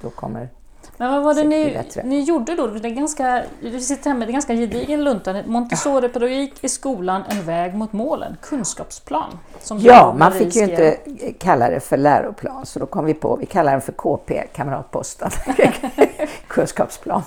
då 0.00 0.10
kommer 0.10 0.48
men 0.96 1.10
vad 1.12 1.22
var 1.22 1.34
det 1.34 1.44
ni, 1.44 1.82
ni 2.04 2.20
gjorde 2.20 2.54
då? 2.54 2.66
Det 2.66 2.88
är 2.88 2.90
ganska, 2.90 3.42
du 3.60 3.80
sitter 3.80 4.10
här 4.10 4.18
med 4.18 4.28
en 4.28 4.32
ganska 4.32 4.54
gedigen 4.54 5.04
lunta. 5.04 5.42
Montessori-pedagogik 5.46 6.54
i 6.60 6.68
skolan, 6.68 7.22
en 7.28 7.44
väg 7.44 7.74
mot 7.74 7.92
målen. 7.92 8.36
Kunskapsplan. 8.42 9.38
ja, 9.78 10.14
man 10.18 10.32
fick 10.32 10.56
ju 10.56 10.62
inte 10.62 10.96
kalla 11.38 11.70
det 11.70 11.80
för 11.80 11.96
läroplan, 11.96 12.66
så 12.66 12.78
då 12.78 12.86
kom 12.86 13.04
vi 13.04 13.14
på, 13.14 13.36
vi 13.36 13.46
kallar 13.46 13.72
den 13.72 13.80
för 13.80 13.92
KP, 13.92 14.42
Kamratposten. 14.54 15.30
Kunskapsplan. 16.46 17.22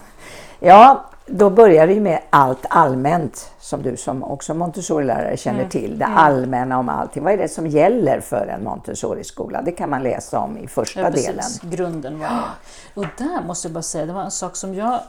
Ja, 0.66 1.06
då 1.26 1.50
börjar 1.50 1.88
det 1.88 1.94
ju 1.94 2.02
med 2.02 2.22
allt 2.30 2.66
allmänt 2.70 3.52
som 3.60 3.84
du 3.84 3.98
som 3.98 4.24
också 4.24 4.54
Montessori-lärare 4.54 5.38
känner 5.38 5.60
mm. 5.60 5.70
till. 5.70 6.00
Det 6.00 6.06
allmänna 6.06 6.80
om 6.80 6.90
allting. 6.90 7.24
Vad 7.24 7.34
är 7.34 7.38
det 7.38 7.50
som 7.50 7.68
gäller 7.68 8.20
för 8.20 8.48
en 8.48 8.64
Montessori-skola? 8.64 9.62
Det 9.62 9.72
kan 9.72 9.90
man 9.90 10.04
läsa 10.04 10.40
om 10.40 10.58
i 10.58 10.68
första 10.68 11.02
ja, 11.02 11.10
delen. 11.10 11.46
Grunden 11.62 12.20
var 12.20 12.28
det. 12.28 13.02
Och 13.02 13.06
där 13.18 13.44
måste 13.44 13.68
jag 13.68 13.74
bara 13.74 13.82
säga, 13.82 14.06
det 14.06 14.14
var 14.14 14.24
en 14.24 14.32
sak 14.32 14.56
som 14.56 14.76
jag 14.76 15.00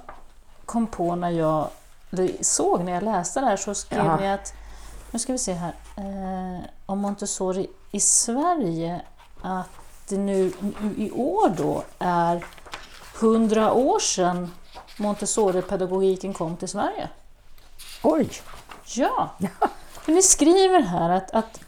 kom 0.65 0.87
på 0.87 1.15
när 1.17 1.31
jag 1.31 1.67
såg 2.41 2.85
när 2.85 2.93
jag 2.93 3.03
läste 3.03 3.41
det 3.41 3.47
här 3.47 3.57
så 3.57 3.75
skrev 3.75 4.21
ni 4.21 4.33
att, 4.33 4.55
nu 5.11 5.19
ska 5.19 5.33
vi 5.33 5.39
se 5.39 5.53
här, 5.53 5.75
eh, 5.97 6.65
om 6.87 6.99
Montessori 6.99 7.71
i 7.91 8.01
Sverige 8.01 9.01
att 9.43 9.69
det 10.09 10.19
nu 10.19 10.53
i 10.97 11.11
år 11.11 11.49
då 11.57 11.83
är 11.99 12.45
hundra 13.21 13.73
år 13.73 13.99
sedan 13.99 14.51
Montessori-pedagogiken 14.99 16.35
kom 16.35 16.57
till 16.57 16.69
Sverige. 16.69 17.09
Oj! 18.03 18.31
Ja, 18.87 19.31
för 19.93 20.13
ni 20.13 20.23
skriver 20.23 20.81
här 20.81 21.11
att, 21.11 21.31
att 21.31 21.61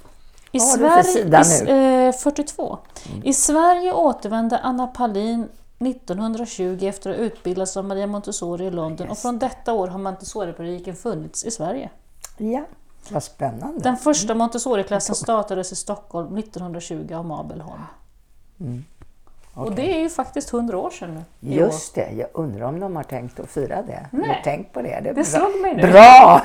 i 0.52 0.60
Sverige, 0.60 2.04
i, 2.04 2.08
eh, 2.08 2.12
42. 2.12 2.78
Mm. 3.10 3.26
I 3.26 3.32
Sverige 3.32 3.92
återvände 3.92 4.58
Anna 4.58 4.86
Palin 4.86 5.48
1920 5.78 6.78
efter 6.82 7.10
att 7.10 7.16
ha 7.16 7.24
utbildats 7.24 7.76
av 7.76 7.84
Maria 7.84 8.06
Montessori 8.06 8.66
i 8.66 8.70
London 8.70 9.06
yes. 9.06 9.10
och 9.10 9.18
från 9.18 9.38
detta 9.38 9.72
år 9.72 9.88
har 9.88 9.98
Montessori-pedagogiken 9.98 10.96
funnits 10.96 11.44
i 11.44 11.50
Sverige. 11.50 11.90
Ja, 12.36 12.64
vad 13.10 13.22
spännande. 13.22 13.80
Den 13.80 13.96
första 13.96 14.34
Montessori-klassen 14.34 15.14
startades 15.14 15.72
i 15.72 15.76
Stockholm 15.76 16.36
1920 16.36 17.14
av 17.14 17.24
Mabel 17.24 17.60
Holm. 17.60 17.82
Mm. 18.60 18.84
Okay. 19.56 19.68
Och 19.70 19.76
det 19.76 19.94
är 19.94 20.00
ju 20.00 20.08
faktiskt 20.08 20.50
hundra 20.50 20.78
år 20.78 20.90
sedan 20.90 21.14
nu. 21.14 21.54
Just 21.54 21.94
det, 21.94 22.10
jag 22.10 22.28
undrar 22.32 22.66
om 22.66 22.80
de 22.80 22.96
har 22.96 23.02
tänkt 23.02 23.40
att 23.40 23.50
fira 23.50 23.82
det. 23.82 24.06
Nej. 24.10 24.40
Tänkt 24.44 24.72
på 24.72 24.82
det. 24.82 25.00
Det, 25.04 25.12
det 25.12 25.24
slog 25.24 25.60
mig 25.60 25.76
nu. 25.76 25.82
Bra! 25.82 26.42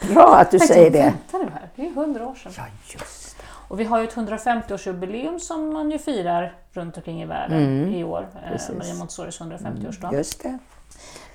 bra 0.14 0.36
att 0.36 0.50
du 0.50 0.58
säger 0.58 0.90
det. 0.90 0.98
Vänta 0.98 1.38
nu 1.38 1.50
här, 1.52 1.68
det 1.76 1.86
är 1.86 1.90
hundra 1.90 2.26
år 2.26 2.34
sedan. 2.34 2.52
Ja, 2.56 2.64
just. 2.86 3.27
Och 3.68 3.80
vi 3.80 3.84
har 3.84 3.98
ju 3.98 4.04
ett 4.04 4.14
150-årsjubileum 4.14 5.38
som 5.38 5.72
man 5.72 5.90
ju 5.90 5.98
firar 5.98 6.54
runt 6.72 6.96
omkring 6.96 7.22
i 7.22 7.26
världen 7.26 7.94
i 7.94 8.04
år. 8.04 8.28
Eh, 8.44 8.52
precis. 8.52 8.76
Maria 8.76 8.94
Montessoris 8.94 9.40
150-årsdag. 9.40 10.14
Just 10.14 10.42
det. 10.42 10.58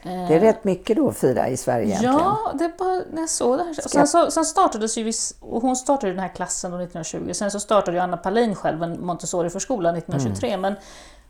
Eh, 0.03 0.27
Det 0.27 0.35
är 0.35 0.39
rätt 0.39 0.63
mycket 0.63 0.97
då 0.97 1.09
att 1.09 1.17
fira 1.17 1.47
i 1.47 1.57
Sverige 1.57 1.85
egentligen. 1.85 2.15
Ja, 2.15 2.53
det 2.59 2.77
bara 2.77 3.01
när 3.11 3.21
jag 3.21 3.29
såg 3.29 3.57
det 3.57 3.63
här. 3.63 3.73
Sen, 3.73 4.07
så, 4.07 4.31
sen 4.31 4.45
startades 4.45 4.97
ju, 4.97 5.11
och 5.39 5.61
hon 5.61 5.75
startade 5.75 6.13
den 6.13 6.21
här 6.21 6.35
klassen 6.35 6.71
då 6.71 6.77
1920. 6.77 7.33
Sen 7.33 7.51
så 7.51 7.59
startade 7.59 7.97
ju 7.97 8.03
Anna 8.03 8.17
Palin 8.17 8.55
själv 8.55 8.83
en 8.83 9.05
Montessori-förskola 9.05 9.89
1923. 9.97 10.49
Mm. 10.49 10.61
Men, 10.61 10.75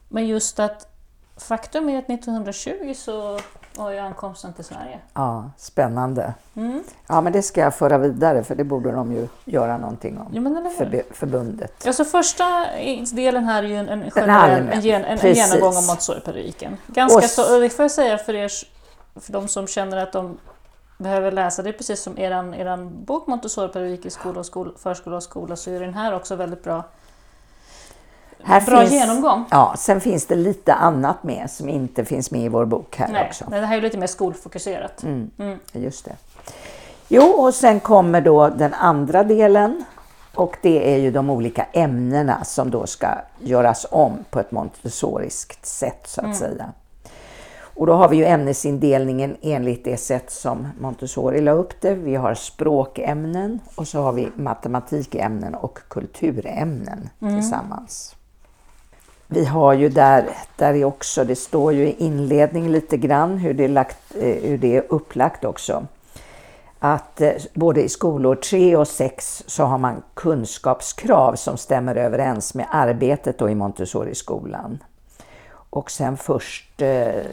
men 0.10 0.28
just 0.28 0.60
att 0.60 0.93
faktum 1.38 1.90
är 1.90 2.00
att 2.00 2.10
1920 2.10 2.94
så 2.96 3.40
var 3.76 3.92
ju 3.92 3.98
ankomsten 3.98 4.54
till 4.54 4.64
Sverige. 4.64 5.00
Ja, 5.14 5.52
spännande. 5.58 6.34
Mm. 6.56 6.84
Ja, 7.08 7.22
men 7.22 7.34
det 7.34 7.42
ska 7.42 7.62
jag 7.62 7.76
föra 7.76 7.98
vidare 7.98 8.44
för 8.44 8.56
det 8.56 8.64
borde 8.64 8.92
de 8.92 9.12
ju 9.12 9.28
göra 9.46 9.78
någonting 9.78 10.18
om. 10.18 10.28
Ja, 10.32 10.42
men 10.42 10.72
förbundet. 11.12 11.88
Alltså 11.88 12.06
första 12.06 12.66
delen 13.12 13.44
här 13.44 13.64
är 13.64 13.68
ju 13.68 13.76
en, 13.76 13.90
en, 13.90 14.12
generell, 14.12 14.70
en, 14.72 14.82
gen, 14.82 15.06
en, 15.06 15.20
en 15.20 15.34
genomgång 15.34 15.78
av 15.78 15.84
Montessori-pedagogiken. 15.84 16.78
Ganska 16.88 17.18
Och 17.18 17.24
så, 17.24 17.60
det 17.60 17.70
får 17.70 17.84
jag 17.84 17.92
säga 17.92 18.18
för 18.18 18.34
er, 18.34 18.52
för 19.20 19.34
de 19.34 19.48
som 19.48 19.68
känner 19.68 19.98
att 19.98 20.12
de 20.12 20.38
behöver 20.98 21.32
läsa, 21.32 21.62
det 21.62 21.70
är 21.70 21.74
precis 21.74 22.02
som 22.02 22.18
eran, 22.18 22.54
eran 22.54 23.06
bok 23.06 23.28
Montessori-pedagogik 23.28 24.06
i 24.06 24.10
skola 24.10 24.40
och 24.40 24.46
skol, 24.46 24.74
förskola 24.78 25.16
och 25.16 25.24
skola, 25.24 25.56
så 25.56 25.72
är 25.72 25.80
den 25.80 25.94
här 25.94 26.16
också 26.16 26.36
väldigt 26.36 26.64
bra. 26.64 26.84
Här 28.44 28.62
Bra 28.62 28.80
finns, 28.80 28.94
genomgång. 28.94 29.46
Ja, 29.52 29.76
sen 29.78 30.02
finns 30.02 30.26
det 30.26 30.36
lite 30.36 30.74
annat 30.74 31.24
med 31.24 31.50
som 31.50 31.70
inte 31.70 32.06
finns 32.06 32.32
med 32.32 32.42
i 32.42 32.48
vår 32.48 32.66
bok 32.66 32.96
här 32.98 33.10
Nej, 33.12 33.28
också. 33.28 33.46
det 33.50 33.66
här 33.66 33.74
är 33.74 33.76
ju 33.76 33.82
lite 33.82 33.98
mer 33.98 34.08
skolfokuserat. 34.08 35.04
Mm. 35.04 35.32
Mm. 35.40 35.60
Just 35.72 36.06
det. 36.06 36.16
Jo, 37.08 37.24
och 37.24 37.54
sen 37.54 37.80
kommer 37.80 38.22
då 38.22 38.50
den 38.50 38.74
andra 38.74 39.24
delen 39.24 39.84
och 40.36 40.58
det 40.62 40.94
är 40.94 40.98
ju 40.98 41.12
de 41.12 41.30
olika 41.30 41.64
ämnena 41.64 42.44
som 42.44 42.72
då 42.72 42.88
ska 42.88 43.08
göras 43.40 43.86
om 43.92 44.18
på 44.30 44.40
ett 44.40 44.52
montessoriskt 44.52 45.66
sätt 45.66 46.04
så 46.08 46.22
att 46.22 46.36
säga. 46.36 46.74
Och 47.76 47.88
då 47.88 47.94
har 47.94 48.10
vi 48.10 48.18
ju 48.18 48.26
ämnesindelningen 48.26 49.38
enligt 49.42 49.84
det 49.84 49.98
sätt 49.98 50.32
som 50.32 50.68
Montessori 50.80 51.42
la 51.42 51.52
upp 51.52 51.82
det. 51.82 51.96
Vi 51.96 52.16
har 52.16 52.34
språkämnen 52.34 53.60
och 53.76 53.88
så 53.88 54.02
har 54.02 54.14
vi 54.14 54.30
matematikämnen 54.36 55.56
och 55.56 55.80
kulturämnen 55.88 57.10
tillsammans. 57.20 58.16
Vi 59.34 59.46
har 59.46 59.74
ju 59.74 59.90
där, 59.90 60.30
där 60.56 60.74
är 60.74 60.86
också, 60.86 61.24
det 61.24 61.36
står 61.36 61.74
ju 61.74 61.88
i 61.88 61.96
inledning 61.98 62.70
lite 62.70 62.98
grann 62.98 63.38
hur 63.38 63.54
det 63.54 63.64
är, 63.64 63.68
lagt, 63.68 64.16
eh, 64.16 64.44
hur 64.44 64.58
det 64.58 64.78
är 64.78 64.84
upplagt 64.90 65.46
också. 65.46 65.88
Att 66.80 67.22
eh, 67.22 67.32
både 67.54 67.82
i 67.82 67.90
skolor 67.90 68.36
3 68.36 68.76
och 68.76 68.88
6 68.88 69.44
så 69.48 69.64
har 69.64 69.78
man 69.78 70.04
kunskapskrav 70.14 71.36
som 71.36 71.58
stämmer 71.58 71.96
överens 71.96 72.54
med 72.54 72.66
arbetet 72.72 73.38
då 73.38 73.50
i 73.50 73.56
Montessori-skolan. 73.56 74.84
Och 75.70 75.92
sen 75.92 76.18
först 76.18 76.82
eh, 76.82 77.26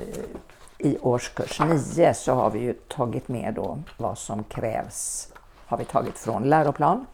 i 0.79 0.99
årskurs 1.01 1.61
9 1.97 2.15
så 2.15 2.35
har 2.35 2.51
vi 2.51 2.59
ju 2.59 2.73
tagit 2.73 3.29
med 3.29 3.55
då 3.55 3.79
vad 3.97 4.19
som 4.19 4.45
krävs. 4.45 5.29
Har 5.67 5.79
vi 5.79 5.85
tagit 5.85 6.19
från 6.19 6.43
läroplan. 6.43 7.07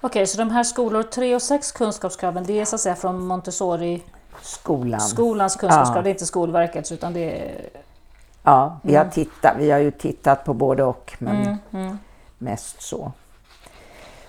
Okej, 0.00 0.26
så 0.26 0.38
de 0.38 0.50
här 0.50 0.64
skolor 0.64 1.02
3 1.02 1.34
och 1.34 1.42
6 1.42 1.72
kunskapskraven, 1.72 2.44
det 2.44 2.60
är 2.60 2.64
så 2.64 2.74
att 2.74 2.80
säga 2.80 2.94
från 2.94 3.26
Montessori 3.26 4.02
Skolan. 4.42 5.00
skolans 5.00 5.56
kunskapskrav, 5.56 5.96
Ja. 5.96 6.02
det 6.02 6.08
är 6.08 6.12
inte 6.12 6.26
Skolverkets 6.26 6.92
utan 6.92 7.12
det 7.12 7.40
är... 7.40 7.68
Ja, 8.42 8.78
vi, 8.82 8.94
har 8.94 9.04
tittat, 9.04 9.52
vi 9.58 9.70
har 9.70 9.78
ju 9.78 9.90
tittat 9.90 10.44
på 10.44 10.54
både 10.54 10.84
och, 10.84 11.14
men 11.18 11.36
Mm, 11.42 11.56
mm. 11.72 11.98
mest 12.38 12.82
så. 12.82 13.12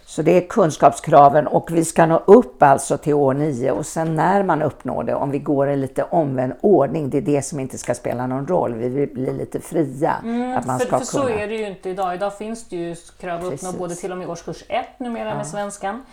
Så 0.06 0.22
det 0.22 0.32
är 0.38 0.48
kunskapskraven 0.48 1.48
och 1.48 1.72
vi 1.72 1.86
ska 1.86 2.06
nå 2.06 2.18
upp 2.26 2.64
alltså 2.64 2.98
till 2.98 3.14
år 3.14 3.34
9 3.34 3.72
och 3.72 3.86
sen 3.86 4.16
när 4.16 4.44
man 4.44 4.62
uppnår 4.62 5.04
det, 5.04 5.16
om 5.16 5.32
vi 5.32 5.40
går 5.40 5.70
i 5.70 5.78
lite 5.78 6.04
omvänd 6.04 6.54
ordning, 6.62 7.10
det 7.10 7.18
är 7.18 7.22
det 7.22 7.42
som 7.42 7.60
inte 7.60 7.78
ska 7.78 7.94
spela 7.94 8.28
någon 8.28 8.48
roll. 8.48 8.74
Vi 8.74 8.90
vill 8.90 9.10
bli 9.14 9.34
lite 9.34 9.60
fria. 9.60 10.12
att 10.12 10.24
man 10.26 10.34
Mm, 10.36 10.64
för, 10.80 10.86
ska 10.86 10.98
för 11.00 11.06
så 11.06 11.22
kunna. 11.22 11.36
är 11.36 11.48
det 11.48 11.56
ju 11.56 11.68
inte 11.68 11.90
idag. 11.90 12.16
Idag 12.16 12.38
finns 12.38 12.64
det 12.70 12.76
ju 12.76 12.96
krav 13.20 13.46
att 13.46 13.54
uppnå 13.54 13.72
både 13.72 13.96
till 13.96 14.12
och 14.12 14.18
med 14.18 14.30
årskurs 14.30 14.64
1 14.70 14.86
numera 15.00 15.36
med 15.36 15.48
svenskan. 15.48 16.06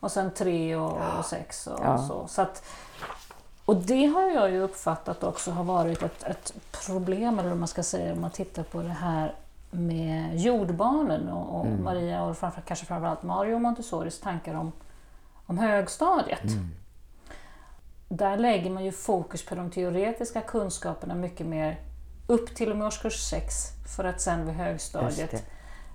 Och 0.00 0.10
sen 0.12 0.30
3 0.30 0.76
och 0.76 1.24
6 1.24 1.66
och 1.66 1.80
Ja. 1.84 1.98
så. 2.08 2.26
så 2.28 2.42
att, 2.42 2.62
och 3.64 3.76
det 3.76 4.06
har 4.06 4.30
jag 4.30 4.50
ju 4.50 4.60
uppfattat 4.60 5.24
också 5.24 5.50
har 5.50 5.64
varit 5.64 6.02
ett, 6.02 6.22
ett 6.22 6.54
problem, 6.86 7.38
eller 7.38 7.48
vad 7.48 7.58
man 7.58 7.68
ska 7.68 7.82
säga, 7.82 8.12
om 8.12 8.20
man 8.20 8.30
tittar 8.30 8.62
på 8.62 8.82
det 8.82 8.88
här 8.88 9.34
med 9.70 10.40
jordbarnen 10.40 11.28
och, 11.28 11.60
och 11.60 11.66
Mm. 11.66 11.84
Maria 11.84 12.22
och 12.24 12.36
framför, 12.38 12.60
kanske 12.60 12.86
framförallt 12.86 13.22
Mario 13.22 13.58
Montessoris 13.58 14.20
tankar 14.20 14.54
om, 14.54 14.72
om 15.46 15.58
högstadiet. 15.58 16.44
Mm. 16.44 16.68
Där 18.08 18.36
lägger 18.36 18.70
man 18.70 18.84
ju 18.84 18.92
fokus 18.92 19.44
på 19.46 19.54
de 19.54 19.70
teoretiska 19.70 20.40
kunskaperna 20.40 21.14
mycket 21.14 21.46
mer 21.46 21.80
upp 22.26 22.54
till 22.54 22.70
och 22.70 22.76
med 22.76 22.86
årskurs 22.86 23.20
6 23.30 23.54
för 23.96 24.04
att 24.04 24.20
sen 24.20 24.46
vid 24.46 24.54
högstadiet 24.54 25.46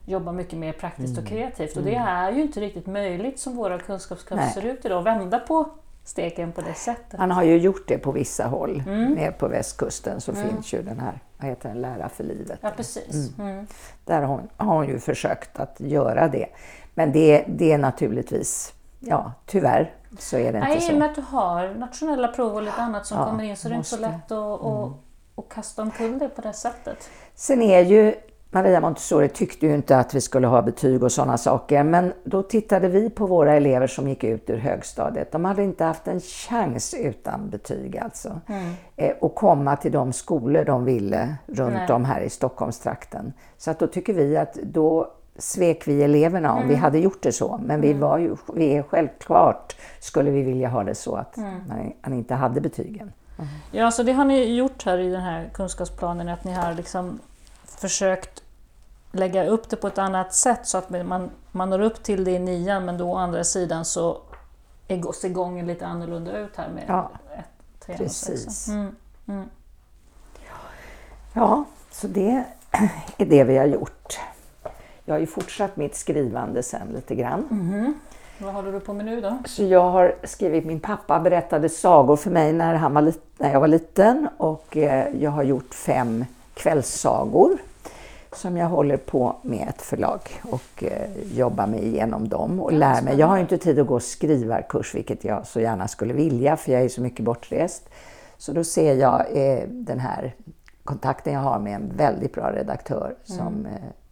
jobba 0.05 0.31
mycket 0.31 0.59
mer 0.59 0.73
praktiskt 0.73 1.11
Mm. 1.17 1.23
och 1.23 1.29
kreativt. 1.29 1.77
Och 1.77 1.83
det 1.83 1.95
är 1.95 2.31
ju 2.31 2.41
inte 2.41 2.59
riktigt 2.61 2.87
möjligt 2.87 3.39
som 3.39 3.55
våra 3.55 3.79
kunskapskrav 3.79 4.37
ser 4.53 4.65
ut 4.65 4.85
idag, 4.85 4.99
att 4.99 5.05
vända 5.05 5.39
på 5.39 5.69
steken 6.09 6.51
på 6.51 6.61
det 6.61 6.73
sättet. 6.73 7.19
Man 7.19 7.31
har 7.31 7.43
ju 7.43 7.57
gjort 7.57 7.87
det 7.87 7.97
på 7.97 8.11
vissa 8.11 8.47
håll. 8.47 8.83
Mm. 8.87 9.11
Ner 9.11 9.31
på 9.31 9.47
västkusten 9.47 10.21
så 10.21 10.33
finns 10.33 10.73
ju 10.73 10.81
den 10.81 10.99
här, 10.99 11.19
vad 11.37 11.49
heter 11.49 11.69
den, 11.69 11.81
Lära 11.81 12.09
för 12.09 12.23
livet. 12.23 12.59
Ja, 12.61 12.71
precis. 12.77 13.37
Mm. 13.39 13.67
Där 14.05 14.21
har 14.21 14.27
hon, 14.27 14.49
har 14.57 14.75
hon 14.75 14.87
ju 14.87 14.99
försökt 14.99 15.59
att 15.59 15.79
göra 15.79 16.27
det. 16.27 16.47
Men 16.93 17.11
det, 17.11 17.45
det 17.47 17.71
är 17.71 17.77
naturligtvis, 17.77 18.73
ja 18.99 19.31
tyvärr 19.45 19.93
så 20.19 20.37
är 20.37 20.53
det 20.53 20.57
inte 20.57 20.59
Nej, 20.59 20.75
i 20.75 20.79
och 20.79 20.83
så. 20.83 20.93
med 20.93 21.09
att 21.09 21.15
du 21.15 21.21
har 21.21 21.75
nationella 21.75 22.27
prov 22.27 22.55
och 22.55 22.61
lite 22.61 22.81
annat 22.81 23.05
som 23.05 23.17
Ja, 23.17 23.25
kommer 23.25 23.43
in 23.43 23.57
så 23.57 23.67
är 23.67 23.69
det 23.69 23.75
inte 23.75 23.89
så 23.89 23.97
lätt 23.97 24.31
att, 24.31 24.61
att, 24.65 24.91
att 25.35 25.49
kasta 25.49 25.81
omkull 25.81 26.19
det 26.19 26.29
på 26.29 26.41
det 26.41 26.53
sättet. 26.53 27.09
Sen 27.35 27.61
är 27.61 27.81
ju 27.81 28.15
Maria 28.51 28.81
Montessori 28.81 29.29
tyckte 29.29 29.67
ju 29.67 29.75
inte 29.75 29.97
att 29.97 30.13
vi 30.13 30.21
skulle 30.21 30.47
ha 30.47 30.61
betyg 30.61 31.03
och 31.03 31.11
sådana 31.11 31.37
saker, 31.37 31.83
men 31.83 32.13
då 32.23 32.43
tittade 32.43 32.87
vi 32.87 33.09
på 33.09 33.27
våra 33.27 33.53
elever 33.53 33.87
som 33.87 34.07
gick 34.07 34.23
ut 34.23 34.49
ur 34.49 34.57
högstadiet. 34.57 35.31
De 35.31 35.45
hade 35.45 35.63
inte 35.63 35.83
haft 35.83 36.07
en 36.07 36.19
chans 36.19 36.93
utan 36.93 37.49
betyg 37.49 37.97
alltså. 37.97 38.41
Eh, 38.95 39.11
och 39.19 39.35
komma 39.35 39.75
till 39.75 39.91
de 39.91 40.13
skolor 40.13 40.63
de 40.65 40.85
ville 40.85 41.35
runt 41.47 41.73
Nej. 41.73 41.91
om 41.91 42.05
här 42.05 42.21
i 42.21 42.29
Stockholmstrakten. 42.29 43.33
Så 43.57 43.71
att 43.71 43.79
då 43.79 43.87
tycker 43.87 44.13
vi 44.13 44.37
att 44.37 44.53
då 44.53 45.11
svek 45.37 45.87
vi 45.87 46.03
eleverna 46.03 46.53
om 46.53 46.67
vi 46.67 46.75
hade 46.75 46.99
gjort 46.99 47.21
det 47.21 47.31
så. 47.31 47.59
Men 47.65 47.81
vi 47.81 47.93
var 47.93 48.17
ju, 48.17 48.35
vi 48.55 48.77
är 48.77 48.83
självklart 48.83 49.75
skulle 49.99 50.31
vi 50.31 50.41
vilja 50.41 50.69
ha 50.69 50.83
det 50.83 50.95
så 50.95 51.15
att 51.15 51.37
man, 51.37 51.93
man 52.01 52.13
inte 52.13 52.35
hade 52.35 52.61
betygen. 52.61 53.11
Ja, 53.71 53.91
så 53.91 54.03
det 54.03 54.11
har 54.11 54.25
ni 54.25 54.55
gjort 54.55 54.85
här 54.85 54.97
i 54.97 55.09
den 55.11 55.21
här 55.21 55.49
kunskapsplanen, 55.53 56.29
att 56.29 56.43
ni 56.43 56.51
har 56.51 56.73
liksom 56.73 57.19
försökt 57.65 58.38
lägga 59.11 59.45
upp 59.45 59.69
det 59.69 59.75
på 59.75 59.87
ett 59.87 59.97
annat 59.97 60.33
sätt 60.33 60.59
så 60.63 60.77
att 60.77 60.89
man, 60.89 61.29
man 61.51 61.69
når 61.69 61.81
upp 61.81 62.03
till 62.03 62.23
det 62.23 62.31
i 62.31 62.39
nian 62.39 62.85
men 62.85 62.97
då 62.97 63.11
å 63.11 63.15
andra 63.15 63.43
sidan 63.43 63.85
så 63.85 64.17
är, 64.87 65.11
ser 65.11 65.29
gången 65.29 65.67
lite 65.67 65.85
annorlunda 65.87 66.37
ut 66.37 66.55
här 66.55 66.69
med 66.69 66.83
Ja, 66.87 67.11
ett, 67.37 67.89
och 67.89 67.97
precis. 67.97 68.43
sexan. 68.43 68.95
Mm. 69.27 69.49
Ja, 71.33 71.63
så 71.91 72.07
det 72.07 72.43
är 73.17 73.25
det 73.25 73.43
vi 73.43 73.57
har 73.57 73.65
gjort. 73.65 74.19
Jag 75.05 75.13
har 75.13 75.19
ju 75.19 75.27
fortsatt 75.27 75.77
mitt 75.77 75.95
skrivande 75.95 76.63
sen 76.63 76.87
lite 76.95 77.15
grann. 77.15 77.95
Vad 78.37 78.53
håller 78.53 78.71
du 78.71 78.79
på 78.79 78.93
med 78.93 79.05
nu 79.05 79.21
då? 79.21 79.37
Så 79.45 79.63
jag 79.63 79.91
har 79.91 80.15
skrivit, 80.23 80.65
min 80.65 80.79
pappa 80.79 81.19
berättade 81.19 81.69
sagor 81.69 82.15
för 82.15 82.29
mig 82.31 82.53
när, 82.53 82.75
han 82.75 82.93
var 82.93 83.13
när 83.37 83.51
jag 83.51 83.59
var 83.59 83.67
liten 83.67 84.29
och 84.37 84.77
eh, 84.77 85.15
jag 85.15 85.31
har 85.31 85.43
gjort 85.43 85.73
fem 85.73 86.25
kvällssagor 86.53 87.57
som 88.31 88.57
jag 88.57 88.67
håller 88.67 88.97
på 88.97 89.35
med 89.41 89.67
ett 89.69 89.81
förlag 89.81 90.19
och 90.51 90.83
eh, 90.83 91.09
jobbar 91.33 91.67
mig 91.67 91.85
igenom 91.87 92.29
dem 92.29 92.59
och 92.59 92.73
lär 92.73 93.01
mig. 93.01 93.19
Jag 93.19 93.27
har 93.27 93.37
inte 93.37 93.57
tid 93.57 93.79
att 93.79 93.87
gå 93.87 93.99
skrivarkurs, 93.99 94.95
vilket 94.95 95.23
jag 95.23 95.47
så 95.47 95.59
gärna 95.59 95.87
skulle 95.87 96.13
vilja 96.13 96.57
för 96.57 96.71
jag 96.71 96.81
är 96.81 96.89
så 96.89 97.01
mycket 97.01 97.25
bortrest. 97.25 97.89
Så 98.37 98.53
då 98.53 98.63
ser 98.63 98.95
jag 98.95 99.25
eh, 99.33 99.63
den 99.69 99.99
här 99.99 100.35
kontakten 100.83 101.33
jag 101.33 101.41
har 101.41 101.59
med 101.59 101.75
en 101.75 101.91
väldigt 101.97 102.33
bra 102.33 102.51
redaktör 102.51 103.15
som 103.23 103.65
eh, 103.65 103.71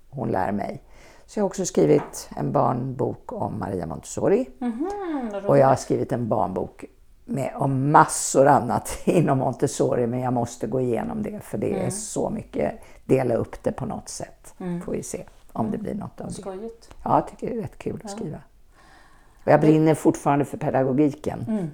hon 0.10 0.30
lär 0.30 0.51
mig. 0.51 0.84
Så 1.25 1.39
jag 1.39 1.43
har 1.43 1.47
också 1.47 1.65
skrivit 1.65 2.30
en 2.36 2.51
barnbok 2.51 3.34
om 3.34 3.60
Maria 3.60 3.86
Montessori. 3.86 4.49
Mhm, 4.60 4.89
vad 5.34 5.45
Och 5.45 5.58
jag 5.58 5.67
har 5.67 5.75
skrivit 5.75 6.12
en 6.12 6.27
barnbok 6.27 6.86
med, 7.28 7.52
om 7.56 7.92
massor 7.92 8.48
annat 8.48 8.98
inom 9.06 9.38
Montessori, 9.38 10.08
men 10.08 10.20
jag 10.20 10.34
måste 10.34 10.68
gå 10.68 10.82
igenom 10.82 11.24
det 11.24 11.40
för 11.44 11.58
det 11.58 11.86
är 11.86 11.90
så 11.90 12.30
mycket, 12.30 12.72
dela 13.06 13.36
upp 13.36 13.63
det 13.63 13.72
på 13.72 13.86
något 13.86 14.10
sätt. 14.10 14.54
Får 14.86 14.92
vi 14.92 15.04
se 15.04 15.24
om 15.54 15.72
det 15.72 15.78
blir 15.78 15.94
något 15.94 16.22
av 16.22 16.28
det. 16.28 16.34
Skojigt. 16.34 16.90
Ja, 17.04 17.16
jag 17.16 17.28
tycker 17.28 17.48
det 17.48 17.58
är 17.58 17.62
rätt 17.62 17.78
kul 17.78 18.02
att 18.04 18.12
skriva. 18.12 18.38
Och 19.46 19.52
jag 19.52 19.62
brinner 19.62 19.96
fortfarande 19.96 20.46
för 20.46 20.58
pedagogiken. 20.58 21.70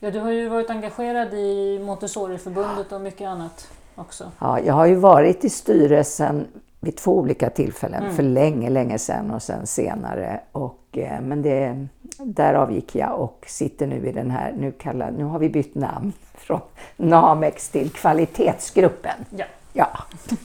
Ja, 0.00 0.10
du 0.10 0.20
har 0.20 0.30
ju 0.30 0.48
varit 0.48 0.70
engagerad 0.70 1.34
i 1.34 1.78
Montessoriförbundet 1.78 2.92
och 2.92 3.00
mycket 3.00 3.28
annat 3.28 3.68
också. 3.94 4.30
Ja, 4.38 4.60
jag 4.60 4.74
har 4.74 4.86
ju 4.86 4.94
varit 4.94 5.44
i 5.44 5.50
styrelsen 5.50 6.46
vid 6.80 6.96
två 6.96 7.18
olika 7.18 7.50
tillfällen, 7.50 8.14
för 8.14 8.22
länge, 8.22 8.70
länge 8.70 8.98
sedan 8.98 9.30
och 9.30 9.42
sen 9.42 9.66
senare. 9.66 10.40
Och 10.52 10.78
men 10.96 11.42
det, 11.42 11.86
där 12.18 12.54
avgick 12.54 12.94
jag 12.94 13.20
och 13.20 13.44
sitter 13.48 13.86
nu 13.86 14.08
i 14.08 14.12
den 14.12 14.30
här, 14.30 14.52
nu, 14.56 14.72
kallar, 14.72 15.10
nu 15.10 15.24
har 15.24 15.38
vi 15.38 15.48
bytt 15.48 15.74
namn 15.74 16.12
från 16.34 16.60
Namex 16.96 17.68
till 17.68 17.90
kvalitetsgruppen. 17.90 19.24
Ja. 19.30 19.44
Ja. 19.72 19.88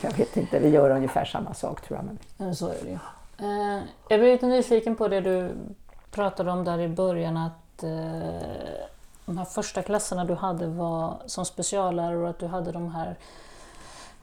Jag 0.00 0.12
vet 0.12 0.36
inte, 0.36 0.58
vi 0.58 0.68
gör 0.68 0.90
ungefär 0.90 1.24
samma 1.24 1.54
sak 1.54 1.80
tror 1.80 1.98
jag. 1.98 2.18
Men... 2.36 2.56
Så 2.56 2.68
är 2.68 2.76
det 2.82 2.88
ju. 2.88 2.98
Eh, 3.38 3.82
jag 4.08 4.20
blir 4.20 4.32
lite 4.32 4.46
nyfiken 4.46 4.96
på 4.96 5.08
det 5.08 5.20
du 5.20 5.50
pratade 6.10 6.50
om 6.50 6.64
där 6.64 6.78
i 6.78 6.88
början 6.88 7.36
att 7.36 7.82
eh, 7.82 7.90
de 9.26 9.38
här 9.38 9.44
första 9.44 9.82
klasserna 9.82 10.24
du 10.24 10.34
hade 10.34 10.66
var 10.66 11.16
som 11.26 11.44
speciallärare 11.44 12.16
och 12.16 12.30
att 12.30 12.38
du 12.38 12.46
hade 12.46 12.72
de 12.72 12.94
här, 12.94 13.16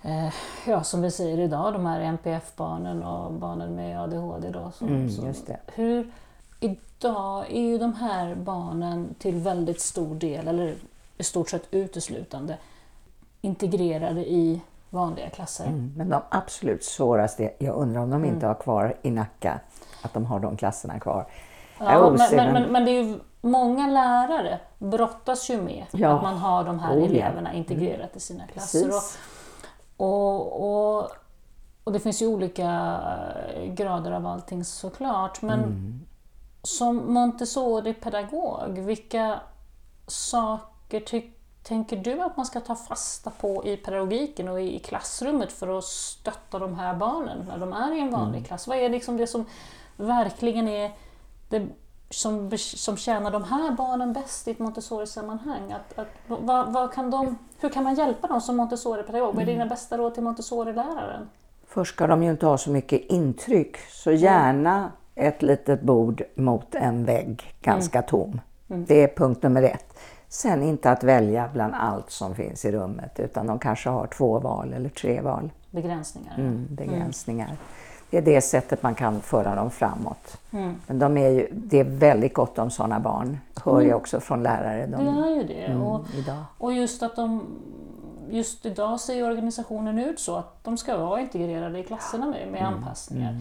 eh, 0.04 0.34
ja 0.68 0.84
som 0.84 1.02
vi 1.02 1.12
säger 1.12 1.40
idag, 1.40 1.74
de 1.74 1.86
här 1.86 2.00
NPF-barnen 2.02 3.04
och 3.04 3.32
barnen 3.34 3.76
med 3.76 4.02
ADHD. 4.02 4.50
Då, 4.50 4.72
som, 4.72 4.88
Mm, 4.88 5.10
som. 5.10 5.34
Hur, 5.76 6.12
idag 6.60 7.46
är 7.52 7.62
ju 7.62 7.78
de 7.78 7.94
här 7.94 8.36
barnen 8.36 9.16
till 9.20 9.36
väldigt 9.36 9.82
stor 9.82 10.16
del, 10.16 10.48
eller 10.48 10.76
i 11.18 11.24
stort 11.24 11.50
sett 11.50 11.68
uteslutande, 11.72 12.58
integrerade 13.42 14.22
i 14.22 14.62
vanliga 14.90 15.30
klasser. 15.30 15.66
Mm, 15.66 15.94
men 15.98 16.10
de 16.10 16.22
absolut 16.30 16.84
svåraste, 16.84 17.52
jag 17.60 17.76
undrar 17.76 18.02
om 18.02 18.10
de 18.10 18.26
inte 18.26 18.48
har 18.48 18.54
kvar 18.56 18.96
i 19.02 19.12
Nacka, 19.12 19.60
att 20.02 20.14
de 20.14 20.26
har 20.26 20.40
de 20.40 20.58
klasserna 20.58 21.00
kvar. 21.00 21.26
Ja, 21.80 22.10
men, 22.10 22.36
men, 22.36 22.54
men- 22.54 22.72
men, 22.72 22.86
det 22.86 22.92
är 22.92 23.04
ju 23.04 23.20
många 23.42 23.88
lärare 23.88 24.60
brottas 24.78 25.50
ju 25.50 25.62
med 25.62 25.86
Ja. 25.92 26.10
att 26.10 26.24
man 26.24 26.38
har 26.38 26.64
de 26.64 26.80
här 26.80 26.96
Oh, 27.00 27.04
eleverna 27.06 27.54
integrerat 27.54 28.16
i 28.16 28.20
sina 28.20 28.48
klasser. 28.48 28.86
Precis. 28.86 29.18
Och, 30.04 30.64
och, 31.00 31.12
och 31.84 31.92
det 31.94 32.00
finns 32.00 32.22
ju 32.22 32.28
olika 32.28 33.00
grader 33.68 34.12
av 34.12 34.26
allting 34.28 34.66
såklart. 34.66 35.42
Men 35.42 35.60
Mm. 35.60 36.06
som 36.64 37.14
Montessori-pedagog, 37.14 38.78
vilka 38.80 39.40
saker 40.08 41.00
ty- 41.00 41.30
tänker 41.64 41.98
du 41.98 42.22
att 42.22 42.38
man 42.38 42.46
ska 42.46 42.60
ta 42.60 42.76
fasta 42.76 43.30
på 43.30 43.66
i 43.66 43.78
pedagogiken 43.78 44.48
och 44.48 44.62
i, 44.62 44.76
i 44.76 44.80
klassrummet 44.80 45.52
för 45.52 45.78
att 45.78 45.84
stötta 45.84 46.60
de 46.60 46.76
här 46.80 46.96
barnen 46.96 47.46
när 47.48 47.58
de 47.58 47.74
är 47.74 47.96
i 47.96 48.00
en 48.02 48.12
vanlig 48.12 48.38
Mm. 48.38 48.44
klass? 48.44 48.68
Vad 48.68 48.78
är 48.78 48.90
liksom 48.90 49.18
det 49.18 49.28
som 49.28 49.46
verkligen 49.98 50.68
är 50.68 50.92
det 51.50 51.68
som, 52.14 52.58
som 52.58 52.98
tjänar 52.98 53.32
de 53.32 53.44
här 53.44 53.72
barnen 53.72 54.14
bäst 54.14 54.48
i 54.48 54.52
ett 54.52 54.60
Montessori-sammanhang? 54.60 55.72
Att, 55.72 56.00
att, 56.00 56.08
vad, 56.28 56.74
vad 56.74 56.94
kan 56.94 57.12
de, 57.12 57.38
hur 57.60 57.70
kan 57.70 57.84
man 57.84 57.96
hjälpa 57.96 58.28
dem 58.28 58.42
som 58.42 58.58
Montessori-pedagog? 58.58 59.28
Vad 59.34 59.38
är 59.38 59.42
Mm. 59.42 59.54
dina 59.56 59.66
bästa 59.66 59.98
råd 59.98 60.14
till 60.14 60.24
Montessori-läraren? 60.24 61.30
Först 61.68 61.94
ska 61.96 62.08
de 62.08 62.24
ju 62.24 62.32
inte 62.32 62.46
ha 62.46 62.58
så 62.58 62.70
mycket 62.72 63.02
intryck, 63.02 63.78
så 63.78 64.12
gärna 64.12 64.92
ett 65.16 65.42
litet 65.42 65.82
bord 65.82 66.24
mot 66.36 66.76
en 66.76 67.06
vägg, 67.06 67.56
ganska 67.62 68.02
tom. 68.02 68.42
Det 68.68 69.04
är 69.04 69.08
punkt 69.08 69.44
nummer 69.44 69.64
ett. 69.64 69.98
Sen 70.28 70.64
inte 70.64 70.92
att 70.92 71.04
välja 71.04 71.50
bland 71.54 71.74
allt 71.76 72.12
som 72.12 72.36
finns 72.36 72.66
i 72.66 72.72
rummet, 72.72 73.20
utan 73.20 73.48
de 73.48 73.60
kanske 73.60 73.90
har 73.90 74.08
två 74.08 74.40
val 74.40 74.74
eller 74.74 74.90
tre 74.90 75.22
val. 75.22 75.50
Begränsningar? 75.72 76.36
Mm, 76.38 76.68
begränsningar. 76.70 77.58
Det 78.14 78.18
är 78.18 78.22
det 78.36 78.42
sättet 78.42 78.84
man 78.84 78.96
kan 78.96 79.22
föra 79.22 79.56
dem 79.56 79.72
framåt. 79.72 80.38
Mm. 80.52 80.76
Men 80.88 81.00
de 81.00 81.18
är 81.18 81.30
ju, 81.30 81.48
det 81.52 81.80
är 81.80 81.84
väldigt 81.84 82.34
gott 82.34 82.60
om 82.60 82.72
sådana 82.72 83.00
barn, 83.00 83.38
hör 83.64 83.82
jag 83.82 83.98
också 83.98 84.20
från 84.20 84.44
lärare. 84.44 84.86
De, 84.88 85.06
Det 85.06 85.12
är 85.22 85.36
ju 85.36 85.44
det. 85.44 85.66
mm, 85.66 85.82
Och, 85.82 86.06
idag. 86.16 86.44
och 86.58 86.74
just 86.74 87.04
att 87.04 87.16
de 87.16 87.42
Just 88.30 88.66
idag 88.66 89.00
ser 89.00 89.24
organisationen 89.32 90.00
ut 90.00 90.20
så 90.20 90.36
att 90.36 90.64
de 90.64 90.78
ska 90.78 90.98
vara 90.98 91.22
integrerade 91.22 91.80
i 91.80 91.84
klasserna 91.84 92.26
med, 92.26 92.48
med 92.52 92.62
Mm, 92.62 92.74
anpassningar. 92.74 93.38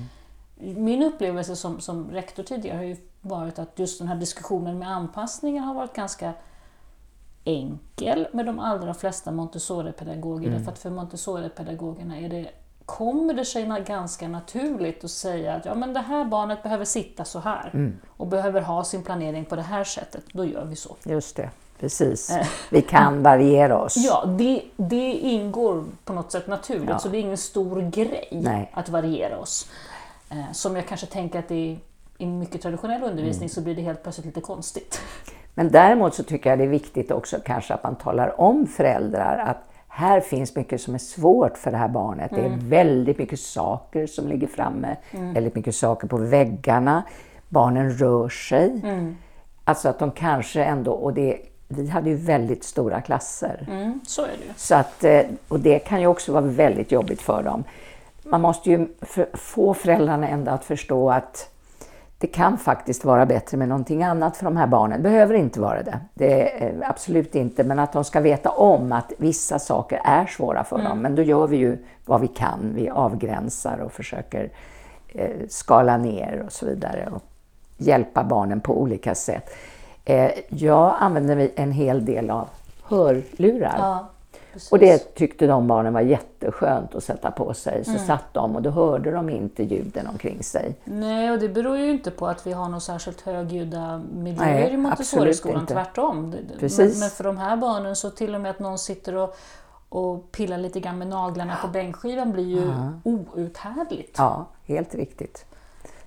Min 0.61 1.03
upplevelse 1.03 1.57
som, 1.57 1.81
som 1.81 2.11
rektor 2.11 2.43
tidigare 2.43 2.77
har 2.77 2.85
ju 2.85 2.97
varit 3.21 3.59
att 3.59 3.79
just 3.79 3.99
den 3.99 4.09
här 4.09 4.17
diskussionen 4.17 4.79
med 4.79 4.89
anpassningar 4.91 5.63
har 5.63 5.75
varit 5.75 5.93
ganska 5.95 6.33
enkel 7.45 8.29
med 8.33 8.47
de 8.47 8.59
allra 8.59 8.95
flesta 8.95 9.31
Montessori-pedagoger. 9.31 10.47
Mm. 10.47 10.59
Därför 10.59 10.73
att 10.73 10.79
för 10.79 10.91
Montessori-pedagogerna 10.91 12.19
är 12.21 12.29
det, 12.29 12.49
kommer 12.87 13.35
det 13.35 13.45
sig 13.45 13.85
ganska 13.87 14.29
naturligt 14.29 15.05
att 15.05 15.11
säga 15.11 15.55
att 15.55 15.65
ja, 15.65 15.75
men 15.75 15.93
det 15.95 16.01
här 16.01 16.25
barnet 16.25 16.63
behöver 16.63 16.85
sitta 16.85 17.25
så 17.25 17.39
här 17.39 17.71
Mm. 17.75 17.97
och 18.17 18.27
behöver 18.27 18.61
ha 18.61 18.85
sin 18.85 19.03
planering 19.03 19.45
på 19.45 19.57
det 19.57 19.63
här 19.63 19.85
sättet. 19.85 20.25
Då 20.33 20.45
gör 20.45 20.65
vi 20.65 20.77
så. 20.77 20.97
Just 21.05 21.37
det, 21.37 21.51
precis. 21.81 22.33
Vi 22.71 22.83
kan 22.83 23.23
variera 23.23 23.79
oss. 23.79 23.97
Ja, 23.97 24.25
det, 24.39 24.63
det 24.77 25.13
ingår 25.13 25.85
på 26.05 26.13
något 26.13 26.33
sätt 26.33 26.47
naturligt, 26.47 26.89
Ja. 26.89 26.99
så 26.99 27.09
det 27.09 27.17
är 27.19 27.21
ingen 27.21 27.37
stor 27.39 27.81
grej 27.91 28.29
Nej. 28.33 28.71
att 28.75 28.89
variera 28.89 29.39
oss. 29.39 29.69
Eh, 30.31 30.53
som 30.53 30.77
jag 30.77 30.87
kanske 30.89 31.07
tänker 31.07 31.39
att 31.39 31.51
är 31.51 31.79
i 32.19 32.27
mycket 32.27 32.63
traditionell 32.63 33.03
undervisning 33.03 33.43
Mm. 33.43 33.49
så 33.49 33.61
blir 33.61 33.75
det 33.75 33.83
helt 33.83 34.03
plötsligt 34.03 34.27
lite 34.27 34.41
konstigt. 34.41 35.01
Men 35.55 35.71
däremot 35.71 36.15
så 36.15 36.23
tycker 36.23 36.51
jag 36.51 36.59
det 36.59 36.65
är 36.65 36.69
viktigt 36.69 37.11
också 37.11 37.37
kanske 37.45 37.75
att 37.75 37.83
man 37.83 37.97
talar 37.97 38.41
om 38.41 38.67
föräldrar 38.67 39.39
att 39.39 39.72
här 39.95 40.21
finns 40.21 40.57
mycket 40.57 40.81
som 40.81 40.95
är 40.95 40.99
svårt 40.99 41.59
för 41.59 41.71
det 41.71 41.77
här 41.77 41.89
barnet. 41.89 42.31
Det 42.35 42.41
är 42.41 42.59
väldigt 42.59 43.19
mycket 43.19 43.41
saker 43.41 44.07
som 44.07 44.29
ligger 44.29 44.47
framme, 44.47 44.97
väldigt 45.11 45.55
mycket 45.55 45.75
saker 45.75 46.09
på 46.09 46.17
väggarna. 46.17 47.03
Barnen 47.49 47.91
rör 47.91 48.29
sig. 48.29 48.83
Alltså 49.65 49.89
att 49.89 49.99
de 49.99 50.11
kanske 50.11 50.65
ändå, 50.65 50.93
och 50.93 51.15
det, 51.15 51.39
vi 51.69 51.89
hade 51.89 52.11
ju 52.11 52.17
väldigt 52.17 52.65
stora 52.65 53.01
klasser. 53.01 53.67
Mm, 53.71 54.01
så 54.07 54.23
är 54.23 54.27
det. 54.27 54.55
Så 54.57 54.75
att, 54.75 55.05
eh, 55.05 55.21
och 55.49 55.61
det 55.61 55.79
kan 55.79 56.01
ju 56.01 56.07
också 56.07 56.33
vara 56.33 56.45
väldigt 56.45 56.93
jobbigt 56.93 57.23
för 57.23 57.43
dem. 57.43 57.65
Man 58.23 58.41
måste 58.41 58.71
ju 58.71 58.89
få 59.35 59.75
föräldrarna 59.75 60.29
ändå 60.29 60.51
att 60.51 60.65
förstå 60.65 61.11
att 61.11 61.52
det 62.23 62.29
kan 62.29 62.59
faktiskt 62.59 63.05
vara 63.05 63.27
bättre 63.27 63.57
med 63.57 63.69
någonting 63.69 64.03
annat 64.03 64.37
för 64.37 64.45
de 64.45 64.57
här 64.57 64.67
barnen. 64.67 65.03
Det 65.03 65.09
behöver 65.09 65.35
inte 65.35 65.61
vara 65.61 65.83
det. 65.83 66.01
Det 66.15 66.65
är 66.65 66.75
absolut 66.83 67.35
inte, 67.35 67.65
men 67.65 67.79
att 67.79 67.93
de 67.93 68.05
ska 68.05 68.21
veta 68.21 68.51
om 68.51 68.93
att 68.93 69.13
vissa 69.19 69.59
saker 69.59 70.01
är 70.05 70.27
svåra 70.27 70.65
för 70.65 70.79
dem. 70.79 70.99
Men 70.99 71.15
då 71.15 71.23
gör 71.23 71.47
vi 71.47 71.57
ju 71.57 71.79
vad 72.07 72.21
vi 72.21 72.29
kan. 72.29 72.73
Vi 72.75 72.91
avgränsar 72.91 73.79
och 73.79 73.93
försöker 73.93 74.51
eh, 75.09 75.31
skala 75.49 75.97
ner 75.97 76.43
och 76.47 76.53
så 76.53 76.67
vidare 76.67 77.09
och 77.15 77.23
hjälpa 77.77 78.25
barnen 78.25 78.61
på 78.61 78.81
olika 78.81 79.15
sätt. 79.15 79.51
Eh, 80.05 80.31
jag 80.49 80.95
använder 80.99 81.51
en 81.55 81.73
hel 81.73 82.05
del 82.05 82.31
av 82.31 82.49
hörlurar. 82.83 83.77
Ja, 83.79 84.09
precis. 84.53 84.73
Och 84.73 84.79
det 84.79 85.15
tyckte 85.15 85.47
de 85.47 85.67
barnen 85.67 85.93
var 85.93 86.01
jätteskönt 86.01 86.95
att 86.95 87.05
sätta 87.05 87.31
på 87.31 87.55
sig. 87.55 87.85
Så 87.85 87.99
satt 87.99 88.35
de 88.35 88.57
och 88.57 88.63
då 88.63 88.71
hörde 88.71 89.11
de 89.11 89.31
inte 89.31 89.63
ljuden 89.63 90.07
omkring 90.07 90.43
sig. 90.43 90.75
Nej, 90.85 91.31
och 91.31 91.39
det 91.39 91.49
beror 91.49 91.79
ju 91.79 91.91
inte 91.91 92.11
på 92.11 92.27
att 92.27 92.47
vi 92.47 92.53
har 92.53 92.69
någon 92.69 92.81
särskilt 92.81 93.21
högljudda 93.21 94.03
miljöer 94.13 94.47
Nej, 94.47 94.73
i 94.73 94.77
Montessori-skolan, 94.77 95.67
tvärtom. 95.67 96.35
Precis. 96.59 96.91
Men, 96.91 97.01
men 97.01 97.11
för 97.11 97.25
de 97.25 97.37
här 97.37 97.57
barnen 97.57 97.97
så 97.97 98.11
till 98.11 98.35
och 98.35 98.41
med 98.41 98.51
att 98.51 98.59
någon 98.59 98.79
sitter 98.79 99.15
och, 99.15 99.37
och 99.89 100.33
pillar 100.33 100.59
lite 100.59 100.81
grann 100.81 100.99
med 100.99 101.09
naglarna 101.09 101.57
på 101.63 101.69
bänkskivan 101.69 102.33
blir 102.33 102.45
ju 102.45 102.73
outhärdligt. 103.05 104.15
Ja, 104.19 104.47
helt 104.67 104.95
riktigt. 104.95 105.45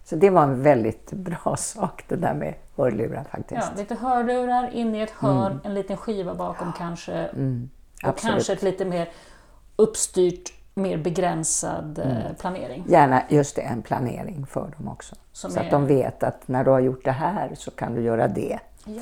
Så 0.05 0.15
det 0.15 0.29
var 0.29 0.43
en 0.43 0.61
väldigt 0.61 1.11
bra 1.11 1.55
sak 1.57 2.03
det 2.07 2.15
där 2.15 2.33
med 2.33 2.53
hörlurar 2.77 3.23
faktiskt. 3.31 3.69
Ja, 3.75 3.81
lite 3.81 3.95
hörlurar 3.95 4.69
inne 4.73 4.97
i 4.97 5.01
ett 5.01 5.11
hörn, 5.11 5.59
en 5.63 5.73
liten 5.73 5.97
skiva 5.97 6.35
bakom 6.35 6.73
kanske. 6.77 7.27
och 7.27 7.33
Mm. 7.33 7.69
Absolut. 8.09 8.33
kanske 8.33 8.53
ett 8.53 8.63
lite 8.63 8.85
mer 8.85 9.09
uppstyrt, 9.75 10.53
mer 10.73 10.97
begränsad 10.97 11.99
eh, 11.99 12.35
planering. 12.39 12.83
Gärna 12.87 13.21
just 13.29 13.55
det, 13.55 13.61
en 13.61 13.81
planering 13.81 14.45
för 14.45 14.73
dem 14.77 14.87
också. 14.87 15.15
Som 15.31 15.51
så 15.51 15.59
är- 15.59 15.63
att 15.63 15.71
de 15.71 15.85
vet 15.87 16.23
att 16.23 16.47
när 16.47 16.63
du 16.63 16.71
har 16.71 16.79
gjort 16.79 17.05
det 17.05 17.11
här 17.11 17.51
så 17.55 17.71
kan 17.71 17.95
du 17.95 18.01
göra 18.01 18.27
det. 18.27 18.59
Ja. 18.85 19.01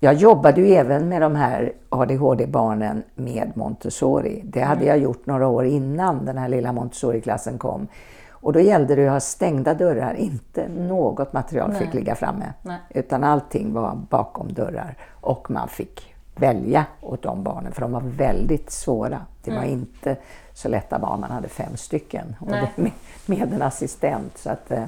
Jag 0.00 0.14
jobbade 0.14 0.60
ju 0.60 0.74
även 0.74 1.08
med 1.08 1.22
de 1.22 1.34
här 1.36 1.72
ADHD-barnen 1.88 3.02
med 3.14 3.52
Montessori. 3.54 4.40
Det 4.44 4.60
hade 4.60 4.80
Mm. 4.80 4.88
jag 4.88 4.98
gjort 4.98 5.26
några 5.26 5.46
år 5.48 5.64
innan 5.64 6.24
den 6.24 6.38
här 6.38 6.48
lilla 6.48 6.72
Montessori-klassen 6.72 7.58
kom. 7.58 7.86
Och 8.30 8.52
då 8.52 8.60
gällde 8.60 8.94
det 8.94 9.06
att 9.06 9.12
ha 9.12 9.20
stängda 9.20 9.74
dörrar, 9.74 10.14
inte 10.14 10.68
något 10.68 11.32
material 11.32 11.70
Nej. 11.70 11.78
fick 11.80 11.94
ligga 11.94 12.14
framme. 12.14 12.52
Nej. 12.62 12.78
Utan 12.90 13.24
allting 13.24 13.72
var 13.72 13.94
bakom 14.10 14.52
dörrar. 14.52 14.96
Och 15.20 15.50
man 15.50 15.68
fick 15.68 16.13
välja 16.34 16.86
åt 17.00 17.22
de 17.22 17.42
barnen, 17.42 17.72
för 17.72 17.80
de 17.80 17.92
var 17.92 18.00
väldigt 18.00 18.70
svåra. 18.70 19.20
Det 19.44 19.50
var 19.50 19.62
inte 19.62 20.16
så 20.54 20.68
lätta 20.68 20.98
barn, 20.98 21.20
man 21.20 21.30
hade 21.30 21.48
fem 21.48 21.76
stycken. 21.76 22.36
Och 22.40 22.50
det 22.50 22.70
med, 22.76 22.92
med 23.26 23.52
en 23.52 23.62
assistent. 23.62 24.38
Så 24.38 24.50
att, 24.50 24.70
eh, 24.70 24.84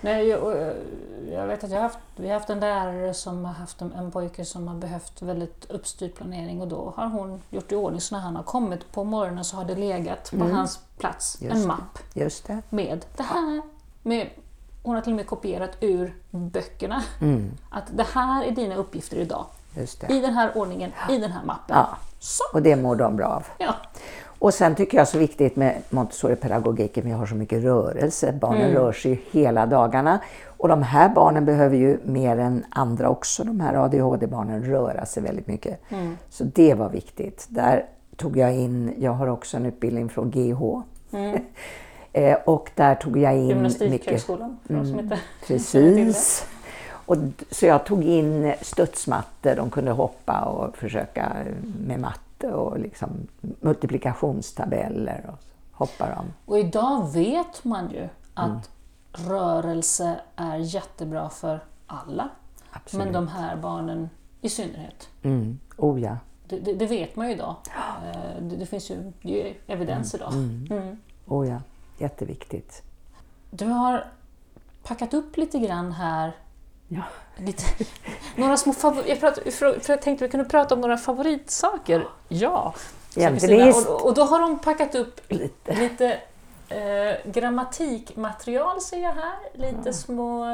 Nej, 0.00 0.28
jag, 0.28 0.62
eh, 0.62 0.72
jag 1.32 1.46
vet 1.46 1.64
att 1.64 1.70
jag 1.70 1.76
har 1.76 1.82
haft, 1.82 1.98
vi 2.16 2.28
har 2.28 2.34
haft 2.34 2.50
en 2.50 2.60
lärare 2.60 3.14
som 3.14 3.44
har 3.44 3.52
haft 3.52 3.80
en, 3.80 3.92
en 3.92 4.10
pojke 4.10 4.44
som 4.44 4.68
har 4.68 4.74
behövt 4.74 5.22
väldigt 5.22 5.70
uppstyrd 5.70 6.14
planering 6.14 6.60
och 6.60 6.68
då 6.68 6.92
har 6.96 7.06
hon 7.06 7.42
gjort 7.50 7.72
i 7.72 7.76
ordning 7.76 8.00
så 8.00 8.14
när 8.14 8.22
han 8.22 8.36
har 8.36 8.42
kommit 8.42 8.92
på 8.92 9.04
morgonen 9.04 9.44
så 9.44 9.56
har 9.56 9.64
det 9.64 9.74
legat 9.74 10.30
på 10.30 10.44
hans 10.44 10.80
plats 10.98 11.38
Just 11.40 11.54
en 11.54 11.66
mapp 11.66 11.98
just 12.14 12.46
det. 12.46 12.62
med 12.70 13.04
det 13.16 13.22
här. 13.22 13.62
Med, 14.02 14.30
hon 14.82 14.94
har 14.94 15.02
till 15.02 15.12
och 15.12 15.16
med 15.16 15.26
kopierat 15.26 15.76
ur 15.80 16.14
böckerna. 16.30 17.02
Att 17.70 17.84
det 17.96 18.06
här 18.14 18.44
är 18.44 18.50
dina 18.50 18.74
uppgifter 18.74 19.16
idag. 19.16 19.46
I 20.10 20.20
den 20.20 20.34
här 20.34 20.50
ordningen, 20.54 20.90
i 21.10 21.18
den 21.18 21.32
här 21.32 21.44
mappen. 21.44 21.76
Ja. 21.76 21.88
Så! 22.18 22.42
Och 22.52 22.62
det 22.62 22.76
mår 22.76 22.96
de 22.96 23.16
bra 23.16 23.26
av. 23.26 23.46
Ja. 23.58 23.74
Och 24.40 24.54
sen 24.54 24.74
tycker 24.74 24.98
jag 24.98 25.08
så 25.08 25.18
viktigt 25.18 25.56
med 25.56 25.82
Montessori-pedagogiken, 25.90 27.04
vi 27.04 27.10
har 27.10 27.26
så 27.26 27.34
mycket 27.34 27.62
rörelse. 27.64 28.32
Barnen 28.32 28.60
Mm. 28.62 28.74
rör 28.74 28.92
sig 28.92 29.22
hela 29.30 29.66
dagarna. 29.66 30.18
Och 30.46 30.68
de 30.68 30.82
här 30.82 31.08
barnen 31.08 31.44
behöver 31.44 31.76
ju 31.76 31.98
mer 32.04 32.38
än 32.38 32.64
andra 32.70 33.08
också, 33.08 33.44
de 33.44 33.60
här 33.60 33.74
ADHD-barnen, 33.74 34.64
röra 34.64 35.06
sig 35.06 35.22
väldigt 35.22 35.46
mycket. 35.46 35.80
Mm. 35.88 36.16
Så 36.30 36.44
det 36.44 36.74
var 36.74 36.88
viktigt. 36.88 37.46
Där 37.48 37.84
tog 38.16 38.36
jag 38.36 38.54
in, 38.54 38.94
jag 38.98 39.12
har 39.12 39.26
också 39.26 39.56
en 39.56 39.66
utbildning 39.66 40.08
från 40.08 40.30
GH. 40.30 40.82
Eh, 42.12 42.36
och 42.44 42.70
där 42.74 42.94
tog 42.94 43.18
jag 43.18 43.32
in 43.36 43.38
mycket... 43.46 43.56
Gymnastikhögskolan, 43.80 44.58
för 44.66 44.74
de 44.74 44.86
som 44.86 44.98
inte 44.98 45.18
Precis. 45.46 46.46
Och, 47.08 47.16
så 47.50 47.66
jag 47.66 47.86
tog 47.86 48.04
in 48.04 48.54
studsmattor, 48.62 49.54
de 49.54 49.70
kunde 49.70 49.90
hoppa 49.90 50.40
och 50.44 50.76
försöka 50.76 51.32
med 51.86 52.00
matte 52.00 52.48
och 52.52 52.78
liksom 52.78 53.08
multiplikationstabeller 53.60 55.30
och 55.32 55.38
hoppar 55.72 56.10
de. 56.16 56.24
Och 56.44 56.58
idag 56.58 57.12
vet 57.12 57.64
man 57.64 57.90
ju 57.90 58.08
att 58.34 58.70
Mm. 59.18 59.30
rörelse 59.30 60.20
är 60.36 60.56
jättebra 60.56 61.28
för 61.30 61.60
alla. 61.86 62.28
Absolut. 62.70 63.04
Men 63.04 63.12
de 63.14 63.28
här 63.28 63.56
barnen 63.56 64.10
i 64.40 64.48
synnerhet. 64.48 65.08
Mm. 65.22 65.58
Oh 65.76 66.00
ja. 66.00 66.16
Det, 66.48 66.58
det, 66.58 66.72
det 66.74 66.86
vet 66.86 67.16
man 67.16 67.26
ju 67.26 67.32
idag. 67.34 67.54
Eh, 68.14 68.42
Det, 68.42 68.56
det 68.56 68.66
finns 68.66 68.90
ju, 68.90 69.12
ju 69.20 69.54
evidens 69.66 70.14
idag. 70.14 70.32
Mm. 70.32 70.96
Oh 71.26 71.48
ja. 71.48 71.60
Jätteviktigt. 71.98 72.82
Du 73.50 73.64
har 73.66 74.04
packat 74.82 75.14
upp 75.14 75.36
lite 75.36 75.58
grann 75.58 75.92
här. 75.92 76.32
Ja. 76.88 77.02
Lite, 77.36 77.62
några 78.36 78.56
små 78.56 78.72
favor- 78.72 79.04
jag, 79.08 79.18
för 79.80 79.92
jag 79.92 80.02
tänkte 80.02 80.24
vi 80.24 80.30
kunde 80.30 80.48
prata 80.48 80.74
om 80.74 80.80
några 80.80 80.96
favoritsaker. 80.96 82.06
Ja. 82.28 82.74
är- 83.86 83.90
och, 83.94 84.06
och 84.06 84.14
då 84.14 84.22
har 84.24 84.40
de 84.40 84.58
packat 84.58 84.94
upp 84.94 85.20
Lite. 85.28 85.74
lite 85.74 86.20
eh, 86.68 87.30
grammatikmaterial 87.32 88.80
ser 88.80 89.02
jag 89.02 89.12
här. 89.12 89.36
Lite 89.54 89.92
små 89.92 90.44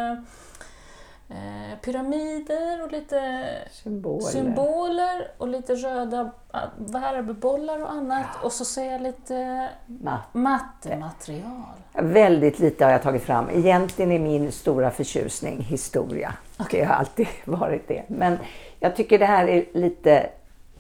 eh, 1.34 1.78
pyramider 1.84 2.82
och 2.84 2.92
lite 2.92 3.44
Symboler. 3.70 4.26
symboler 4.26 5.28
och 5.38 5.48
lite 5.48 5.74
röda 5.74 6.30
ah, 6.50 6.60
verbbollar 6.78 7.82
och 7.82 7.90
annat. 7.92 8.26
Och 8.42 8.52
så 8.52 8.64
ser 8.64 8.92
jag 8.92 9.02
lite 9.02 9.68
Ma- 9.86 10.18
mattematerial. 10.32 11.62
Väldigt 11.92 12.58
lite 12.58 12.84
har 12.84 12.92
jag 12.92 13.02
tagit 13.02 13.22
fram. 13.22 13.50
Egentligen 13.52 14.12
är 14.12 14.18
min 14.18 14.52
stora 14.52 14.90
förtjusning 14.90 15.60
historia. 15.60 16.34
Det 16.70 16.84
har 16.84 16.94
alltid 16.94 17.26
varit 17.44 17.88
det. 17.88 18.02
Men 18.08 18.38
jag 18.80 18.96
tycker 18.96 19.18
det 19.18 19.26
här 19.26 19.48
är 19.48 19.64
lite, 19.72 20.26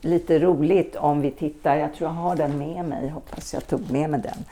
lite 0.00 0.38
roligt 0.38 0.96
om 0.96 1.20
vi 1.20 1.30
tittar. 1.30 1.76
Jag 1.76 1.94
tror 1.94 2.08
jag 2.10 2.14
har 2.14 2.36
den 2.36 2.58
med 2.58 2.84
mig. 2.84 3.08
Hoppas 3.08 3.54
jag 3.54 3.66
tog 3.66 3.90
med 3.90 4.10
mig 4.10 4.20
den. 4.20 4.44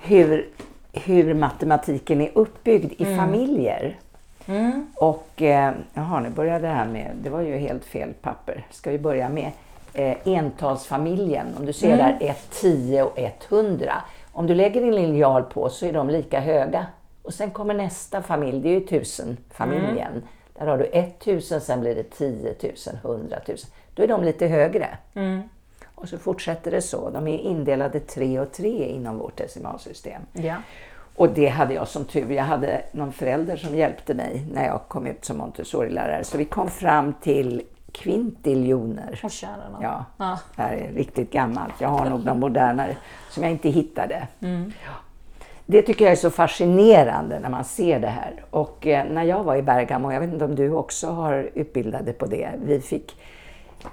Hur, 0.00 0.48
hur 0.92 1.34
matematiken 1.34 2.20
är 2.20 2.30
uppbyggd 2.34 2.92
i 2.98 3.16
familjer. 3.16 3.98
Mm. 4.46 4.86
Och 4.94 5.42
eh, 5.42 5.72
jaha, 5.94 6.20
nu 6.20 6.30
börjar 6.30 6.60
det 6.60 6.68
här 6.68 6.86
med, 6.86 7.10
det 7.22 7.30
var 7.30 7.40
ju 7.40 7.56
helt 7.56 7.84
fel 7.84 8.14
papper. 8.22 8.66
Ska 8.70 8.90
vi 8.90 8.98
börja 8.98 9.28
med 9.28 9.50
eh, 9.94 10.16
entalsfamiljen. 10.24 11.46
Om 11.58 11.66
du 11.66 11.72
ser 11.72 11.96
där 11.96 12.16
1, 12.20 12.50
10 12.50 13.02
och 13.02 13.18
100. 13.18 13.94
Om 14.32 14.46
du 14.46 14.54
lägger 14.54 14.80
din 14.80 14.94
linjal 14.94 15.42
på 15.42 15.68
så 15.68 15.86
är 15.86 15.92
de 15.92 16.10
lika 16.10 16.40
höga. 16.40 16.86
Och 17.22 17.34
sen 17.34 17.50
kommer 17.50 17.74
nästa 17.74 18.22
familj, 18.22 18.60
det 18.60 18.68
är 18.68 18.80
ju 18.80 18.86
tusenfamiljen. 18.86 20.22
Där 20.58 20.66
har 20.66 20.78
du 20.78 20.84
1000, 20.84 21.60
sen 21.60 21.80
blir 21.80 21.94
det 21.94 22.02
10 22.02 22.54
000, 22.62 22.72
100 23.04 23.36
000. 23.48 23.56
Då 23.94 24.02
är 24.02 24.08
de 24.08 24.24
lite 24.24 24.46
högre. 24.46 24.88
Mm. 25.14 25.42
Och 25.94 26.08
så 26.08 26.18
fortsätter 26.18 26.70
det 26.70 26.82
så. 26.82 27.10
De 27.10 27.28
är 27.28 27.38
indelade 27.38 28.00
3 28.00 28.40
och 28.40 28.52
3 28.52 28.68
inom 28.68 29.18
vårt 29.18 29.36
decimalsystem. 29.36 30.22
Ja. 30.32 30.56
Och 31.16 31.28
det 31.28 31.48
hade 31.48 31.74
jag 31.74 31.88
som 31.88 32.04
tur. 32.04 32.30
Jag 32.30 32.44
hade 32.44 32.82
någon 32.92 33.12
förälder 33.12 33.56
som 33.56 33.76
hjälpte 33.76 34.14
mig 34.14 34.46
när 34.52 34.66
jag 34.66 34.80
kom 34.88 35.06
ut 35.06 35.24
som 35.24 35.36
Montessori-lärare. 35.38 36.24
Så 36.24 36.38
vi 36.38 36.44
kom 36.44 36.68
fram 36.70 37.12
till 37.12 37.62
kvintiljoner. 37.92 39.20
Och 39.24 39.30
kära 39.30 39.68
nån. 39.72 39.82
Ja, 39.82 40.04
Ja. 40.16 40.38
det 40.56 40.62
här 40.62 40.72
är 40.72 40.92
riktigt 40.92 41.32
gammalt. 41.32 41.74
Jag 41.78 41.88
har 41.88 42.10
nog 42.10 42.24
någon 42.24 42.40
modernare 42.40 42.96
som 43.30 43.42
jag 43.42 43.52
inte 43.52 43.68
hittade. 43.68 44.26
Mm. 44.40 44.72
Det 45.66 45.82
tycker 45.82 46.04
jag 46.04 46.12
är 46.12 46.16
så 46.16 46.30
fascinerande 46.30 47.38
när 47.40 47.48
man 47.48 47.64
ser 47.64 48.00
det 48.00 48.08
här. 48.08 48.44
Och 48.50 48.86
eh, 48.86 49.04
när 49.10 49.22
jag 49.22 49.44
var 49.44 49.56
i 49.56 49.62
Bergamo, 49.62 50.12
jag 50.12 50.20
vet 50.20 50.32
inte 50.32 50.44
om 50.44 50.54
du 50.54 50.70
också 50.70 51.10
har 51.10 51.50
utbildat 51.54 52.04
dig 52.04 52.14
på 52.14 52.26
det, 52.26 52.50
vi 52.64 52.80
fick 52.80 53.16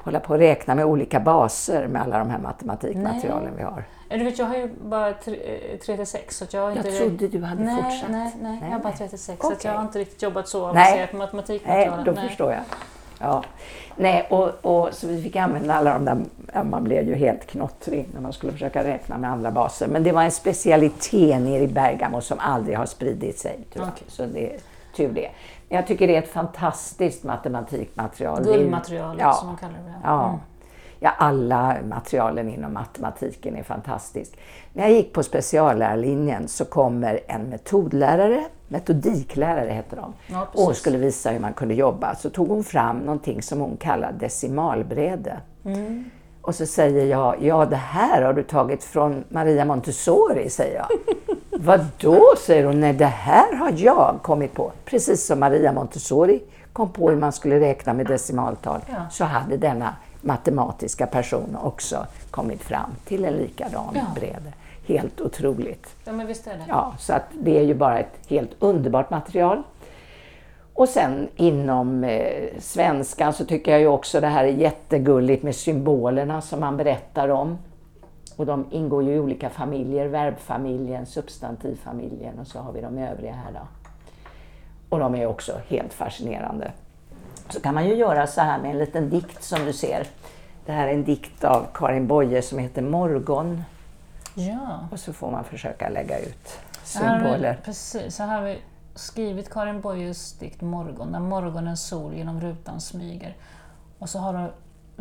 hålla 0.04 0.19
på 0.19 0.34
och 0.34 0.39
räkna 0.39 0.75
med 0.75 0.86
olika 0.86 1.19
baser 1.19 1.88
med 1.88 2.01
alla 2.01 2.17
de 2.17 2.30
här 2.30 2.39
matematikmaterialen 2.39 3.43
Nej. 3.43 3.54
vi 3.58 3.63
har. 3.63 3.84
Du 4.10 4.23
vet, 4.23 4.39
jag 4.39 4.45
har 4.45 4.56
ju 4.56 4.69
bara 4.82 5.13
3 5.13 5.38
till 5.80 6.08
6 6.08 6.38
så 6.38 6.43
att 6.43 6.54
jag 6.54 6.62
har 6.62 6.69
Jag 6.69 6.77
inte... 6.77 6.91
trodde 6.91 7.27
du 7.27 7.43
hade 7.43 7.63
nej, 7.63 7.84
fortsatt. 7.84 8.10
Nej, 8.12 8.32
nej, 8.41 8.60
jag 8.62 8.69
har 8.71 8.80
bara 8.80 8.93
3 8.93 9.08
till 9.08 9.19
6 9.19 9.41
så 9.41 9.54
att 9.54 9.63
jag 9.63 9.71
har 9.71 9.82
inte 9.82 9.99
riktigt 9.99 10.21
jobbat 10.21 10.47
så 10.47 10.60
Nej. 10.60 10.69
avancerat 10.69 11.13
med 11.13 11.19
Nej, 11.19 11.25
matematikmaterialet. 11.25 12.06
då 12.06 12.15
förstår 12.15 12.51
jag. 12.51 12.62
Ja. 13.19 13.43
Nej, 13.95 14.27
och, 14.30 14.49
och 14.65 14.93
så 14.93 15.08
vi 15.08 15.21
fick 15.21 15.36
använda 15.36 15.73
alla 15.73 15.93
de 15.93 16.06
där, 16.06 16.17
ja, 16.54 16.63
man 16.63 16.84
blev 16.84 17.08
ju 17.08 17.15
helt 17.15 17.47
knottrig 17.47 18.08
när 18.13 18.21
man 18.21 18.34
skulle 18.34 18.54
försöka 18.54 18.84
räkna 18.84 19.17
med 19.17 19.32
andra 19.32 19.51
baser. 19.51 19.88
Men 19.88 20.04
det 20.04 20.12
var 20.12 20.23
en 20.23 20.32
specialitet 20.32 21.41
nere 21.41 21.63
i 21.63 21.67
Bergamo 21.67 22.21
som 22.21 22.39
aldrig 22.39 22.77
har 22.77 22.86
spridit 22.86 23.39
sig. 23.39 23.60
Jag. 23.73 23.84
Okej. 23.84 24.08
Så 24.08 24.25
det 24.25 24.58
tur 24.93 25.13
det. 25.13 25.30
Jag 25.69 25.88
tycker 25.88 26.08
det 26.08 26.15
är 26.15 26.21
ett 26.21 26.32
fantastiskt 26.32 27.23
matematikmaterial. 27.23 28.43
Guldmaterialet 28.43 29.21
ja, 29.21 29.34
som 29.34 29.47
man 29.47 29.58
kallar 29.58 29.73
det. 29.73 29.93
Ja. 30.04 30.27
Mm. 30.27 30.39
ja, 30.99 31.10
alla 31.17 31.77
materialen 31.89 32.49
inom 32.49 32.73
matematiken 32.73 33.56
är 33.56 33.63
fantastisk. 33.63 34.38
När 34.73 34.84
jag 34.84 34.91
gick 34.91 35.13
på 35.13 35.23
speciallärarlinjen 35.23 36.47
så 36.47 36.65
kommer 36.65 37.19
en 37.27 37.41
metodlärare, 37.41 38.45
metodiklärare 38.67 39.69
heter 39.69 39.97
de, 39.97 40.13
Ja, 40.27 40.47
och 40.54 40.75
skulle 40.75 40.97
visa 40.97 41.30
hur 41.30 41.39
man 41.39 41.54
kunde 41.54 41.73
jobba. 41.73 42.15
Så 42.15 42.30
tog 42.30 42.47
hon 42.47 42.63
fram 42.63 42.97
någonting 42.97 43.41
som 43.41 43.60
hon 43.60 43.77
kallar 43.77 44.12
decimalbräde. 44.12 45.39
Mm. 45.65 46.12
Och 46.41 46.56
så 46.56 46.65
säger 46.65 47.06
jag, 47.06 47.36
ja 47.43 47.65
det 47.65 47.75
här 47.75 48.21
har 48.21 48.34
du 48.34 48.43
tagit 48.43 48.84
från 48.84 49.23
Maria 49.30 49.65
Montessori, 49.65 50.49
säger 50.49 50.75
jag. 50.75 50.88
Vad 51.63 51.86
då, 51.97 52.23
säger 52.45 52.65
hon, 52.65 52.80
nej 52.80 52.93
det 52.93 53.06
här 53.06 53.56
har 53.56 53.73
jag 53.75 54.19
kommit 54.21 54.54
på. 54.54 54.71
Precis 54.86 55.25
som 55.25 55.39
Maria 55.39 55.71
Montessori 55.73 56.43
kom 56.73 56.89
på 56.89 57.10
hur 57.10 57.17
man 57.17 57.32
skulle 57.32 57.60
räkna 57.60 57.93
med 57.93 58.06
decimaltal, 58.06 58.80
Ja. 58.88 58.95
så 59.12 59.23
hade 59.25 59.58
denna 59.58 59.95
matematiska 60.21 61.08
person 61.08 61.58
också 61.63 62.06
kommit 62.32 62.62
fram 62.63 62.89
till 63.06 63.25
en 63.25 63.34
likadan 63.34 63.84
Ja. 63.93 64.01
bräde. 64.15 64.54
Helt 64.88 65.21
otroligt. 65.21 65.88
Ja, 66.06 66.12
men 66.12 66.27
visst 66.27 66.47
är 66.47 66.51
det. 66.51 66.63
Ja, 66.67 66.93
så 66.99 67.13
att 67.13 67.23
det 67.43 67.58
är 67.60 67.63
ju 67.63 67.73
bara 67.73 67.99
ett 67.99 68.13
helt 68.27 68.51
underbart 68.60 69.10
material. 69.10 69.63
Och 70.82 70.89
sen 70.89 71.30
inom 71.36 72.04
eh, 72.04 72.60
svenskan 72.60 73.34
så 73.34 73.46
tycker 73.46 73.72
jag 73.72 73.80
ju 73.82 73.88
också 73.88 74.22
det 74.22 74.28
här 74.28 74.44
är 74.44 74.48
jättegulligt 74.48 75.44
med 75.44 75.56
symbolerna 75.56 76.41
som 76.41 76.60
man 76.60 76.78
berättar 76.78 77.30
om. 77.30 77.58
Och 78.36 78.46
de 78.46 78.65
ingår 78.72 79.04
ju 79.04 79.13
i 79.13 79.20
olika 79.20 79.50
familjer, 79.50 80.08
verbfamiljen, 80.08 81.06
substantivfamiljen 81.06 82.39
och 82.39 82.48
så 82.48 82.60
har 82.60 82.72
vi 82.72 82.82
de 82.82 82.98
övriga 82.98 83.34
här 83.34 83.52
då. 83.54 83.67
Och 84.89 85.00
de 85.00 85.15
är 85.15 85.26
också 85.26 85.62
helt 85.67 85.94
fascinerande. 85.94 86.72
Så 87.50 87.62
kan 87.62 87.74
man 87.74 87.86
ju 87.86 87.96
göra 87.96 88.28
så 88.28 88.41
här 88.41 88.60
med 88.60 88.72
en 88.72 88.78
liten 88.78 89.10
dikt 89.10 89.44
som 89.44 89.65
du 89.65 89.74
ser. 89.74 90.08
Det 90.65 90.72
här 90.72 90.88
är 90.88 90.94
en 90.94 91.04
dikt 91.04 91.44
av 91.44 91.67
Karin 91.74 92.08
Boye 92.08 92.41
som 92.41 92.60
heter 92.60 92.82
Morgon. 92.82 93.63
Ja. 94.36 94.88
Och 94.91 95.00
så 95.00 95.13
får 95.13 95.32
man 95.32 95.44
försöka 95.44 95.89
lägga 95.89 96.20
ut 96.20 96.60
Här 96.96 97.08
har 97.08 97.17
vi, 97.17 97.24
symboler. 97.24 97.60
precis, 97.65 98.15
så 98.15 98.24
här 98.24 98.38
har 98.38 98.46
vi 98.46 98.60
skrivit 99.02 99.50
Karin 99.50 99.82
Boyes 99.82 100.34
dikt 100.34 100.62
Morgon, 100.62 101.12
när 101.12 101.20
morgonens 101.20 101.88
sol 101.88 102.14
genom 102.14 102.42
rutan 102.42 102.82
smyger. 102.82 103.36
Och 104.00 104.10
så 104.10 104.20
har 104.20 104.34
du 104.34 104.52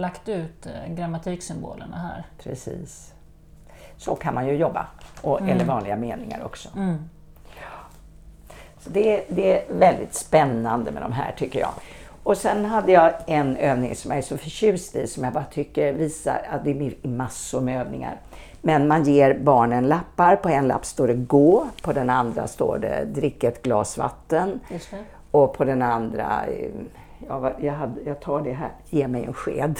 lagt 0.02 0.28
ut 0.28 0.66
eh, 0.66 0.94
grammatiksymbolerna 0.94 1.96
här. 1.96 2.26
Precis. 2.38 3.12
Så 3.96 4.14
kan 4.14 4.34
man 4.34 4.46
ju 4.46 4.52
jobba. 4.52 4.86
Och, 5.22 5.40
Eller 5.48 5.64
vanliga 5.64 5.96
meningar 5.96 6.44
också. 6.44 6.68
Mm. 6.76 7.08
Så 8.78 8.90
det, 8.90 9.24
det 9.28 9.58
är 9.58 9.74
väldigt 9.74 10.14
spännande 10.14 10.90
med 10.90 11.02
de 11.02 11.12
här 11.12 11.34
tycker 11.38 11.60
jag. 11.60 11.72
Och 12.22 12.36
sen 12.36 12.64
hade 12.64 12.92
jag 12.92 13.12
en 13.26 13.56
övning 13.56 13.96
som 13.96 14.10
jag 14.10 14.18
är 14.18 14.22
så 14.22 14.38
förtjust 14.38 14.96
i 14.96 15.06
som 15.06 15.24
jag 15.24 15.32
bara 15.32 15.44
tycker 15.44 15.92
visar 15.92 16.42
att 16.50 16.64
det 16.64 16.70
är 16.70 17.08
massor 17.08 17.60
med 17.60 17.80
övningar. 17.80 18.16
Men 18.62 18.88
man 18.88 19.04
ger 19.04 19.38
barnen 19.38 19.88
lappar. 19.88 20.36
På 20.36 20.48
en 20.48 20.68
lapp 20.68 20.84
står 20.84 21.08
det 21.08 21.14
gå, 21.14 21.66
på 21.82 21.92
den 21.92 22.10
andra 22.10 22.46
står 22.46 22.78
det 22.78 23.04
drick 23.04 23.44
ett 23.44 23.62
glas 23.62 23.98
vatten. 23.98 24.60
Och 25.30 25.54
på 25.54 25.64
den 25.64 25.82
andra, 25.82 26.46
eh, 26.46 26.70
ja, 27.28 27.52
jag, 27.60 27.72
hade, 27.72 28.00
jag 28.02 28.20
tar 28.20 28.40
det 28.40 28.52
här, 28.52 28.70
ge 28.88 29.08
mig 29.08 29.24
en 29.24 29.34
sked. 29.34 29.78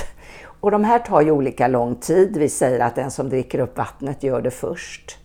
Och 0.61 0.71
de 0.71 0.85
här 0.85 0.99
tar 0.99 1.21
ju 1.21 1.31
olika 1.31 1.69
lång 1.69 1.95
tid. 1.95 2.37
Vi 2.37 2.49
säger 2.49 2.81
att 2.81 2.95
den 2.95 3.11
som 3.11 3.29
dricker 3.29 3.59
upp 3.59 3.79
vattnet 3.79 4.23
gör 4.23 4.41
det 4.41 4.51
först. 4.51 5.20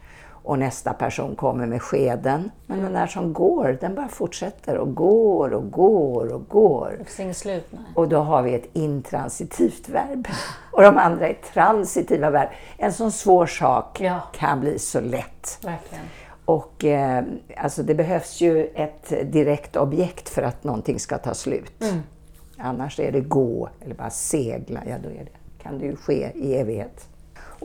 Och 0.45 0.59
nästa 0.59 0.93
person 0.93 1.35
kommer 1.35 1.65
med 1.65 1.81
skeden. 1.81 2.51
Men 2.67 2.81
den 2.81 2.93
där 2.93 3.07
som 3.07 3.33
går, 3.33 3.77
den 3.81 3.95
bara 3.95 4.07
fortsätter 4.07 4.77
och 4.77 4.95
går 4.95 5.53
och 5.53 5.71
går 5.71 6.33
och 6.33 6.47
går. 6.47 6.95
Det 6.99 7.05
finns 7.05 7.37
slut. 7.37 7.67
Nej. 7.71 7.81
Och 7.95 8.07
då 8.09 8.17
har 8.19 8.41
vi 8.41 8.53
ett 8.55 8.69
intransitivt 8.73 9.89
verb. 9.89 10.27
Och 10.71 10.81
de 10.81 10.97
andra 10.97 11.27
är 11.27 11.37
transitiva 11.53 12.29
verb. 12.29 12.49
En 12.77 12.93
sån 12.93 13.11
svår 13.11 13.45
sak 13.45 14.01
Ja. 14.01 14.19
kan 14.33 14.59
bli 14.59 14.79
så 14.79 14.99
lätt. 15.01 15.59
Verkligen. 15.63 16.03
Och 16.45 16.85
eh, 16.85 17.23
alltså 17.57 17.83
det 17.83 17.95
behövs 17.95 18.41
ju 18.41 18.65
ett 18.65 19.13
direkt 19.33 19.75
objekt 19.75 20.29
för 20.29 20.41
att 20.41 20.63
någonting 20.63 20.99
ska 20.99 21.17
ta 21.17 21.33
slut. 21.33 21.83
Annars 22.57 22.99
är 22.99 23.11
det 23.11 23.19
gå 23.21 23.69
eller 23.81 23.95
bara 23.95 24.09
segla, 24.09 24.79
ja 24.87 24.95
då 25.03 25.09
är 25.09 25.23
det, 25.23 25.63
kan 25.63 25.79
det 25.79 25.85
ju 25.85 25.95
ske 25.95 26.31
i 26.35 26.55
evighet. 26.55 27.07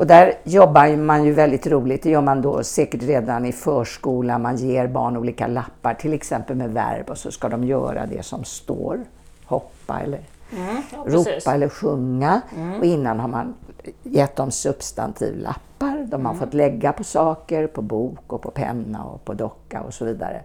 Och 0.01 0.07
där 0.07 0.35
jobbar 0.45 0.97
man 0.97 1.25
ju 1.25 1.33
väldigt 1.33 1.67
roligt, 1.67 2.03
det 2.03 2.11
gör 2.11 2.21
man 2.21 2.43
då 2.43 2.63
säkert 2.65 3.03
redan 3.03 3.47
i 3.47 3.53
förskolan, 3.53 4.43
man 4.43 4.57
ger 4.57 4.87
barn 4.87 5.17
olika 5.17 5.47
lappar, 5.47 5.95
till 5.95 6.13
exempel 6.13 6.57
med 6.57 6.71
verb 6.71 7.11
och 7.11 7.19
så 7.19 7.31
ska 7.31 7.49
de 7.49 7.65
göra 7.65 8.07
det 8.07 8.23
som 8.25 8.45
står, 8.45 9.01
hoppa 9.45 10.01
eller 10.01 10.21
Mm, 10.57 10.67
ja. 10.93 10.99
Mm. 11.07 11.13
ropa 11.15 11.55
eller 11.55 11.69
sjunga. 11.69 12.41
Och 12.79 12.85
innan 12.85 13.21
har 13.21 13.29
man 13.29 13.55
gett 14.03 14.37
dem 14.37 14.51
substantivlappar. 14.51 16.07
De 16.09 16.15
Mm. 16.15 16.27
har 16.27 16.35
fått 16.35 16.55
lägga 16.55 16.93
på 16.93 17.05
saker, 17.05 17.67
på 17.67 17.83
bok 17.83 18.33
och 18.33 18.43
på 18.43 18.51
penna 18.51 19.05
och 19.05 19.25
på 19.25 19.35
docka 19.35 19.81
och 19.83 19.95
så 19.95 20.05
vidare. 20.05 20.41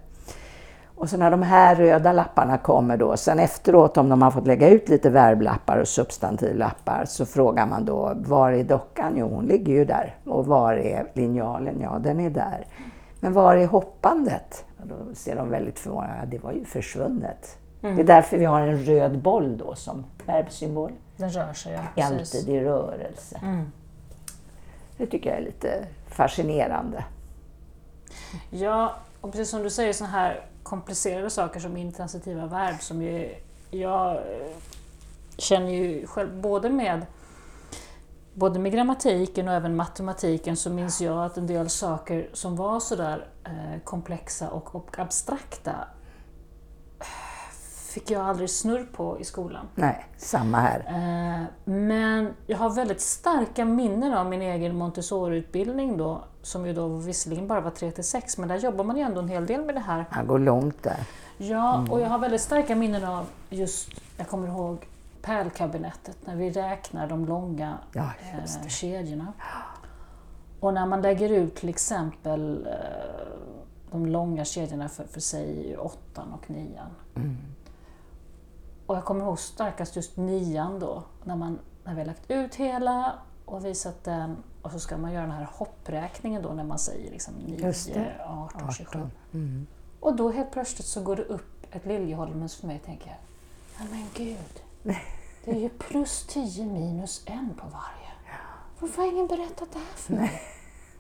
Och 0.98 1.10
så 1.10 1.18
när 1.18 1.32
de 1.32 1.42
här 1.42 1.76
röda 1.76 2.12
lapparna 2.12 2.58
kommer 2.58 2.98
då, 2.98 3.18
sen 3.18 3.40
efteråt 3.40 3.98
om 3.98 4.10
de 4.10 4.22
har 4.22 4.32
fått 4.32 4.48
lägga 4.48 4.70
ut 4.70 4.90
lite 4.90 5.10
verblappar 5.10 5.78
och 5.78 5.88
substantivlappar 5.88 7.06
så 7.06 7.26
frågar 7.26 7.66
man 7.66 7.86
då, 7.86 8.14
var 8.16 8.52
är 8.52 8.64
dockan? 8.64 9.14
Jo, 9.18 9.30
hon 9.30 9.46
ligger 9.46 9.74
ju 9.74 9.86
där. 9.86 10.16
Och 10.26 10.46
var 10.46 10.74
är 10.74 11.12
linjalen? 11.14 11.82
Ja, 11.82 12.00
den 12.00 12.20
är 12.20 12.30
där. 12.30 12.68
Men 13.20 13.34
var 13.34 13.56
är 13.56 13.68
hoppandet? 13.68 14.66
Och 14.82 14.88
då 14.88 14.96
ser 15.16 15.36
de 15.36 15.50
väldigt 15.50 15.80
förvånade, 15.80 16.14
ja, 16.20 16.26
det 16.26 16.44
var 16.44 16.52
ju 16.52 16.66
försvunnet. 16.66 17.58
Det 17.82 17.88
är 18.02 18.04
därför 18.04 18.38
vi 18.38 18.46
har 18.46 18.62
en 18.62 18.84
röd 18.84 19.22
boll 19.22 19.58
då 19.58 19.76
som 19.76 20.06
verbsymbol. 20.26 20.92
Den 21.18 21.30
rör 21.30 21.54
sig, 21.54 21.74
ja. 21.74 21.82
Precis. 21.96 22.36
Alltid 22.36 22.56
i 22.56 22.60
rörelse. 22.64 23.40
Det 24.98 25.06
tycker 25.06 25.30
jag 25.30 25.40
är 25.40 25.44
lite 25.44 25.86
fascinerande. 26.08 27.04
Ja, 28.50 28.96
och 29.22 29.32
precis 29.32 29.50
som 29.50 29.64
du 29.64 29.70
säger, 29.70 29.94
så 29.94 30.06
här 30.06 30.40
komplicerade 30.66 31.30
saker 31.30 31.60
som 31.60 31.78
intransitiva 31.78 32.46
verb 32.46 32.82
som 32.82 33.02
ju 33.02 33.36
jag 33.72 34.16
eh, 34.16 34.56
känner 35.38 35.72
ju 35.72 36.08
själv 36.08 36.42
både 36.42 36.70
med 36.70 37.06
både 38.34 38.60
med 38.60 38.72
grammatiken 38.72 39.48
och 39.48 39.54
även 39.54 39.76
matematiken 39.76 40.56
så 40.56 40.70
minns 40.70 41.02
jag 41.02 41.26
att 41.26 41.38
en 41.38 41.48
del 41.48 41.70
saker 41.70 42.30
som 42.34 42.56
var 42.56 42.80
sådär 42.80 43.28
eh, 43.44 43.82
komplexa 43.84 44.50
och, 44.50 44.76
och 44.76 45.00
abstrakta 45.00 45.88
fick 47.96 48.12
jag 48.12 48.22
aldrig 48.26 48.50
snurr 48.50 48.88
på 48.94 49.20
i 49.20 49.24
skolan. 49.24 49.68
Nej, 49.76 50.06
samma 50.18 50.58
här. 50.60 50.80
Eh, 50.88 51.72
Men 51.72 52.34
jag 52.48 52.58
har 52.58 52.70
väldigt 52.70 53.02
starka 53.02 53.66
minnen 53.66 54.14
av 54.14 54.26
min 54.30 54.42
egen 54.42 54.76
Montessori-utbildning 54.76 55.98
då, 55.98 56.24
som 56.42 56.68
ju 56.68 56.74
då 56.74 56.88
visserligen 56.88 57.48
bara 57.48 57.62
var 57.62 57.72
3 57.72 57.92
till 57.92 58.04
6, 58.04 58.38
men 58.38 58.48
där 58.48 58.56
jobbar 58.58 58.84
man 58.84 58.98
ju 58.98 59.02
ändå 59.04 59.22
en 59.22 59.28
hel 59.30 59.46
del 59.46 59.66
med 59.66 59.76
det 59.76 59.80
här. 59.80 60.06
Han 60.12 60.28
går 60.28 60.40
långt 60.40 60.84
där. 60.84 60.98
Ja, 61.38 61.86
och 61.90 62.02
jag 62.02 62.08
har 62.08 62.20
väldigt 62.20 62.42
starka 62.42 62.76
minnen 62.76 63.04
av 63.04 63.26
just, 63.50 63.90
jag 64.18 64.28
kommer 64.28 64.48
ihåg 64.48 64.88
pärlkabinettet, 65.22 66.18
när 66.26 66.36
vi 66.36 66.50
räknar 66.52 67.08
de 67.08 67.26
långa 67.26 67.78
Ja, 67.94 68.12
eh, 68.64 68.68
kedjorna. 68.68 69.34
Och 70.60 70.74
när 70.74 70.86
man 70.86 71.02
lägger 71.02 71.30
ut 71.30 71.56
till 71.56 71.70
exempel 71.70 72.68
eh, 72.68 73.28
de 73.92 74.06
långa 74.06 74.46
kedjorna 74.46 74.90
för, 74.90 75.04
för 75.04 75.20
sig 75.20 75.78
åttan 75.78 76.34
och 76.34 76.50
nian. 76.50 76.90
Och 78.86 78.96
jag 78.96 79.06
kommer 79.06 79.26
ihåg 79.26 79.40
starkast 79.40 79.96
just 79.96 80.18
nian 80.18 80.80
då, 80.80 81.04
när, 81.24 81.36
man, 81.36 81.60
när 81.84 81.94
vi 81.94 82.00
har 82.00 82.06
lagt 82.06 82.32
ut 82.32 82.56
hela 82.56 83.14
och 83.46 83.66
visat 83.66 84.04
den 84.04 84.38
och 84.62 84.72
så 84.72 84.80
ska 84.80 84.98
man 84.98 85.12
göra 85.14 85.24
den 85.24 85.32
här 85.36 85.48
hoppräkningen 85.54 86.42
då 86.42 86.50
när 86.50 86.64
man 86.64 86.80
säger 86.80 87.12
liksom 87.12 87.34
9, 87.34 87.60
Just 87.68 87.94
det. 87.94 88.16
18, 88.28 88.74
27. 88.74 89.00
18. 89.32 89.68
Och 90.00 90.16
då 90.16 90.32
helt 90.32 90.52
plötsligt 90.52 90.88
så 90.88 91.02
går 91.02 91.16
det 91.16 91.24
upp 91.24 91.66
ett 91.76 91.86
Liljeholmens 91.86 92.56
för 92.56 92.68
mig 92.68 92.76
och 92.80 92.86
tänker 92.86 93.08
jag, 93.08 93.18
"Nej, 93.80 93.88
men 93.92 94.06
gud, 94.26 94.96
det 95.46 95.52
är 95.52 95.60
ju 95.60 95.70
plus 95.70 96.28
10 96.28 96.66
minus 96.66 97.24
en 97.26 97.50
på 97.58 97.64
varje. 97.68 98.12
Varför 98.80 99.02
har 99.02 99.12
ingen 99.12 99.28
berättat 99.28 99.72
det 99.74 99.80
här 99.80 99.96
för 99.96 100.14
mig? 100.14 100.42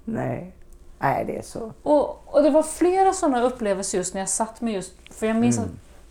Nej. 0.03 0.55
Nej, 0.99 1.25
det 1.25 1.38
är 1.38 1.41
så. 1.41 1.71
Och, 1.83 2.36
och 2.36 2.43
det 2.43 2.49
var 2.49 2.63
flera 2.63 3.13
sådana 3.13 3.41
upplevelser 3.41 3.97
just 3.97 4.13
när 4.13 4.21
jag 4.21 4.29
satt 4.29 4.61
med 4.61 4.73
just, 4.73 4.93
för 5.13 5.27
jag 5.27 5.36
minns 5.36 5.59
att 5.59 5.67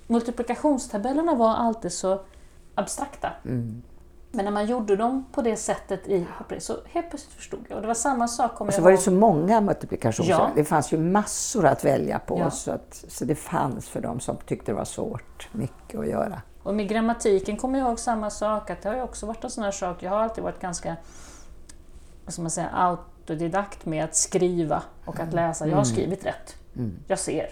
multiplikationstabellerna 0.06 1.34
var 1.34 1.54
alltid 1.54 1.92
så 1.92 2.20
abstrakta. 2.74 3.32
Men 4.34 4.44
när 4.44 4.50
man 4.50 4.66
gjorde 4.66 4.96
dem 4.96 5.26
på 5.32 5.42
det 5.42 5.56
sättet 5.56 6.08
i 6.08 6.26
så 6.58 6.76
helt 6.86 7.10
plötsligt 7.10 7.34
förstod 7.34 7.60
jag. 7.68 7.76
Och 7.76 7.82
det 7.82 7.86
var 7.88 7.94
samma 7.94 8.28
sak 8.28 8.54
kommer 8.54 8.70
Och 8.70 8.74
så 8.74 8.82
var 8.82 8.90
det 8.90 8.94
ihåg. 8.94 9.02
så 9.02 9.10
många 9.10 9.60
multiplikationer. 9.60 10.30
Ja. 10.30 10.50
Det 10.54 10.64
fanns 10.64 10.92
ju 10.92 10.98
massor 10.98 11.66
att 11.66 11.84
välja 11.84 12.18
på. 12.18 12.38
Ja. 12.38 12.50
Så, 12.50 12.70
att, 12.70 13.04
så 13.08 13.24
det 13.24 13.34
fanns 13.34 13.88
för 13.88 14.00
de 14.00 14.20
som 14.20 14.36
tyckte 14.36 14.72
det 14.72 14.76
var 14.76 14.84
svårt. 14.84 15.48
Mycket 15.52 16.00
att 16.00 16.08
göra. 16.08 16.42
Och 16.62 16.74
med 16.74 16.88
grammatiken 16.88 17.56
kommer 17.56 17.78
jag 17.78 17.88
ihåg 17.88 17.98
samma 17.98 18.30
sak, 18.30 18.70
att 18.70 18.82
det 18.82 18.88
har 18.88 18.96
ju 18.96 19.02
också 19.02 19.26
varit 19.26 19.44
en 19.44 19.50
sån 19.50 19.64
här 19.64 19.70
sak, 19.70 20.02
jag 20.02 20.10
har 20.10 20.18
alltid 20.18 20.44
varit 20.44 20.60
ganska, 20.60 20.96
vad 22.24 22.38
man 22.38 22.50
säga, 22.50 22.68
autodidakt 22.68 23.86
med 23.86 24.04
att 24.04 24.16
skriva 24.16 24.82
och 25.04 25.20
att 25.20 25.32
läsa. 25.32 25.66
Jag 25.66 25.76
har 25.76 25.84
skrivit 25.84 26.26
rätt. 26.26 26.56
Jag 27.06 27.18
ser 27.18 27.50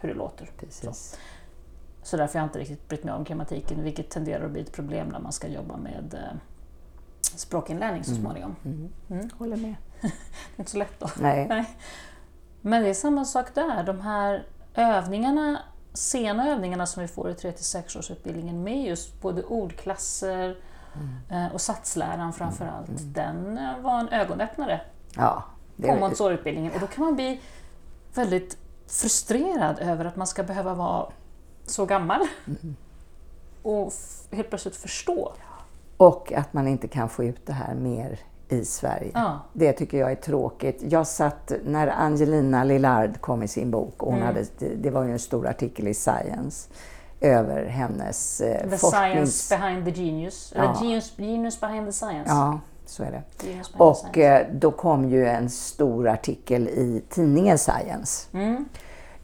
hur 0.00 0.08
det 0.08 0.14
låter. 0.14 0.50
Precis. 0.60 0.80
Så 0.80 1.16
därför 2.16 2.38
har 2.38 2.40
jag 2.40 2.48
inte 2.48 2.58
riktigt 2.58 2.88
brytt 2.88 3.04
mig 3.04 3.14
om 3.14 3.24
grammatiken, 3.24 3.82
vilket 3.84 4.10
tenderar 4.10 4.44
att 4.44 4.50
bli 4.50 4.60
ett 4.60 4.72
problem 4.72 5.08
när 5.08 5.20
man 5.20 5.32
ska 5.32 5.48
jobba 5.48 5.76
med 5.76 6.14
eh, 6.14 6.36
språkinlärning 7.22 8.04
så 8.04 8.14
småningom. 8.14 8.56
Håller 9.38 9.56
med. 9.56 9.74
Det 10.00 10.08
är 10.56 10.60
inte 10.60 10.70
så 10.70 10.78
lätt 10.78 11.00
då. 11.00 11.08
Nej. 11.20 11.46
Nej. 11.48 11.76
Men 12.60 12.82
det 12.82 12.88
är 12.88 12.94
samma 12.94 13.24
sak 13.24 13.54
där. 13.54 13.82
De 13.84 14.00
här 14.00 14.46
övningarna, 14.74 15.58
sena 15.92 16.48
övningarna 16.48 16.86
som 16.86 17.02
vi 17.02 17.08
får 17.08 17.30
i 17.30 17.32
3-6 17.34 17.98
årsutbildningen 17.98 18.62
med 18.62 18.84
just 18.84 19.20
både 19.20 19.42
ordklasser 19.42 20.56
eh, 21.30 21.46
och 21.52 21.60
satsläran 21.60 22.32
framför 22.32 22.66
allt, 22.66 22.88
den 23.14 23.58
eh, 23.58 23.78
var 23.80 24.00
en 24.00 24.08
ögonöppnare 24.08 24.80
Ja. 25.16 25.44
på 25.76 25.82
Det, 25.82 26.00
Montessori-utbildningen. 26.00 26.72
Och 26.74 26.80
då 26.80 26.86
kan 26.86 27.04
man 27.04 27.14
bli 27.14 27.40
väldigt 28.14 28.58
frustrerad 28.86 29.78
över 29.78 30.04
att 30.04 30.16
man 30.16 30.26
ska 30.26 30.42
behöva 30.42 30.74
vara 30.74 31.06
så 31.72 31.86
gammal 31.86 32.20
och 33.62 33.86
f- 33.88 34.26
helt 34.30 34.48
plötsligt 34.48 34.76
förstå. 34.76 35.32
och 35.96 36.32
att 36.32 36.52
man 36.52 36.68
inte 36.68 36.88
kan 36.88 37.08
få 37.08 37.24
ut 37.24 37.46
det 37.46 37.52
här 37.52 37.74
mer 37.74 38.18
i 38.48 38.64
Sverige. 38.64 39.10
Ja. 39.14 39.38
Det 39.52 39.72
tycker 39.72 39.98
jag 39.98 40.10
är 40.10 40.14
tråkigt. 40.16 40.82
Jag 40.88 41.06
satt, 41.06 41.52
när 41.64 41.86
Angelina 41.88 42.64
Lillard 42.64 43.20
kom 43.20 43.38
med 43.38 43.50
sin 43.50 43.70
bok, 43.70 44.02
och 44.02 44.12
hon 44.12 44.22
Mm. 44.22 44.26
hade, 44.34 44.74
det, 44.76 44.90
var 44.90 45.04
ju 45.04 45.12
en 45.12 45.18
stor 45.18 45.46
artikel 45.48 45.88
i 45.88 45.94
Science 45.94 46.68
över 47.20 47.64
hennes 47.66 48.40
eh, 48.40 48.70
The 48.70 48.78
forsknings... 48.78 49.46
science 49.48 49.56
behind 49.58 49.84
the 49.84 50.02
genius. 50.02 50.52
Eller 50.52 50.64
Ja. 50.64 50.76
genius, 50.80 51.12
genius 51.16 51.60
behind 51.60 51.86
the 51.86 51.92
science. 51.92 52.30
Ja, 52.30 52.60
så 52.86 53.02
är 53.02 53.10
det. 53.10 53.46
Genius 53.46 53.74
Och 53.76 54.18
eh, 54.18 54.46
då 54.52 54.70
kom 54.70 55.08
ju 55.10 55.26
en 55.26 55.50
stor 55.50 56.08
artikel 56.08 56.68
i 56.68 57.02
tidningen 57.08 57.58
Science 57.58 58.28
Mm. 58.32 58.64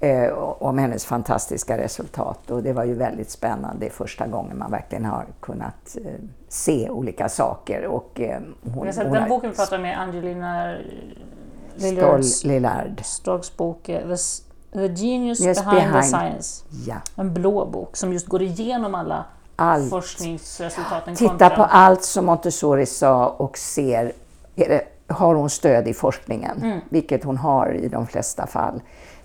Eh, 0.01 0.33
om 0.39 0.79
hennes 0.79 1.05
fantastiska 1.05 1.79
resultat. 1.79 2.51
Och 2.51 2.63
det 2.63 2.73
var 2.73 2.85
ju 2.85 2.95
väldigt 2.95 3.31
spännande. 3.31 3.77
Det 3.81 3.87
är 3.87 3.91
första 3.91 4.27
gången 4.27 4.59
man 4.59 4.71
verkligen 4.71 5.05
har 5.05 5.27
kunnat 5.41 5.97
eh, 6.05 6.13
se 6.49 6.91
olika 6.91 7.29
saker. 7.29 7.87
Och, 7.87 8.21
eh, 8.21 8.41
hon, 8.75 8.87
Jag 8.87 8.95
hon 8.95 9.13
den 9.13 9.23
har- 9.23 9.29
boken 9.29 9.51
vi 9.51 9.57
pratar 9.57 9.79
med 9.79 10.01
Angelina 10.01 10.77
Lillards 11.75 12.45
Lillard. 12.45 13.01
Straugs 13.05 13.57
bok 13.57 13.89
eh, 13.89 14.01
The, 14.09 14.17
the 14.73 14.87
Genius 15.05 15.41
Yes, 15.41 15.65
behind, 15.65 15.81
the 15.83 15.87
behind. 15.87 16.05
Science. 16.05 16.65
Ja. 16.87 16.97
En 17.17 17.35
blå 17.35 17.67
bok 17.67 17.97
som 17.97 18.13
just 18.13 18.27
går 18.27 18.43
igenom 18.43 18.95
alla 18.95 19.25
Allt. 19.57 19.91
forskningsresultaten. 19.91 21.15
Titta 21.15 21.33
kontra- 21.49 21.57
på 21.57 21.63
allt 21.65 22.03
som 22.03 22.27
Montessori 22.27 22.87
sa 22.87 23.27
och 23.29 23.59
ser, 23.59 24.13
det, 24.55 24.83
har 25.07 25.35
hon 25.35 25.51
stöd 25.51 25.89
i 25.89 25.95
forskningen? 25.95 26.63
Mm. 26.63 26.81
Vilket 26.89 27.25
hon 27.25 27.37
har 27.37 27.73
i 27.73 27.89
de 27.89 28.07
flesta 28.07 28.47
fall. 28.47 28.81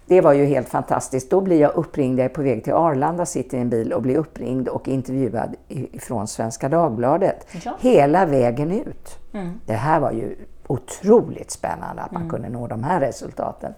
Det 0.07 0.21
var 0.21 0.33
ju 0.33 0.45
helt 0.45 0.69
fantastiskt. 0.69 1.29
Då 1.29 1.41
blir 1.41 1.59
jag 1.61 1.75
uppringd, 1.75 2.19
jag 2.19 2.25
är 2.25 2.29
på 2.29 2.41
väg 2.41 2.63
till 2.63 2.73
Arlanda, 2.73 3.25
sitter 3.25 3.57
i 3.57 3.61
en 3.61 3.69
bil 3.69 3.93
och 3.93 4.01
blir 4.01 4.17
uppringd 4.17 4.67
och 4.67 4.87
intervjuad 4.87 5.55
från 5.99 6.27
Svenska 6.27 6.69
Dagbladet. 6.69 7.47
Ja. 7.65 7.77
Hela 7.79 8.25
vägen 8.25 8.71
ut. 8.71 9.19
Mm. 9.33 9.59
Det 9.65 9.73
här 9.73 9.99
var 9.99 10.11
ju 10.11 10.35
otroligt 10.67 11.51
spännande 11.51 12.01
att 12.01 12.11
man 12.11 12.29
kunde 12.29 12.49
nå 12.49 12.67
de 12.67 12.83
här 12.83 12.99
resultaten. 12.99 13.73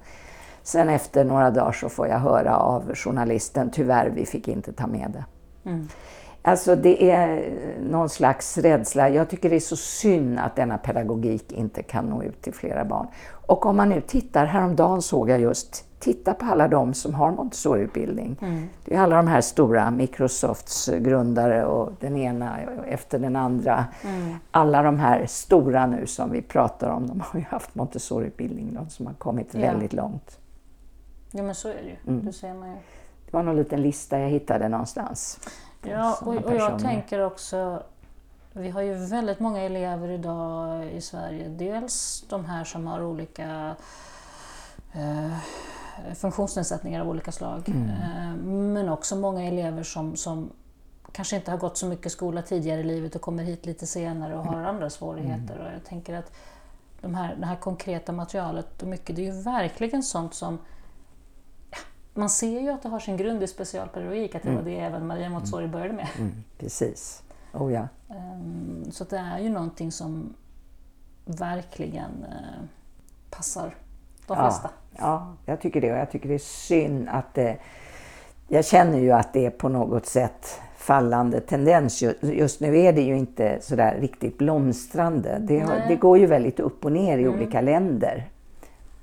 Sen 0.64 0.90
efter 0.90 1.26
några 1.26 1.52
dagar 1.52 1.72
så 1.72 1.90
får 1.90 2.08
jag 2.08 2.20
höra 2.20 2.58
av 2.58 2.96
journalisten, 2.96 3.70
tyvärr 3.72 4.10
vi 4.10 4.26
fick 4.26 4.48
inte 4.48 4.74
ta 4.74 4.88
med 4.88 5.12
det. 5.14 5.26
Alltså 6.42 6.76
det 6.76 7.12
är 7.12 7.54
någon 7.90 8.10
slags 8.10 8.58
rädsla. 8.58 9.10
Jag 9.10 9.30
tycker 9.30 9.50
det 9.50 9.56
är 9.56 9.60
så 9.60 9.76
synd 9.76 10.40
att 10.40 10.56
denna 10.56 10.78
pedagogik 10.78 11.52
inte 11.52 11.84
kan 11.84 12.06
nå 12.06 12.24
ut 12.24 12.42
till 12.42 12.54
flera 12.54 12.86
barn. 12.86 13.08
Och 13.48 13.66
om 13.66 13.78
man 13.78 13.90
nu 13.90 14.02
tittar, 14.02 14.46
häromdagen 14.46 15.02
såg 15.02 15.30
jag 15.30 15.40
just, 15.40 15.85
titta 16.00 16.34
på 16.34 16.46
alla 16.46 16.68
de 16.68 16.94
som 16.94 17.14
har 17.14 17.32
Montessori-utbildning. 17.32 18.38
Mm. 18.42 18.68
Det 18.86 18.96
är 18.96 19.00
alla 19.00 19.16
de 19.16 19.28
här 19.28 19.42
stora, 19.42 19.92
Microsofts 19.92 20.90
grundare 20.90 21.66
och 21.66 21.92
den 22.00 22.18
ena 22.18 22.60
efter 22.88 23.20
den 23.20 23.36
andra. 23.36 23.86
Mm. 24.04 24.36
Alla 24.52 24.84
de 24.84 25.00
här 25.00 25.26
stora 25.26 25.88
nu 25.88 26.08
som 26.08 26.32
vi 26.32 26.42
pratar 26.42 26.90
om, 26.90 27.08
de 27.08 27.22
har 27.22 27.40
ju 27.40 27.46
haft 27.46 27.76
Montessori-utbildning, 27.76 28.74
de 28.74 28.90
som 28.90 29.08
har 29.08 29.14
kommit 29.14 29.48
ja. 29.54 29.60
väldigt 29.60 29.94
långt. 29.94 30.40
Ja 31.32 31.44
men 31.44 31.56
så 31.56 31.68
är 31.68 31.74
det 31.74 31.90
ju, 31.90 32.14
mm. 32.14 32.26
det 32.26 32.34
ser 32.34 32.54
man 32.54 32.70
ju. 32.70 32.76
Det 33.26 33.34
var 33.34 33.44
någon 33.44 33.56
liten 33.56 33.82
lista 33.82 34.20
jag 34.20 34.30
hittade 34.30 34.70
någonstans. 34.70 35.40
Ja, 35.84 36.18
och, 36.22 36.36
och 36.36 36.56
jag 36.56 36.80
tänker 36.80 37.26
också, 37.26 37.84
vi 38.54 38.70
har 38.70 38.82
ju 38.82 38.94
väldigt 38.94 39.40
många 39.40 39.62
elever 39.62 40.10
idag 40.10 40.86
i 40.86 41.02
Sverige. 41.02 41.48
Dels 41.50 42.26
de 42.30 42.46
här 42.46 42.64
som 42.64 42.88
har 42.88 43.04
olika 43.04 43.76
eh, 44.94 45.38
funktionsnedsättningar 46.16 47.02
av 47.02 47.10
olika 47.10 47.32
slag. 47.32 47.70
Mm. 47.70 47.90
Eh, 47.90 48.36
men 48.46 48.90
också 48.90 49.16
många 49.16 49.44
elever 49.44 49.84
som, 49.84 50.16
som 50.16 50.50
kanske 51.12 51.36
inte 51.36 51.52
har 51.52 51.58
gått 51.58 51.78
så 51.78 51.86
mycket 51.86 52.12
skola 52.12 52.42
tidigare 52.42 52.80
i 52.80 52.84
livet 52.84 53.16
och 53.16 53.22
kommer 53.22 53.44
hit 53.44 53.66
lite 53.66 53.88
senare 53.88 54.38
och 54.38 54.46
har 54.46 54.54
mm. 54.54 54.66
andra 54.66 54.90
svårigheter. 54.90 55.56
Mm. 55.56 55.68
Och 55.68 55.74
jag 55.74 55.84
tänker 55.84 56.14
att 56.14 56.32
de 57.02 57.16
här, 57.16 57.36
det 57.36 57.46
här 57.46 57.56
konkreta 57.56 58.12
materialet, 58.12 58.82
och 58.82 58.88
mycket, 58.88 59.16
det 59.16 59.28
är 59.28 59.34
ju 59.34 59.42
verkligen 59.42 60.04
sånt 60.04 60.34
som 60.34 60.58
man 62.14 62.30
ser 62.30 62.60
ju 62.60 62.70
att 62.70 62.84
det 62.84 62.90
har 62.90 63.00
sin 63.00 63.18
grund 63.18 63.44
i 63.44 63.48
specialpedagogik, 63.48 64.36
att 64.36 64.44
det 64.44 64.50
mm. 64.50 64.64
var 64.64 64.72
det 64.72 64.80
även 64.80 65.08
Maria 65.08 65.30
Montessori 65.30 65.68
började 65.68 65.94
med. 65.94 66.08
Mm, 66.18 66.44
precis. 66.58 67.24
Oh, 67.54 67.74
ja. 67.74 67.88
Um, 68.08 68.92
så 68.92 69.04
det 69.04 69.18
är 69.18 69.40
ju 69.40 69.50
någonting 69.50 69.92
som 69.92 70.34
verkligen 71.26 72.26
uh, 72.30 72.66
passar 73.30 73.76
de 74.28 74.38
ja, 74.38 74.44
flesta. 74.44 74.70
Ja, 74.74 74.85
jag 75.46 75.62
tycker 75.62 75.82
det. 75.82 75.92
Och 75.92 75.98
jag 75.98 76.12
tycker 76.12 76.30
det 76.30 76.36
är 76.36 76.40
synd 76.40 77.10
att 77.12 77.34
det... 77.34 77.58
Jag 78.48 78.66
känner 78.66 79.00
ju 79.00 79.12
att 79.12 79.34
det 79.34 79.46
är 79.46 79.50
på 79.50 79.70
något 79.70 80.06
sätt 80.06 80.62
fallande 80.78 81.42
tendens. 81.42 82.04
Just 82.22 82.60
nu 82.60 82.80
är 82.80 82.94
det 82.94 83.02
ju 83.02 83.18
inte 83.18 83.58
sådär 83.62 83.98
riktigt 84.00 84.38
blomstrande. 84.38 85.38
Det, 85.42 85.60
har, 85.60 85.82
det 85.88 85.96
går 85.96 86.18
ju 86.18 86.26
väldigt 86.26 86.60
upp 86.60 86.86
och 86.86 86.92
ner 86.92 87.18
i 87.18 87.24
mm. 87.24 87.36
olika 87.36 87.62
länder. 87.62 88.30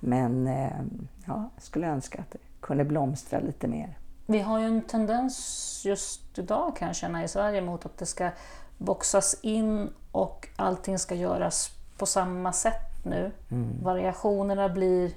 Men 0.00 0.46
ehm, 0.46 1.08
ja, 1.26 1.50
jag 1.54 1.62
skulle 1.62 1.86
önska 1.86 2.18
att 2.18 2.30
det 2.30 2.38
kunde 2.60 2.84
blomstra 2.84 3.40
lite 3.40 3.68
mer. 3.68 3.98
Vi 4.26 4.40
har 4.40 4.58
ju 4.58 4.66
en 4.66 4.82
tendens 4.82 5.82
just 5.84 6.38
idag 6.38 6.76
kan 6.76 6.88
jag 6.88 6.96
känna 6.96 7.24
i 7.24 7.28
Sverige 7.28 7.60
mot 7.60 7.86
att 7.86 7.98
det 7.98 8.06
ska 8.06 8.30
boxas 8.78 9.36
in 9.42 9.90
och 10.12 10.48
allting 10.56 10.98
ska 10.98 11.14
göras 11.14 11.70
på 11.98 12.06
samma 12.06 12.52
sätt 12.52 13.04
nu. 13.04 13.30
Mm. 13.50 13.68
Variationerna 13.82 14.68
blir 14.68 15.10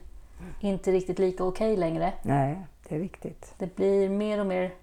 inte 0.59 0.91
riktigt 0.91 1.19
lika 1.19 1.43
okej 1.43 1.73
okay 1.73 1.79
längre. 1.79 2.13
Nej, 2.21 2.65
det 2.89 2.95
är 2.95 2.99
riktigt. 2.99 3.53
Det 3.57 3.75
blir 3.75 4.09
mer 4.09 4.39
och 4.39 4.45
mer 4.45 4.73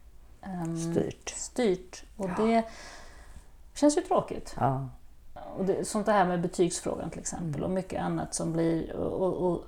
um, 0.65 0.77
styrt. 0.77 1.29
styrt 1.29 2.05
och 2.17 2.31
ja. 2.39 2.45
det 2.45 2.65
känns 3.75 3.97
ju 3.97 4.01
tråkigt. 4.01 4.57
Ja. 4.61 4.89
Och 5.57 5.65
det, 5.65 5.85
sånt 5.85 6.07
det 6.07 6.13
här 6.13 6.25
med 6.25 6.41
betygsfrågan 6.41 7.11
till 7.11 7.21
exempel 7.21 7.61
mm. 7.61 7.65
och 7.65 7.71
mycket 7.71 8.03
annat 8.03 8.35
som 8.35 8.53
blir 8.53 8.93
och, 8.97 9.51
och, 9.51 9.65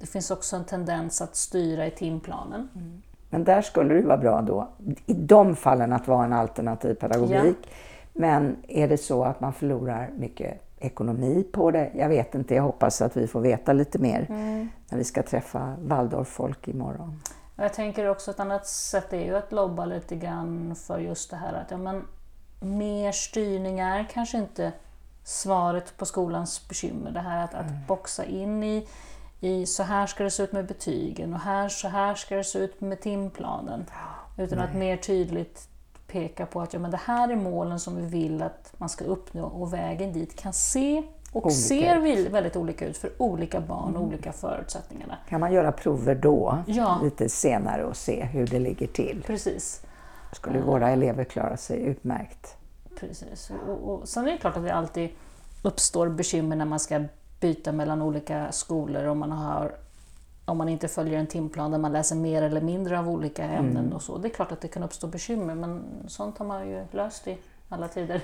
det 0.00 0.06
finns 0.06 0.30
också 0.30 0.56
en 0.56 0.64
tendens 0.64 1.22
att 1.22 1.36
styra 1.36 1.86
i 1.86 1.90
timplanen. 1.90 2.68
Mm. 2.74 3.02
Men 3.30 3.44
där 3.44 3.62
skulle 3.62 3.94
det 3.94 4.02
vara 4.02 4.18
bra 4.18 4.42
då, 4.42 4.68
i 5.06 5.14
de 5.14 5.56
fallen, 5.56 5.92
att 5.92 6.08
vara 6.08 6.24
en 6.24 6.32
alternativ 6.32 6.94
pedagogik. 6.94 7.56
Ja. 7.62 7.68
Men 8.12 8.56
är 8.68 8.88
det 8.88 8.98
så 8.98 9.24
att 9.24 9.40
man 9.40 9.52
förlorar 9.52 10.10
mycket 10.16 10.67
ekonomi 10.80 11.44
på 11.52 11.70
det? 11.70 11.90
Jag 11.94 12.08
vet 12.08 12.34
inte, 12.34 12.54
jag 12.54 12.62
hoppas 12.62 13.02
att 13.02 13.16
vi 13.16 13.26
får 13.26 13.40
veta 13.40 13.72
lite 13.72 13.98
mer 13.98 14.26
mm. 14.28 14.68
när 14.88 14.98
vi 14.98 15.04
ska 15.04 15.22
träffa 15.22 15.76
Waldorf-folk 15.78 16.68
imorgon. 16.68 17.22
Jag 17.56 17.74
tänker 17.74 18.08
också 18.08 18.30
ett 18.30 18.40
annat 18.40 18.66
sätt 18.66 19.12
är 19.12 19.24
ju 19.24 19.36
att 19.36 19.52
lobba 19.52 19.84
lite 19.84 20.16
grann 20.16 20.74
för 20.74 20.98
just 20.98 21.30
det 21.30 21.36
här 21.36 21.52
att 21.52 21.70
ja, 21.70 21.76
men, 21.76 22.04
mer 22.60 23.12
styrning 23.12 23.80
är 23.80 24.04
kanske 24.12 24.38
inte 24.38 24.72
svaret 25.24 25.96
på 25.96 26.06
skolans 26.06 26.68
bekymmer. 26.68 27.10
Det 27.10 27.20
här 27.20 27.44
att, 27.44 27.54
att 27.54 27.70
mm. 27.70 27.86
boxa 27.86 28.24
in 28.24 28.62
i 28.62 28.88
i 29.40 29.66
så 29.66 29.82
här 29.82 30.06
ska 30.06 30.24
det 30.24 30.30
se 30.30 30.42
ut 30.42 30.52
med 30.52 30.66
betygen 30.66 31.34
och 31.34 31.40
här, 31.40 31.68
så 31.68 31.88
här 31.88 32.14
ska 32.14 32.36
det 32.36 32.44
se 32.44 32.58
ut 32.58 32.80
med 32.80 33.00
timplanen. 33.00 33.84
Utan 34.38 34.58
Nej. 34.58 34.66
att 34.68 34.74
mer 34.74 34.96
tydligt 34.96 35.68
peka 36.08 36.46
på 36.46 36.60
att 36.60 36.72
ja, 36.72 36.78
men 36.78 36.90
det 36.90 37.00
här 37.04 37.28
är 37.28 37.36
målen 37.36 37.80
som 37.80 37.96
vi 37.96 38.06
vill 38.06 38.42
att 38.42 38.72
man 38.76 38.88
ska 38.88 39.04
uppnå 39.04 39.44
och 39.44 39.72
vägen 39.72 40.12
dit 40.12 40.36
kan 40.36 40.52
se 40.52 41.02
och 41.32 41.46
olika 41.46 41.60
ser 41.60 42.06
ut. 42.06 42.30
väldigt 42.30 42.56
olika 42.56 42.86
ut 42.86 42.96
för 42.96 43.10
olika 43.18 43.60
barn 43.60 43.82
och 43.82 44.00
mm. 44.00 44.02
olika 44.02 44.32
förutsättningarna. 44.32 45.18
Kan 45.28 45.40
man 45.40 45.52
göra 45.52 45.72
prover 45.72 46.14
då, 46.14 46.58
ja. 46.66 47.00
lite 47.02 47.28
senare 47.28 47.84
och 47.84 47.96
se 47.96 48.24
hur 48.24 48.46
det 48.46 48.58
ligger 48.58 48.86
till? 48.86 49.22
Precis. 49.26 49.82
Skulle 50.32 50.60
våra 50.60 50.90
elever 50.90 51.24
klara 51.24 51.56
sig 51.56 51.82
utmärkt. 51.82 52.56
Precis. 53.00 53.50
Och, 53.68 53.92
och 53.92 54.08
sen 54.08 54.26
är 54.26 54.32
det 54.32 54.38
klart 54.38 54.56
att 54.56 54.64
det 54.64 54.74
alltid 54.74 55.10
uppstår 55.62 56.08
bekymmer 56.08 56.56
när 56.56 56.64
man 56.64 56.80
ska 56.80 57.04
byta 57.40 57.72
mellan 57.72 58.02
olika 58.02 58.52
skolor 58.52 59.04
om 59.04 59.18
man, 59.18 59.32
har, 59.32 59.72
om 60.48 60.58
man 60.58 60.68
inte 60.68 60.88
följer 60.88 61.18
en 61.18 61.26
timplan 61.26 61.70
där 61.70 61.78
man 61.78 61.92
läser 61.92 62.16
mer 62.16 62.42
eller 62.42 62.60
mindre 62.60 62.98
av 62.98 63.08
olika 63.08 63.44
ämnen. 63.44 63.84
Mm. 63.84 63.92
och 63.92 64.02
så. 64.02 64.18
Det 64.18 64.28
är 64.28 64.30
klart 64.30 64.52
att 64.52 64.60
det 64.60 64.68
kan 64.68 64.82
uppstå 64.82 65.06
bekymmer 65.06 65.54
men 65.54 65.84
sånt 66.06 66.38
har 66.38 66.46
man 66.46 66.68
ju 66.68 66.84
löst 66.90 67.28
i 67.28 67.38
alla 67.68 67.88
tider. 67.88 68.20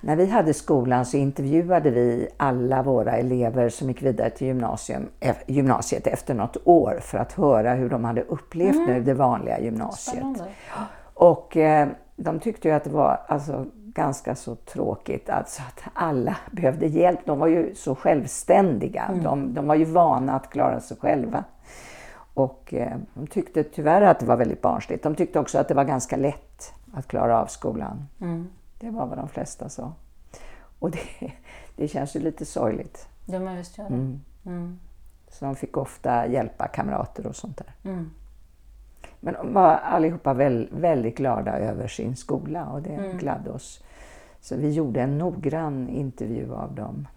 När 0.00 0.16
vi 0.16 0.26
hade 0.26 0.54
skolan 0.54 1.06
så 1.06 1.16
intervjuade 1.16 1.90
vi 1.90 2.28
alla 2.36 2.82
våra 2.82 3.16
elever 3.16 3.68
som 3.68 3.88
gick 3.88 4.02
vidare 4.02 4.30
till 4.30 4.46
gymnasium, 4.46 5.08
gymnasiet 5.46 6.06
efter 6.06 6.34
något 6.34 6.56
år 6.64 6.98
för 7.02 7.18
att 7.18 7.32
höra 7.32 7.74
hur 7.74 7.90
de 7.90 8.04
hade 8.04 8.22
upplevt 8.22 8.74
mm. 8.74 8.86
nu 8.86 9.02
det 9.02 9.14
vanliga 9.14 9.60
gymnasiet. 9.60 10.16
Spännande. 10.16 10.44
Och 11.14 11.56
eh, 11.56 11.88
de 12.16 12.40
tyckte 12.40 12.68
ju 12.68 12.74
att 12.74 12.84
det 12.84 12.90
var 12.90 13.20
alltså, 13.28 13.66
ganska 13.74 14.34
så 14.34 14.54
tråkigt 14.54 15.30
alltså 15.30 15.62
att 15.62 15.82
alla 15.94 16.36
behövde 16.50 16.86
hjälp. 16.86 17.20
De 17.24 17.38
var 17.38 17.46
ju 17.46 17.74
så 17.74 17.94
självständiga. 17.94 19.02
Mm. 19.02 19.22
De, 19.22 19.54
de, 19.54 19.66
var 19.66 19.74
ju 19.74 19.84
vana 19.84 20.32
att 20.32 20.50
klara 20.50 20.80
sig 20.80 20.96
själva. 20.96 21.44
Och 22.36 22.74
eh, 22.74 22.98
de 23.14 23.26
tyckte 23.26 23.64
tyvärr 23.64 24.02
att 24.02 24.20
det 24.20 24.26
var 24.26 24.36
väldigt 24.36 24.62
barnsligt. 24.62 25.02
De 25.02 25.14
tyckte 25.14 25.38
också 25.38 25.58
att 25.58 25.68
det 25.68 25.74
var 25.74 25.84
ganska 25.84 26.16
lätt 26.16 26.74
att 26.92 27.06
klara 27.08 27.40
av 27.40 27.46
skolan. 27.46 28.06
Mm. 28.20 28.48
Det 28.78 28.90
var 28.90 29.06
vad 29.06 29.18
de 29.18 29.28
flesta 29.28 29.68
sa. 29.68 29.92
Och 30.78 30.90
det, 30.90 31.32
det 31.76 31.88
känns 31.88 32.16
ju 32.16 32.20
lite 32.20 32.44
sorgligt. 32.44 33.08
Ja, 33.26 33.38
men 33.38 33.56
visst 33.56 33.78
gör 33.78 33.88
det. 33.88 33.94
Mm. 33.94 34.20
Mm. 34.46 34.78
Så 35.28 35.44
de 35.44 35.56
fick 35.56 35.76
ofta 35.76 36.26
hjälpa 36.26 36.68
kamrater 36.68 37.26
och 37.26 37.36
sånt 37.36 37.56
där. 37.56 37.90
Mm. 37.90 38.10
Men 39.20 39.34
de 39.34 39.52
var 39.52 39.74
allihopa 39.74 40.34
väl, 40.34 40.68
väldigt 40.72 41.16
glada 41.16 41.58
över 41.58 41.88
sin 41.88 42.16
skola 42.16 42.66
och 42.66 42.82
det 42.82 42.94
mm. 42.94 43.18
gladde 43.18 43.50
oss. 43.50 43.84
Så 44.40 44.56
vi 44.56 44.72
gjorde 44.72 45.02
en 45.02 45.18
noggrann 45.18 45.88
intervju 45.88 46.54
av 46.54 46.74
dem 46.74 47.08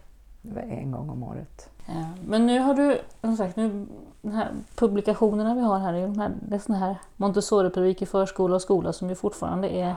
en 0.70 0.92
gång 0.92 1.10
om 1.10 1.24
året. 1.24 1.70
Ja, 1.94 2.06
men 2.26 2.46
nu 2.46 2.60
har 2.60 2.74
du, 2.74 3.02
som 3.22 3.38
sagt, 3.38 3.56
nu, 3.56 3.88
de 4.22 4.32
här 4.32 4.52
publikationerna 4.76 5.56
vi 5.56 5.62
har 5.62 5.80
här, 5.80 5.94
är 5.94 6.02
de 6.02 6.20
här, 6.20 6.32
det 6.42 6.56
är 6.56 6.60
såna 6.60 6.78
här 6.78 6.96
Montessori-pedagogik 7.16 8.02
i 8.02 8.06
förskola 8.06 8.56
och 8.56 8.62
skola 8.62 8.94
som 8.94 9.10
ju 9.10 9.16
fortfarande 9.16 9.70
är 9.70 9.96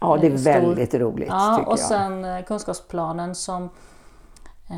Ja, 0.00 0.16
det 0.16 0.26
är 0.26 0.36
stor. 0.36 0.50
väldigt 0.50 0.94
roligt 0.94 1.28
ja, 1.28 1.56
tycker 1.58 1.72
och 1.72 1.78
jag. 1.78 1.86
sen 1.88 2.24
eh, 2.24 2.44
kunskapsplanen 2.44 3.34
som 3.34 3.70
eh, 4.70 4.76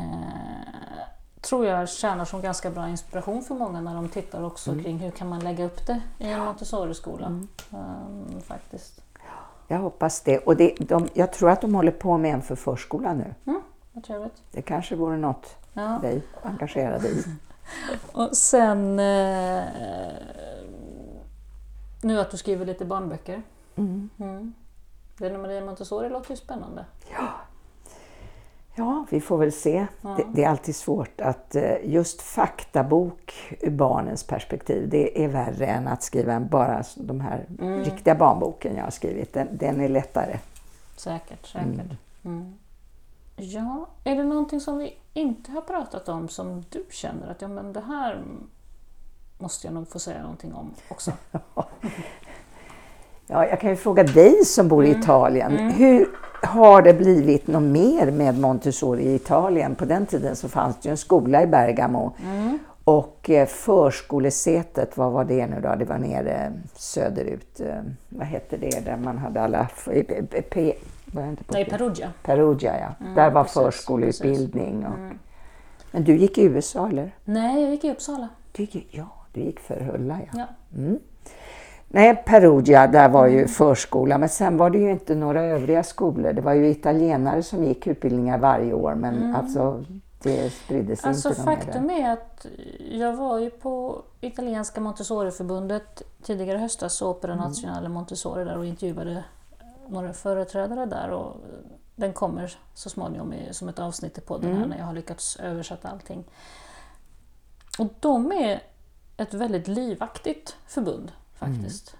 tror 1.41 1.65
jag 1.65 1.89
tjänar 1.89 2.25
som 2.25 2.41
ganska 2.41 2.69
bra 2.69 2.89
inspiration 2.89 3.43
för 3.43 3.55
många 3.55 3.81
när 3.81 3.95
de 3.95 4.09
tittar 4.09 4.43
också 4.43 4.71
mm. 4.71 4.83
kring 4.83 4.97
hur 4.97 5.11
kan 5.11 5.29
man 5.29 5.39
lägga 5.39 5.65
upp 5.65 5.87
det 5.87 6.01
i 6.17 6.31
en 6.31 6.45
Montessori-skola. 6.45 7.25
Mm. 7.25 7.47
Um, 7.69 8.41
faktiskt. 8.41 9.01
Jag 9.67 9.77
hoppas 9.77 10.21
det. 10.21 10.37
Och 10.37 10.55
det, 10.55 10.75
de, 10.79 11.07
jag 11.13 11.33
tror 11.33 11.49
att 11.49 11.61
de 11.61 11.75
håller 11.75 11.91
på 11.91 12.17
med 12.17 12.33
en 12.33 12.41
för 12.41 12.55
förskolan 12.55 13.17
nu. 13.17 13.35
Mm, 13.45 13.61
vad 13.91 14.03
trevligt. 14.03 14.43
Det 14.51 14.61
kanske 14.61 14.95
vore 14.95 15.17
något 15.17 15.55
ja. 15.73 15.99
dig 16.01 16.21
engagerad 16.41 17.05
i. 17.05 17.23
Och 18.11 18.37
sen 18.37 18.99
eh, 18.99 19.63
nu 22.01 22.19
att 22.19 22.31
du 22.31 22.37
skriver 22.37 22.65
lite 22.65 22.85
barnböcker. 22.85 23.41
Mm. 23.75 24.09
Mm. 24.19 24.53
Med 25.17 25.39
Maria 25.39 25.65
Montessori 25.65 26.09
låter 26.09 26.31
ju 26.31 26.37
spännande. 26.37 26.85
Ja, 27.13 27.29
Ja, 28.75 29.05
vi 29.09 29.21
får 29.21 29.37
väl 29.37 29.51
se. 29.51 29.87
Ja. 30.01 30.09
Det, 30.09 30.25
det, 30.33 30.43
är 30.43 30.49
alltid 30.49 30.75
svårt 30.75 31.21
att 31.21 31.55
eh, 31.55 31.75
just 31.83 32.21
faktabok 32.21 33.33
ur 33.61 33.71
barnens 33.71 34.23
perspektiv, 34.23 34.89
det 34.89 35.23
är 35.23 35.27
värre 35.27 35.65
än 35.65 35.87
att 35.87 36.03
skriva 36.03 36.33
en 36.33 36.47
bara 36.47 36.83
de 36.95 37.21
här 37.21 37.45
mm. 37.59 37.83
riktiga 37.83 38.15
barnboken 38.15 38.75
jag 38.75 38.83
har 38.83 38.91
skrivit. 38.91 39.33
Den, 39.33 39.47
den 39.51 39.81
är 39.81 39.89
lättare. 39.89 40.39
Säkert, 40.95 41.45
säkert. 41.45 41.97
Mm. 42.25 42.53
Mm. 43.37 43.49
Ja, 43.49 43.87
är 44.03 44.15
det 44.15 44.23
någonting 44.23 44.59
som 44.59 44.77
vi 44.77 44.97
inte 45.13 45.51
har 45.51 45.61
pratat 45.61 46.09
om 46.09 46.27
som 46.29 46.63
du 46.69 46.85
känner 46.91 47.27
att 47.31 47.41
ja, 47.41 47.47
men 47.47 47.73
det 47.73 47.81
här 47.81 48.21
måste 49.37 49.67
jag 49.67 49.73
nog 49.73 49.87
få 49.87 49.99
säga 49.99 50.21
någonting 50.21 50.53
om 50.53 50.73
också? 50.89 51.11
Ja, 53.27 53.45
jag 53.47 53.59
kan 53.59 53.69
ju 53.69 53.75
fråga 53.75 54.03
dig 54.03 54.45
som 54.45 54.67
bor 54.67 54.85
i 54.85 54.89
Mm. 54.89 55.01
Italien. 55.01 55.71
Hur 55.71 56.07
har 56.43 56.81
det 56.81 56.93
blivit 56.93 57.47
något 57.47 57.63
mer 57.63 58.11
med 58.11 58.39
Montessori 58.39 59.03
i 59.03 59.15
Italien? 59.15 59.75
På 59.75 59.85
den 59.85 60.05
tiden 60.05 60.35
så 60.35 60.49
fanns 60.49 60.75
det 60.81 60.87
ju 60.87 60.91
en 60.91 60.97
skola 60.97 61.43
i 61.43 61.47
Bergamo. 61.47 62.13
Mm. 62.25 62.59
Och 62.83 63.29
eh, 63.29 63.47
förskolesätet, 63.47 64.97
vad 64.97 65.11
var 65.11 65.25
det 65.25 65.47
nu 65.47 65.61
då? 65.61 65.75
Det 65.75 65.85
var 65.85 65.97
nere 65.97 66.53
söderut. 66.75 67.59
Eh, 67.59 67.81
vad 68.09 68.27
hette 68.27 68.57
det 68.57 68.85
där 68.85 68.97
man 68.97 69.17
hade 69.17 69.41
alla... 69.41 69.67
var 71.13 71.23
inte 71.27 71.43
på 71.43 71.53
Nej? 71.53 71.65
Perugia. 71.69 72.11
Perugia, 72.23 72.79
ja. 72.79 73.05
där 73.15 73.31
var 73.31 73.43
precis, 73.43 73.57
Mm. 73.57 73.71
förskoleutbildning. 73.71 74.85
Och... 74.85 75.15
Men 75.91 76.03
du 76.03 76.17
gick 76.17 76.37
i 76.37 76.43
USA, 76.43 76.87
eller? 76.89 77.15
Nej, 77.25 77.61
jag 77.61 77.71
gick 77.71 77.83
i 77.83 77.91
Uppsala. 77.91 78.29
Du 78.51 78.63
gick, 78.63 78.87
ja, 78.91 79.07
du 79.33 79.41
gick 79.41 79.59
för 79.59 79.79
Hulla, 79.79 80.19
ja. 80.33 80.39
Ja. 80.39 80.47
Nej, 81.87 82.23
Perugia, 82.25 82.87
där 82.87 83.09
var 83.09 83.27
Mm. 83.27 83.39
ju 83.39 83.47
förskola, 83.47 84.17
men 84.17 84.29
sen 84.29 84.57
var 84.57 84.69
det 84.69 84.77
ju 84.77 84.91
inte 84.91 85.15
några 85.15 85.41
övriga 85.43 85.83
skolor. 85.83 86.33
Det 86.33 86.41
var 86.41 86.53
ju 86.53 86.69
italienare 86.69 87.43
som 87.43 87.63
gick 87.63 87.87
utbildningar 87.87 88.37
varje 88.37 88.73
år, 88.73 88.95
men 88.95 89.35
alltså 89.35 89.85
det 90.23 90.49
spridde 90.53 90.95
sig 90.95 91.03
Mm. 91.03 91.09
Alltså 91.15 91.29
inte 91.29 91.41
faktum 91.41 91.89
är 91.89 92.13
att 92.13 92.45
jag 92.91 93.13
var 93.15 93.39
ju 93.39 93.49
på 93.49 94.01
italienska 94.21 94.81
Montessoriförbundet 94.81 96.01
tidigare 96.23 96.57
höstas 96.57 97.01
Opera 97.01 97.33
Mm. 97.33 97.43
Nazionale 97.45 97.89
Montessori 97.89 98.43
där 98.45 98.57
och 98.57 98.65
intervjuade 98.65 99.23
några 99.87 100.13
företrädare 100.13 100.85
där 100.85 101.09
och 101.09 101.35
den 101.95 102.13
kommer 102.13 102.57
så 102.73 102.89
småningom 102.89 103.33
i, 103.33 103.53
som 103.53 103.69
ett 103.69 103.79
avsnitt 103.79 104.17
i 104.17 104.21
podden 104.21 104.49
Mm. 104.49 104.61
här 104.61 104.67
när 104.67 104.77
jag 104.77 104.85
har 104.85 104.93
lyckats 104.93 105.35
översätta 105.35 105.89
allting. 105.89 106.23
Och 107.79 107.87
de 107.99 108.31
är 108.31 108.63
ett 109.17 109.33
väldigt 109.33 109.67
livaktigt 109.67 110.55
förbund 110.67 111.11
faktiskt. 111.35 111.95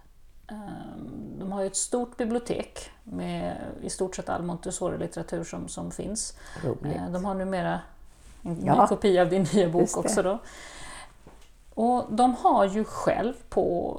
Ehm, 0.47 1.39
De 1.39 1.51
har 1.51 1.61
ju 1.61 1.67
ett 1.67 1.75
stort 1.75 2.17
bibliotek 2.17 2.89
med 3.03 3.57
i 3.81 3.89
stort 3.89 4.15
sett 4.15 4.29
all 4.29 4.43
Montessori-litteratur 4.43 5.43
som, 5.43 5.67
som 5.67 5.91
finns. 5.91 6.37
Roligt. 6.63 6.95
Eh, 6.95 7.11
De 7.11 7.25
har 7.25 7.33
numera 7.33 7.79
en 8.41 8.65
Ja. 8.65 8.87
kopia 8.87 9.21
av 9.21 9.29
din 9.29 9.45
nya 9.53 9.69
bok 9.69 9.97
också. 9.97 10.23
Då. 10.23 10.39
Och 11.73 12.13
de 12.13 12.35
har 12.35 12.65
ju 12.65 12.83
själv 12.83 13.33
på 13.49 13.97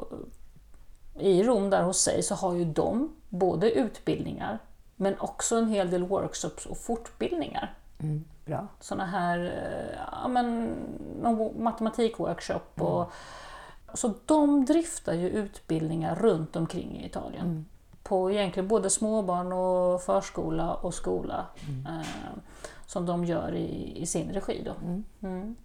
i 1.18 1.42
Rom 1.42 1.70
där 1.70 1.82
hos 1.82 2.00
sig 2.00 2.22
så 2.22 2.34
har 2.34 2.54
ju 2.54 2.64
de 2.64 3.16
både 3.38 3.70
utbildningar 3.70 4.58
men 4.96 5.18
också 5.18 5.56
en 5.56 5.68
hel 5.68 5.90
del 5.90 6.04
workshops 6.04 6.66
och 6.66 6.78
fortbildningar. 6.78 7.74
Mm, 7.98 8.24
bra. 8.44 8.66
Sådana 8.80 9.06
här 9.06 9.38
eh, 9.38 9.98
ja, 10.22 10.28
men, 10.28 10.74
matematikworkshop. 11.58 12.80
Och, 12.80 13.12
Så 13.94 14.14
de 14.26 14.64
driftar 14.64 15.12
ju 15.14 15.28
utbildningar 15.28 16.14
runt 16.14 16.56
omkring 16.56 17.00
i 17.00 17.06
Italien. 17.06 17.66
På 18.02 18.30
egentligen 18.30 18.68
både 18.68 18.90
småbarn 18.90 19.52
och 19.52 20.02
förskola 20.02 20.74
och 20.74 20.94
skola. 20.94 21.46
Eh, 21.88 22.38
som 22.86 23.06
de 23.06 23.24
gör 23.24 23.54
i, 23.54 23.92
i 24.02 24.06
sin 24.06 24.32
regi. 24.32 24.62
Då. 24.64 24.74
Mm. 25.28 25.56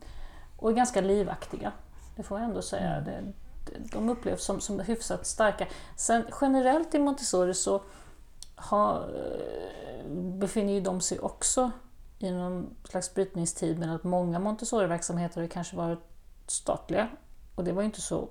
Och 0.57 0.71
är 0.71 0.75
ganska 0.75 1.01
livaktiga. 1.01 1.71
Det 2.15 2.23
får 2.23 2.39
jag 2.39 2.49
ändå 2.49 2.61
säga. 2.61 3.01
Det, 3.01 3.23
de 3.91 4.09
upplevs 4.09 4.43
som, 4.43 4.61
som 4.61 4.79
hyfsat 4.79 5.27
starka. 5.27 5.67
Sen 5.95 6.23
generellt 6.41 6.95
i 6.95 6.99
Montessori 6.99 7.53
så 7.53 7.81
har, 8.55 8.95
eh, 9.01 10.11
befinner 10.13 10.73
ju 10.73 10.81
de 10.81 11.01
sig 11.01 11.19
också 11.19 11.71
i 12.19 12.31
någon 12.31 12.75
slags 12.89 13.13
brytningstid 13.13 13.79
med 13.79 13.95
att 13.95 14.03
många 14.03 14.39
Montessori-verksamheter 14.39 15.41
har 15.41 15.47
kanske 15.47 15.75
varit 15.75 15.99
statliga. 16.47 17.07
Och 17.55 17.63
det 17.63 17.71
var 17.71 17.81
ju 17.81 17.85
inte 17.85 18.01
så 18.01 18.29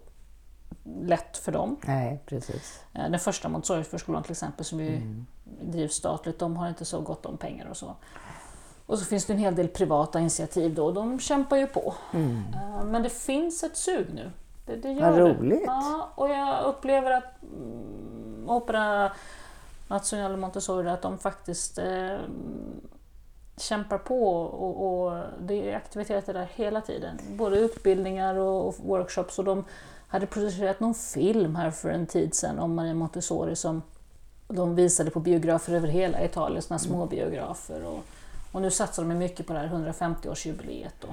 lätt 1.03 1.36
för 1.36 1.53
dem. 1.53 1.76
Nej, 1.86 2.22
precis. 2.26 2.80
Eh, 2.95 3.11
Den 3.11 3.20
första 3.20 3.49
Montessori-förskolan 3.49 4.22
till 4.22 4.32
exempel 4.32 4.64
som 4.64 4.80
ju 4.80 4.97
Mm. 4.97 5.26
drivs 5.62 5.95
statligt, 5.95 6.39
de 6.39 6.57
har 6.57 6.68
inte 6.68 6.84
så 6.84 7.01
gott 7.01 7.26
om 7.26 7.36
pengar 7.36 7.66
och 7.66 7.76
så. 7.76 7.97
Och 8.86 8.99
så 8.99 9.05
finns 9.05 9.24
det 9.26 9.32
en 9.32 9.39
hel 9.39 9.55
del 9.55 9.68
privata 9.68 10.20
initiativ 10.20 10.74
då, 10.74 10.84
och 10.86 10.95
de 10.95 11.18
kämpar 11.20 11.57
ju 11.57 11.66
på. 11.66 11.95
Eh, 12.12 12.84
Men 12.84 13.03
det 13.03 13.11
finns 13.11 13.62
ett 13.64 13.76
sug 13.76 14.14
nu. 14.14 14.30
Det, 14.68 14.76
det 14.76 14.92
gör 14.92 15.08
Mm. 15.08 15.10
Vad 15.12 15.20
det. 15.20 15.34
roligt. 15.40 15.62
Ja, 15.66 16.08
och 16.14 16.28
jag 16.30 16.64
upplever 16.64 17.10
att 17.10 17.42
mm, 17.42 18.50
Opera 18.50 19.12
Nazionale 19.88 20.36
Montessori, 20.36 20.88
att 20.88 21.02
de 21.02 21.18
faktiskt 21.18 21.78
eh, 21.78 22.16
kämpar 23.56 23.98
på 23.98 24.32
och, 24.40 25.06
och 25.06 25.22
det 25.40 25.70
är 25.70 25.76
aktiviteter 25.76 26.34
där 26.34 26.48
hela 26.54 26.80
tiden. 26.80 27.18
Både 27.30 27.58
utbildningar 27.58 28.34
och, 28.34 28.68
och 28.68 28.74
workshops 28.78 29.38
och 29.38 29.44
de 29.44 29.64
hade 30.08 30.26
producerat 30.26 30.80
någon 30.80 30.94
film 30.94 31.56
här 31.56 31.70
för 31.70 31.88
en 31.90 32.06
tid 32.06 32.34
sedan 32.34 32.58
om 32.58 32.74
Maria 32.74 32.94
Montessori 32.94 33.56
som 33.56 33.82
de 34.48 34.74
visade 34.74 35.10
på 35.10 35.20
biografer 35.20 35.72
över 35.74 35.88
hela 35.88 36.24
Italien, 36.24 36.62
såna 36.62 36.78
små 36.78 37.06
biografer. 37.06 37.84
Och, 37.84 38.04
och 38.53 38.62
nu 38.62 38.70
satsar 38.70 39.05
de 39.05 39.14
mycket 39.18 39.46
på 39.46 39.53
det 39.53 39.59
här 39.59 39.68
150-årsjubileet. 39.68 40.92
då. 41.01 41.09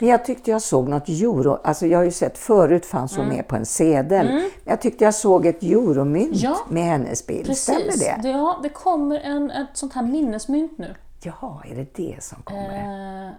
Men 0.00 0.08
jag 0.08 0.24
tyckte 0.24 0.50
jag 0.50 0.62
såg 0.62 0.88
något 0.88 1.08
euro, 1.08 1.58
alltså 1.64 1.86
jag 1.86 1.98
har 1.98 2.04
ju 2.04 2.10
sett 2.10 2.38
förut 2.38 2.86
fanns 2.86 3.16
hon 3.16 3.24
Mm. 3.24 3.36
med 3.36 3.48
på 3.48 3.56
en 3.56 3.66
sedel. 3.66 4.26
Men 4.26 4.50
jag 4.64 4.80
tyckte 4.80 5.04
jag 5.04 5.14
såg 5.14 5.46
ett 5.46 5.62
euromynt 5.62 6.36
Ja, 6.36 6.56
med 6.68 6.84
hennes 6.84 7.26
bild. 7.26 7.56
Stämmer 7.56 7.80
Precis, 7.80 8.22
det? 8.22 8.28
ja, 8.28 8.60
det 8.62 8.68
kommer 8.68 9.20
en, 9.20 9.50
ett 9.50 9.68
sånt 9.74 9.92
här 9.92 10.02
minnesmynt 10.02 10.78
nu. 10.78 10.94
Jaha, 11.22 11.62
är 11.70 11.74
det 11.74 11.94
det 11.94 12.16
som 12.22 12.42
kommer? 12.42 13.26
Eh, 13.26 13.32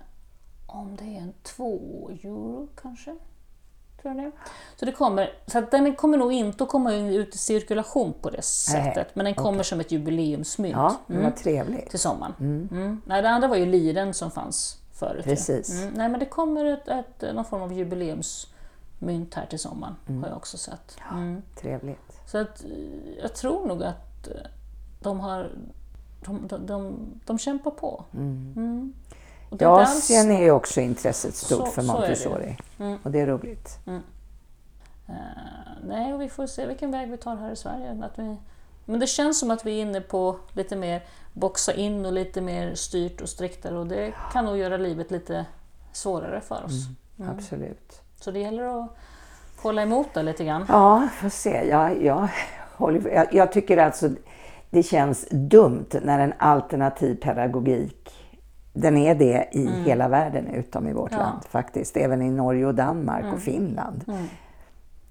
om 0.67 0.95
det 0.99 1.03
är 1.17 1.21
en 1.21 1.33
två 1.43 2.09
euro 2.23 2.67
kanske? 2.81 3.15
Tror 4.01 4.15
jag 4.15 4.23
det. 4.23 4.31
Så 4.75 4.85
det 4.85 4.91
kommer, 4.91 5.33
så 5.47 5.57
att 5.57 5.71
den 5.71 5.95
kommer 5.95 6.17
nog 6.17 6.33
inte 6.33 6.63
att 6.63 6.69
komma 6.69 6.93
ut 6.93 7.35
i 7.35 7.37
cirkulation 7.37 8.13
på 8.21 8.29
det 8.29 8.41
sättet. 8.41 9.15
Men 9.15 9.25
den 9.25 9.35
kommer 9.35 9.63
som 9.63 9.79
ett 9.79 9.91
jubileumsmynt 9.91 10.75
ja, 10.75 10.95
mm, 11.09 11.31
trevligt. 11.31 11.89
till 11.89 11.99
sommaren. 11.99 12.33
Mm. 12.39 13.01
Nej, 13.05 13.21
det 13.21 13.29
andra 13.29 13.47
var 13.47 13.55
ju 13.55 13.65
liren 13.65 14.13
som 14.13 14.31
fanns 14.31 14.77
förut. 14.93 15.23
Precis. 15.23 15.81
Mm. 15.81 15.93
Nej, 15.93 16.09
men 16.09 16.19
det 16.19 16.25
kommer 16.25 16.65
ett, 16.65 16.87
ett, 16.87 17.35
någon 17.35 17.45
form 17.45 17.61
av 17.61 17.73
jubileumsmynt 17.73 19.33
här 19.33 19.45
till 19.45 19.59
sommaren. 19.59 19.95
Har 20.07 20.27
jag 20.27 20.37
också 20.37 20.57
sett. 20.57 20.97
Mm. 21.11 21.41
Trevligt. 21.61 22.19
Så 22.25 22.37
att, 22.37 22.63
eh, 22.63 22.69
jag 23.21 23.35
tror 23.35 23.67
nog 23.67 23.83
att 23.83 24.27
eh, 24.27 24.33
de 24.99 25.19
har 25.19 25.51
de, 26.25 26.47
de, 26.47 26.65
de, 26.65 26.95
de 27.25 27.37
kämpar 27.37 27.71
på. 27.71 28.03
Mm. 29.51 29.61
I 29.61 29.65
alls- 29.65 29.89
Asien 29.97 30.31
är 30.31 30.41
ju 30.43 30.51
också 30.51 30.81
intresset 30.81 31.35
stort 31.35 31.67
Så- 31.67 31.71
för 31.71 31.81
är 31.81 31.85
det. 31.85 31.91
Montessori. 31.93 32.57
Och 33.03 33.11
det 33.11 33.19
är 33.19 33.27
roligt. 33.27 33.79
Eh, 35.07 35.13
nej, 35.83 36.13
och 36.13 36.21
vi 36.21 36.29
får 36.29 36.47
se 36.47 36.65
vilken 36.65 36.91
väg 36.91 37.11
vi 37.11 37.17
tar 37.17 37.35
här 37.35 37.51
i 37.51 37.55
Sverige. 37.55 38.03
Att 38.03 38.19
vi, 38.19 38.37
men 38.85 38.99
det 38.99 39.07
känns 39.07 39.39
som 39.39 39.51
att 39.51 39.65
vi 39.65 39.77
är 39.77 39.81
inne 39.81 40.01
på 40.01 40.37
lite 40.53 40.75
mer 40.75 41.03
boxa 41.33 41.73
in 41.73 42.05
och 42.05 42.13
lite 42.13 42.41
mer 42.41 42.75
styrt 42.75 43.21
och 43.21 43.29
striktare 43.29 43.77
och 43.77 43.87
det 43.87 44.13
kan 44.33 44.45
nog 44.45 44.57
göra 44.57 44.77
livet 44.77 45.11
lite 45.11 45.45
svårare 45.91 46.41
för 46.41 46.63
oss. 46.65 46.85
Mm. 47.19 47.31
Absolut. 47.37 48.01
Så 48.15 48.31
det 48.31 48.39
gäller 48.39 48.83
att 48.83 48.89
hålla 49.57 49.81
emot 49.81 50.07
det 50.13 50.23
lite 50.23 50.45
grann. 50.45 50.65
Ja, 50.69 51.07
får 51.13 51.29
se. 51.29 51.67
Jag, 51.69 52.03
jag, 52.03 52.27
håller, 52.77 53.09
jag, 53.09 53.33
jag 53.33 53.51
tycker 53.51 53.77
alltså 53.77 54.09
det 54.69 54.83
känns 54.83 55.27
dumt 55.31 55.85
när 56.01 56.19
en 56.19 56.33
alternativ 56.37 57.15
pedagogik 57.15 58.16
den 58.81 58.97
är 58.97 59.15
det 59.15 59.49
i 59.51 59.67
hela 59.67 60.07
världen 60.07 60.47
utom 60.47 60.87
i 60.87 60.93
vårt 60.93 61.11
Mm. 61.11 61.21
Ja. 61.23 61.29
land 61.29 61.45
faktiskt. 61.45 61.97
Även 61.97 62.21
i 62.21 62.31
Norge 62.31 62.65
och 62.65 62.75
Danmark 62.75 63.21
Mm. 63.23 63.33
och 63.33 63.39
Finland. 63.39 64.03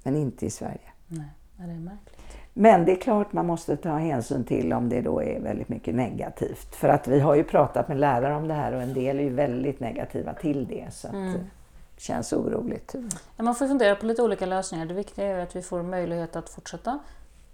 Men 0.03 0.17
inte 0.17 0.47
i 0.47 0.51
Sverige. 0.51 0.81
Nej, 1.07 1.27
det 1.57 1.63
är 1.63 1.67
märkligt. 1.67 2.13
Men 2.59 2.85
det 2.85 2.93
är 2.93 2.97
klart 3.01 3.33
man 3.33 3.47
måste 3.47 3.77
ta 3.77 3.97
hänsyn 3.97 4.45
till 4.45 4.73
om 4.73 4.89
det 4.89 5.01
då 5.01 5.23
är 5.23 5.41
väldigt 5.41 5.69
mycket 5.69 5.95
negativt. 5.95 6.75
För 6.75 6.89
att 6.89 7.09
vi 7.09 7.21
har 7.21 7.35
ju 7.35 7.45
pratat 7.45 7.89
med 7.89 7.97
lärare 7.97 8.35
om 8.37 8.49
det 8.49 8.55
här 8.55 8.73
och 8.73 8.83
en 8.83 8.95
del 8.95 9.19
är 9.19 9.23
ju 9.23 9.31
väldigt 9.35 9.81
negativa 9.81 10.35
till 10.35 10.67
det. 10.67 10.87
Så 10.93 11.09
att 11.09 11.15
Mm. 11.15 11.33
det 11.33 12.01
känns 12.01 12.33
oroligt. 12.33 12.95
Ja, 13.37 13.45
Man 13.45 13.55
får 13.55 13.67
fundera 13.69 13.97
på 13.97 14.07
lite 14.07 14.23
olika 14.23 14.47
lösningar. 14.47 14.87
Det 14.87 14.95
viktiga 14.95 15.27
är 15.27 15.39
att 15.39 15.57
vi 15.57 15.63
får 15.63 15.83
möjlighet 15.83 16.37
att 16.37 16.49
fortsätta 16.49 16.99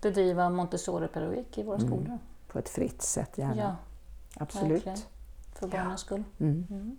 bedriva 0.03 0.51
Montessori-pedagogik 0.51 1.59
i 1.59 1.63
våra 1.63 1.79
skolor. 1.79 2.19
På 2.49 2.59
ett 2.59 2.69
fritt 2.69 3.03
sätt 3.03 3.39
gärna. 3.39 3.57
Ja, 3.57 3.77
Absolut. 4.37 4.73
verkligen. 4.73 4.99
För 5.63 5.69
barnens 5.69 6.01
skull. 6.01 6.25
Mm. 6.41 6.67
Mm. 6.71 6.97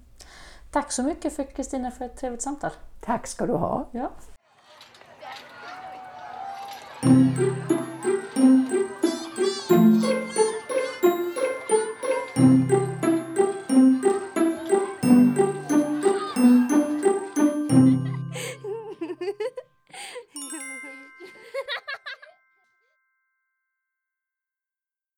Tack 0.71 0.91
så 0.91 1.03
mycket 1.03 1.35
för 1.35 1.43
Kristina 1.43 1.91
för 1.91 2.05
ett 2.05 2.17
trevligt 2.17 2.41
samtal. 2.41 2.71
Tack 3.01 3.27
ska 3.27 3.45
du 3.45 3.53
ha. 3.53 3.89
Ja. 3.91 4.11